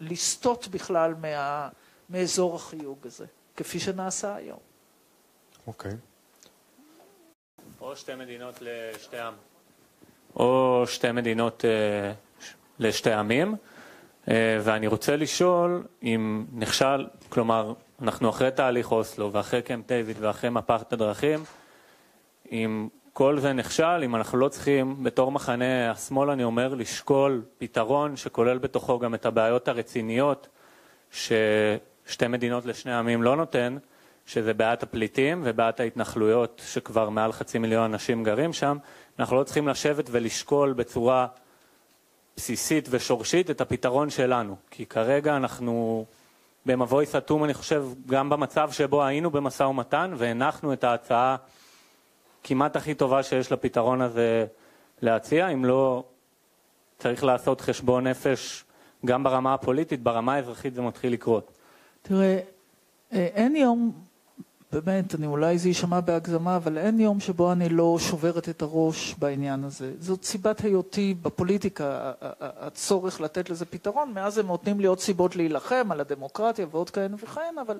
[0.00, 1.68] אה, בכלל מה,
[2.10, 3.26] מאזור החיוג הזה.
[3.56, 4.58] כפי שנעשה היום.
[5.66, 5.92] אוקיי.
[7.80, 9.34] או שתי מדינות לשתי עם,
[10.36, 12.12] או שתי מדינות אה,
[12.78, 13.56] לשתי עמים,
[14.28, 20.50] אה, ואני רוצה לשאול אם נכשל, כלומר, אנחנו אחרי תהליך אוסלו ואחרי קמפ דיוויד ואחרי
[20.50, 21.44] מפת הדרכים,
[22.52, 22.88] אם
[23.18, 28.58] כל זה נכשל, אם אנחנו לא צריכים, בתור מחנה השמאל אני אומר, לשקול פתרון שכולל
[28.58, 30.48] בתוכו גם את הבעיות הרציניות
[31.10, 31.32] ש...
[32.06, 33.76] שתי מדינות לשני עמים לא נותן,
[34.26, 38.76] שזה בעיית הפליטים ובעיית ההתנחלויות שכבר מעל חצי מיליון אנשים גרים שם,
[39.18, 41.26] אנחנו לא צריכים לשבת ולשקול בצורה
[42.36, 44.56] בסיסית ושורשית את הפתרון שלנו.
[44.70, 46.04] כי כרגע אנחנו
[46.66, 51.36] במבוי סתום, אני חושב, גם במצב שבו היינו במשא ומתן והנחנו את ההצעה
[52.44, 54.46] כמעט הכי טובה שיש לפתרון הזה
[55.02, 56.04] להציע, אם לא
[56.98, 58.64] צריך לעשות חשבון נפש
[59.06, 61.52] גם ברמה הפוליטית, ברמה האזרחית זה מתחיל לקרות.
[62.02, 62.38] תראה,
[63.12, 63.92] אה, אין יום,
[64.72, 69.14] באמת, אני אולי זה יישמע בהגזמה, אבל אין יום שבו אני לא שוברת את הראש
[69.18, 69.92] בעניין הזה.
[70.00, 74.12] זאת סיבת היותי בפוליטיקה, הצורך לתת לזה פתרון.
[74.12, 77.78] מאז הם נותנים לי עוד סיבות להילחם על הדמוקרטיה ועוד כהנה וכהנה, אבל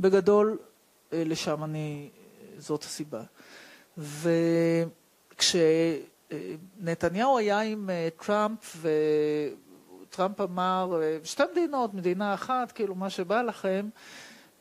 [0.00, 0.58] בגדול,
[1.12, 2.10] אה, לשם אני,
[2.58, 3.22] זאת הסיבה.
[6.30, 8.88] וכשנתניהו היה עם אה, טראמפ, ו...
[10.10, 13.88] טראמפ אמר, אה, שתי מדינות, מדינה אחת, כאילו מה שבא לכם.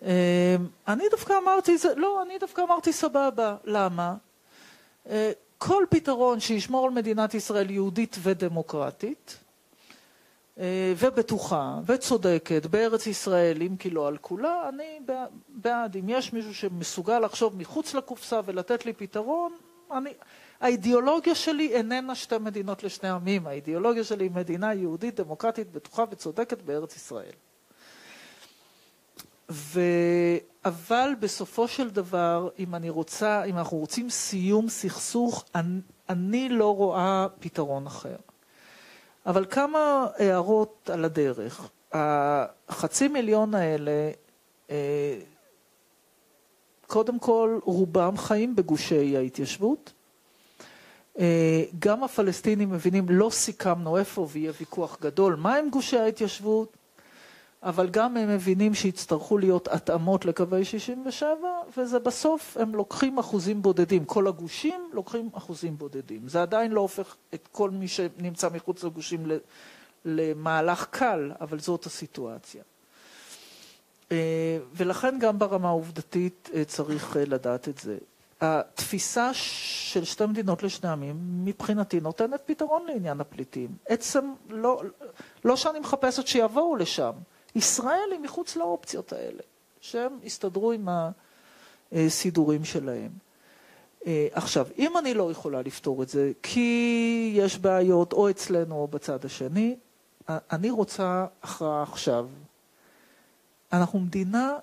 [0.04, 0.56] אה,
[0.88, 3.56] אני דווקא אמרתי, לא, אני דווקא אמרתי סבבה.
[3.64, 4.16] למה?
[5.58, 9.38] כל פתרון שישמור על מדינת ישראל יהודית ודמוקרטית,
[10.98, 15.00] ובטוחה וצודקת בארץ ישראל, אם כי לא על כולה, אני
[15.50, 15.98] בעד.
[15.98, 19.54] אם יש מישהו שמסוגל לחשוב מחוץ לקופסה ולתת לי פתרון,
[19.92, 20.14] אני...
[20.62, 26.62] האידיאולוגיה שלי איננה שתי מדינות לשני עמים, האידיאולוגיה שלי היא מדינה יהודית, דמוקרטית, בטוחה וצודקת
[26.62, 27.32] בארץ ישראל.
[29.50, 29.82] ו...
[30.66, 35.80] אבל בסופו של דבר, אם אני רוצה, אם אנחנו רוצים סיום סכסוך, אני,
[36.10, 38.16] אני לא רואה פתרון אחר.
[39.26, 41.70] אבל כמה הערות על הדרך.
[41.92, 44.12] החצי מיליון האלה,
[44.70, 45.20] אה,
[46.88, 49.94] קודם כל, רובם חיים בגושי ההתיישבות.
[51.20, 56.78] אה, גם הפלסטינים מבינים, לא סיכמנו איפה, ויהיה ויכוח גדול, מה הם גושי ההתיישבות,
[57.64, 61.30] אבל גם הם מבינים שיצטרכו להיות התאמות לקווי 67,
[61.78, 64.06] וזה בסוף, הם לוקחים אחוזים בודדים.
[64.06, 66.28] כל הגושים לוקחים אחוזים בודדים.
[66.28, 69.28] זה עדיין לא הופך את כל מי שנמצא מחוץ לגושים
[70.06, 72.64] למהלך קל, אבל זאת הסיטואציה.
[74.12, 77.98] אה, ולכן גם ברמה העובדתית אה, צריך לדעת את זה.
[78.42, 81.16] התפיסה של שתי מדינות לשני עמים,
[81.46, 83.70] מבחינתי, נותנת פתרון לעניין הפליטים.
[83.86, 84.82] עצם, לא,
[85.46, 87.12] לא שאני מחפשת שיבואו לשם,
[87.56, 89.42] ישראל היא מחוץ לאופציות האלה,
[89.82, 90.90] שהם יסתדרו עם
[91.92, 93.12] הסידורים שלהם.
[94.06, 98.88] אה, עכשיו, אם אני לא יכולה לפתור את זה, כי יש בעיות או אצלנו או
[98.88, 99.76] בצד השני,
[100.30, 102.28] אני רוצה הכרעה עכשיו.
[103.74, 104.58] אנחנו מדינה,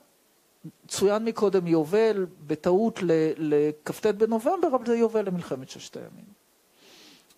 [0.88, 2.98] צוין מקודם יובל, בטעות
[3.36, 6.24] לכ"ט בנובמבר, אבל זה יובל למלחמת ששת הימים.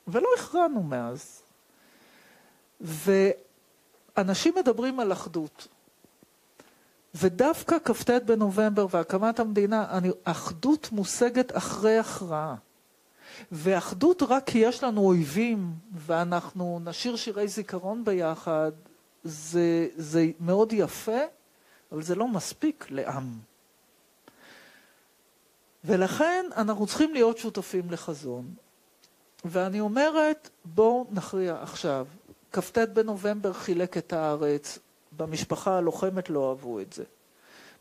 [0.09, 1.43] ולא הכרענו מאז.
[4.19, 5.69] ואנשים מדברים על אחדות.
[7.15, 12.55] ודווקא כ"ט בנובמבר והקמת המדינה, אני, אחדות מושגת אחרי הכרעה.
[13.53, 18.73] ואחדות רק כי יש לנו אויבים ואנחנו נשיר שירי זיכרון ביחד,
[19.25, 21.21] זה, זה מאוד יפה,
[21.93, 23.39] אבל זה לא מספיק לעם.
[25.85, 28.55] ולכן אנחנו צריכים להיות שותפים לחזון.
[29.45, 32.07] ואני אומרת, בואו נכריע עכשיו.
[32.53, 34.79] כ"ט בנובמבר חילק את הארץ,
[35.13, 37.05] במשפחה הלוחמת לא אהבו את זה.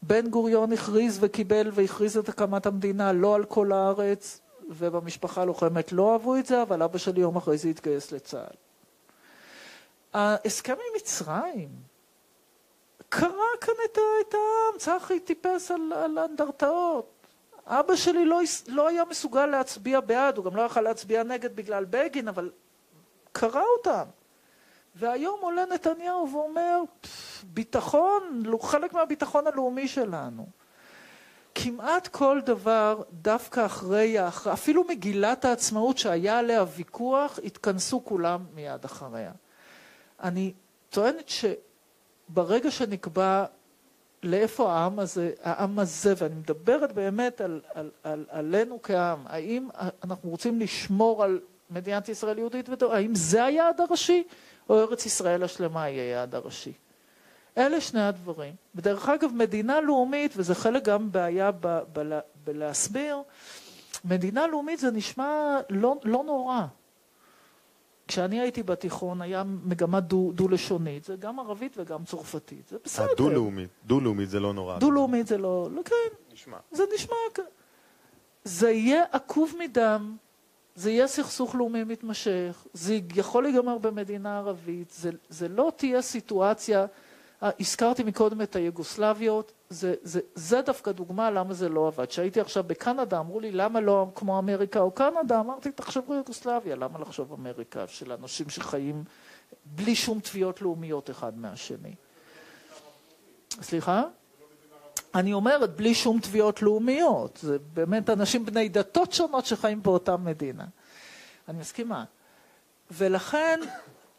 [0.02, 6.14] בן גוריון הכריז וקיבל והכריז את הקמת המדינה לא על כל הארץ, ובמשפחה הלוחמת לא
[6.14, 8.56] אהבו את זה, אבל אבא שלי יום אחרי זה התגייס לצה"ל.
[10.14, 11.70] ההסכם עם מצרים
[13.10, 17.12] קרע כאן את, את העם, צחי טיפס על, על אנדרטאות.
[17.66, 21.86] אבא שלי לא, לא היה מסוגל להצביע בעד, הוא גם לא יכל להצביע נגד בגלל
[21.90, 22.52] בגין, אבל
[23.32, 24.04] קרע אותם.
[25.00, 26.82] והיום עולה נתניהו ואומר,
[27.44, 30.48] ביטחון, חלק מהביטחון הלאומי שלנו.
[31.56, 34.16] כמעט כל דבר, דווקא אחרי,
[34.54, 39.32] אפילו מגילת העצמאות שהיה עליה ויכוח, התכנסו כולם מיד אחריה.
[40.24, 40.54] אני
[40.90, 41.32] טוענת
[42.30, 43.46] שברגע שנקבע
[44.24, 49.70] לאיפה העם הזה, העם הזה, ואני מדברת באמת על, על, על, עלינו כעם, האם
[50.04, 54.24] אנחנו רוצים לשמור על מדינת ישראל יהודית ודו, האם זה היעד הראשי,
[54.70, 56.74] או ארץ ישראל השלמה היא היעד הראשי?
[57.58, 58.56] אלה שני הדברים.
[58.76, 63.18] ודרך אגב, מדינה לאומית, וזה חלק גם בעיה ב, ב, בלהסביר,
[64.06, 66.66] מדינה לאומית זה נשמע לא, לא נורא.
[68.08, 73.14] כשאני הייתי בתיכון היה מגמה דו-לשונית, דו זה גם ערבית וגם צרפתית, זה בסדר.
[73.18, 74.80] דו-לאומית, דו-לאומית זה לא נורא.
[74.80, 76.34] דו-לאומית זה לא, לא, כן.
[76.34, 76.58] נשמע.
[76.72, 77.16] זה נשמע,
[78.44, 80.18] זה יהיה עקוב מדם,
[80.78, 86.86] זה יהיה סכסוך לאומי מתמשך, זה יכול להיגמר במדינה ערבית, זה, זה לא תהיה סיטואציה
[87.44, 92.06] אה, הזכרתי מקודם את היוגוסלביות, זה, זה, זה דווקא דוגמה למה זה לא עבד.
[92.06, 95.40] כשהייתי עכשיו בקנדה, אמרו לי, למה לא כמו אמריקה או קנדה?
[95.40, 99.04] אמרתי, תחשבו יוגוסלביה, למה לחשוב אמריקה של אנשים שחיים
[99.66, 101.96] בלי שום תביעות לאומיות אחד מהשני?
[103.62, 104.04] סליחה?
[105.18, 107.40] אני אומרת, בלי שום תביעות לאומיות.
[107.42, 110.66] זה באמת אנשים בני דתות שונות שחיים באותה מדינה.
[111.48, 112.04] אני מסכימה.
[112.92, 113.60] ולכן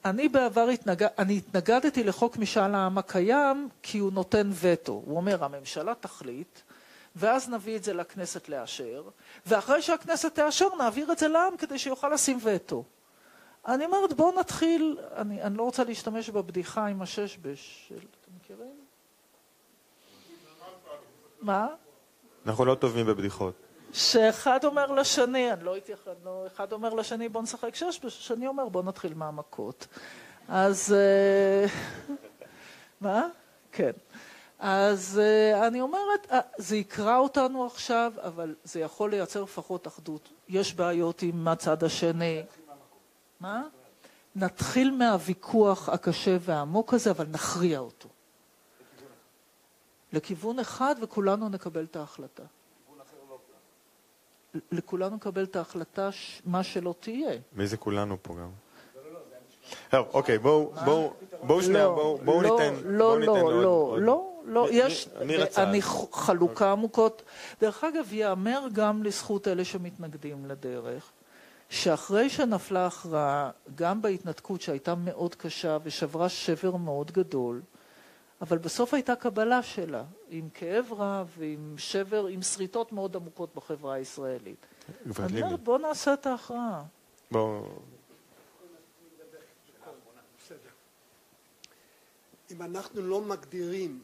[0.05, 4.93] אני בעבר התנגד, אני התנגדתי לחוק משאל העם הקיים כי הוא נותן וטו.
[4.93, 6.59] הוא אומר, הממשלה תחליט,
[7.16, 9.03] ואז נביא את זה לכנסת לאשר,
[9.47, 12.85] ואחרי שהכנסת תאשר נעביר את זה לעם כדי שיוכל לשים וטו.
[13.69, 17.87] אני אומרת, בואו נתחיל, אני, אני לא רוצה להשתמש בבדיחה עם הששבש.
[17.89, 18.88] של, אתם מכירים?
[21.40, 21.66] מה?
[22.47, 23.55] אנחנו לא טובים בבדיחות.
[23.93, 28.47] שאחד אומר לשני, אני לא הייתי אחד, לא, אחד אומר לשני בוא נשחק שש, השני
[28.47, 29.86] אומר בוא נתחיל מהמכות.
[30.48, 30.94] אז...
[30.98, 31.66] אה,
[33.01, 33.27] מה?
[33.73, 33.93] כן.
[34.59, 40.28] אז uh, אני אומרת, uh, זה יקרא אותנו עכשיו, אבל זה יכול לייצר לפחות אחדות.
[40.48, 42.43] יש בעיות עם הצד השני.
[43.40, 43.62] מה?
[44.36, 48.09] נתחיל מהוויכוח הקשה והעמוק הזה, אבל נכריע אותו.
[50.12, 52.43] לכיוון אחד, וכולנו נקבל את ההחלטה.
[54.72, 56.10] לכולנו לקבל את ההחלטה,
[56.44, 57.32] מה שלא תהיה.
[57.52, 58.51] מי זה כולנו פה גם?
[59.90, 65.09] טוב, אוקיי, בואו שנייה, בואו לא, ניתן לא, לא, לא, לא, לא, יש,
[65.56, 65.82] אני
[66.12, 67.22] חלוקה עמוקות.
[67.60, 71.10] דרך אגב, ייאמר גם לזכות אלה שמתנגדים לדרך,
[71.68, 77.60] שאחרי שנפלה הכרעה, גם בהתנתקות שהייתה מאוד קשה ושברה שבר מאוד גדול,
[78.40, 83.94] אבל בסוף הייתה קבלה שלה, עם כאב רב ועם שבר, עם שריטות מאוד עמוקות בחברה
[83.94, 84.66] הישראלית.
[85.19, 86.85] אני אומרת, בואו נעשה את ההכרעה.
[87.31, 87.65] בואו...
[92.51, 94.02] אם אנחנו לא מגדירים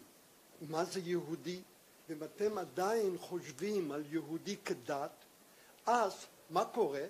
[0.68, 1.60] מה זה יהודי,
[2.08, 5.24] ואם אתם עדיין חושבים על יהודי כדת,
[5.86, 7.04] אז מה קורה?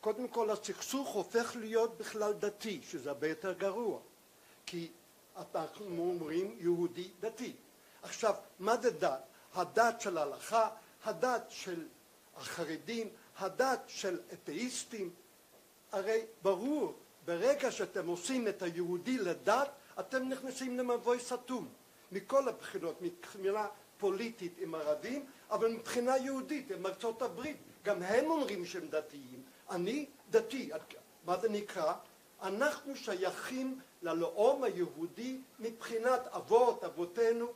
[0.00, 3.98] קודם כל הסכסוך הופך להיות בכלל דתי, שזה הרבה יותר גרוע.
[4.66, 4.88] כי
[5.36, 7.52] אנחנו אומרים יהודי דתי.
[8.02, 9.22] עכשיו, מה זה דת?
[9.54, 10.68] הדת של ההלכה,
[11.04, 11.86] הדת של
[12.36, 13.08] החרדים,
[13.38, 15.10] הדת של אתאיסטים.
[15.92, 16.94] הרי ברור,
[17.24, 19.68] ברגע שאתם עושים את היהודי לדת,
[20.00, 21.68] אתם נכנסים למבוי סתום.
[22.12, 23.66] מכל הבחינות, מבחינה
[23.98, 29.42] פוליטית עם ערבים, אבל מבחינה יהודית עם ארצות הברית, גם הם אומרים שהם דתיים.
[29.70, 30.70] אני דתי.
[31.24, 31.94] מה זה נקרא?
[32.42, 37.46] אנחנו שייכים ללאום היהודי מבחינת אבות, אבותינו.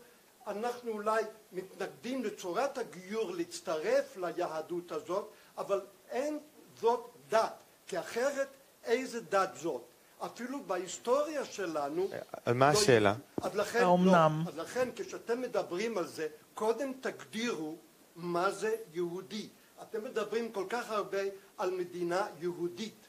[0.47, 1.23] אנחנו אולי
[1.53, 5.81] מתנגדים לצורת הגיור להצטרף ליהדות הזאת, אבל
[6.11, 6.39] אין
[6.81, 7.53] זאת דת,
[7.87, 8.49] כי אחרת
[8.85, 9.83] איזה דת זאת?
[10.19, 12.09] אפילו בהיסטוריה שלנו...
[12.45, 13.15] על מה לא השאלה?
[13.43, 14.43] אז לכן, האומנם?
[14.45, 17.77] לא, אז לכן כשאתם מדברים על זה, קודם תגדירו
[18.17, 19.49] מה זה יהודי.
[19.83, 21.23] אתם מדברים כל כך הרבה
[21.59, 23.07] על מדינה יהודית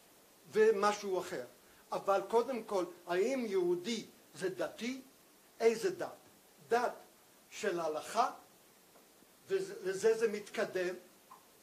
[0.51, 1.43] ומשהו אחר.
[1.91, 4.05] אבל קודם כל, האם יהודי
[4.35, 5.01] זה דתי?
[5.59, 6.07] איזה דת?
[6.69, 6.93] דת
[7.49, 8.31] של הלכה,
[9.47, 10.95] ולזה זה מתקדם,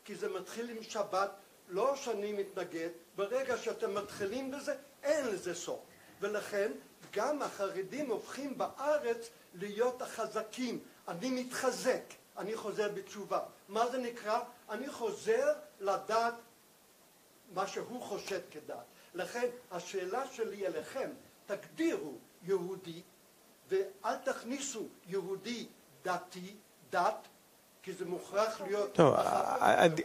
[0.05, 1.31] כי זה מתחיל עם שבת,
[1.69, 5.81] לא שאני מתנגד, ברגע שאתם מתחילים בזה, אין לזה סוף.
[6.21, 6.73] ולכן
[7.13, 10.81] גם החרדים הופכים בארץ להיות החזקים.
[11.09, 12.03] אני מתחזק,
[12.37, 13.41] אני חוזר בתשובה.
[13.69, 14.41] מה זה נקרא?
[14.71, 16.35] אני חוזר לדעת
[17.55, 18.85] מה שהוא חושד כדת.
[19.17, 21.11] לכן השאלה שלי אליכם,
[21.47, 22.13] תגדירו
[22.43, 23.01] יהודי
[23.69, 25.67] ואל תכניסו יהודי
[26.05, 26.55] דתי,
[26.91, 27.29] דת,
[27.83, 28.93] כי זה מוכרח להיות...
[28.93, 29.15] טוב,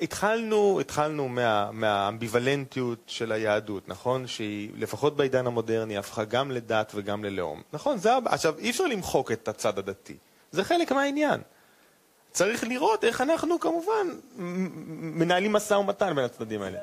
[0.01, 4.27] התחלנו, התחלנו מה, מהאמביוולנטיות של היהדות, נכון?
[4.27, 7.61] שהיא, לפחות בעידן המודרני, הפכה גם לדת וגם ללאום.
[7.73, 8.09] נכון, זה...
[8.25, 10.17] עכשיו, אי אפשר למחוק את הצד הדתי.
[10.51, 11.41] זה חלק מהעניין.
[12.31, 14.07] צריך לראות איך אנחנו, כמובן,
[14.97, 16.79] מנהלים משא ומתן בין הצדדים האלה.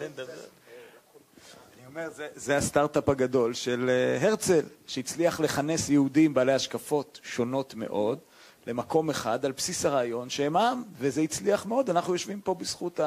[0.00, 8.18] אני אומר, זה, הסטארט-אפ הגדול של אה, הרצל, שהצליח לכנס יהודים בעלי השקפות שונות מאוד
[8.66, 11.90] למקום אחד על בסיס הרעיון שהם עם, וזה הצליח מאוד.
[11.90, 13.00] אנחנו יושבים פה בזכות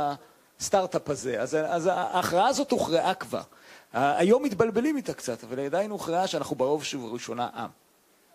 [0.60, 1.41] הסטארט-אפ הזה.
[1.41, 3.41] אז, אז ההכרעה הזאת הוכרעה כבר.
[3.94, 7.70] היום מתבלבלים איתה קצת, אבל עדיין הוכרעה שאנחנו ברוב ובראשונה עם.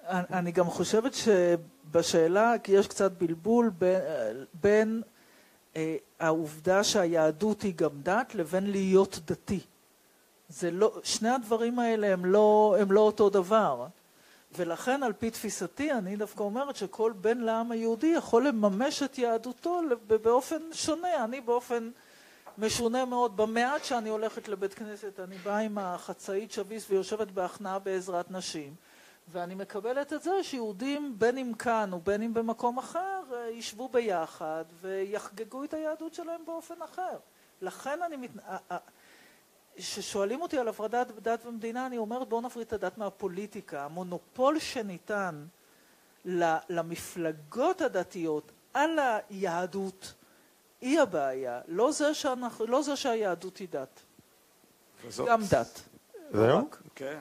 [0.08, 4.00] אני גם חושבת שבשאלה, כי יש קצת בלבול בין,
[4.54, 5.19] בין אה,
[6.20, 9.60] העובדה שהיהדות היא גם דת לבין להיות דתי.
[10.48, 13.86] זה לא, שני הדברים האלה הם לא, הם לא אותו דבר.
[14.56, 19.80] ולכן, על פי תפיסתי, אני דווקא אומרת שכל בן לעם היהודי יכול לממש את יהדותו
[20.06, 21.24] באופן שונה.
[21.24, 21.90] אני באופן
[22.58, 23.36] משונה מאוד.
[23.36, 28.74] במעט שאני הולכת לבית כנסת, אני באה עם החצאית שביס ויושבת בהכנעה בעזרת נשים.
[29.32, 35.64] ואני מקבלת את זה שיהודים, בין אם כאן ובין אם במקום אחר, ישבו ביחד ויחגגו
[35.64, 37.18] את היהדות שלהם באופן אחר.
[37.62, 38.16] לכן אני...
[38.16, 38.30] מת...
[39.76, 43.84] כששואלים אותי על הפרדת דת ומדינה, אני אומרת בואו נפריד את הדת מהפוליטיקה.
[43.84, 45.46] המונופול שניתן
[46.68, 48.98] למפלגות הדתיות על
[49.30, 50.14] היהדות
[50.80, 54.00] היא הבעיה, לא זה, שאנחנו, לא זה שהיהדות היא דת.
[55.06, 55.28] וזאת...
[55.28, 55.80] גם דת.
[56.32, 56.68] זהו?
[56.94, 57.20] כן.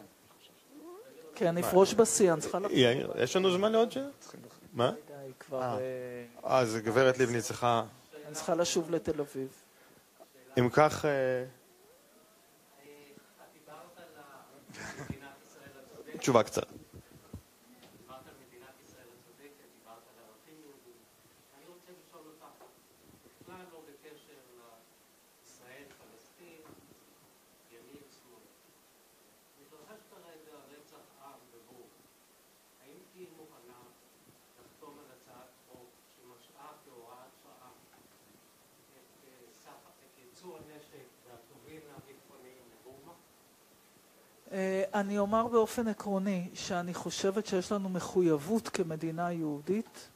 [1.40, 2.58] כן, נפרוש בשיא, אני צריכה...
[3.16, 4.08] יש לנו זמן לעוד שאלה?
[4.74, 4.92] מה?
[5.40, 5.78] כבר...
[5.80, 7.84] אה, אז גברת לבני צריכה...
[8.28, 9.48] אני צריכה לשוב לתל אביב.
[10.60, 11.06] אם כך...
[16.20, 16.79] תשובה קצרה.
[45.00, 50.10] אני אומר באופן עקרוני שאני חושבת שיש לנו מחויבות כמדינה יהודית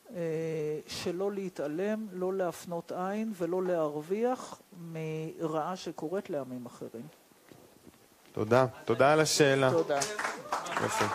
[0.87, 7.07] שלא להתעלם, לא להפנות עין ולא להרוויח מרעה שקורית לעמים אחרים.
[8.33, 8.65] תודה.
[8.85, 9.71] תודה על השאלה.
[9.71, 9.97] תודה.
[10.85, 11.05] יפה.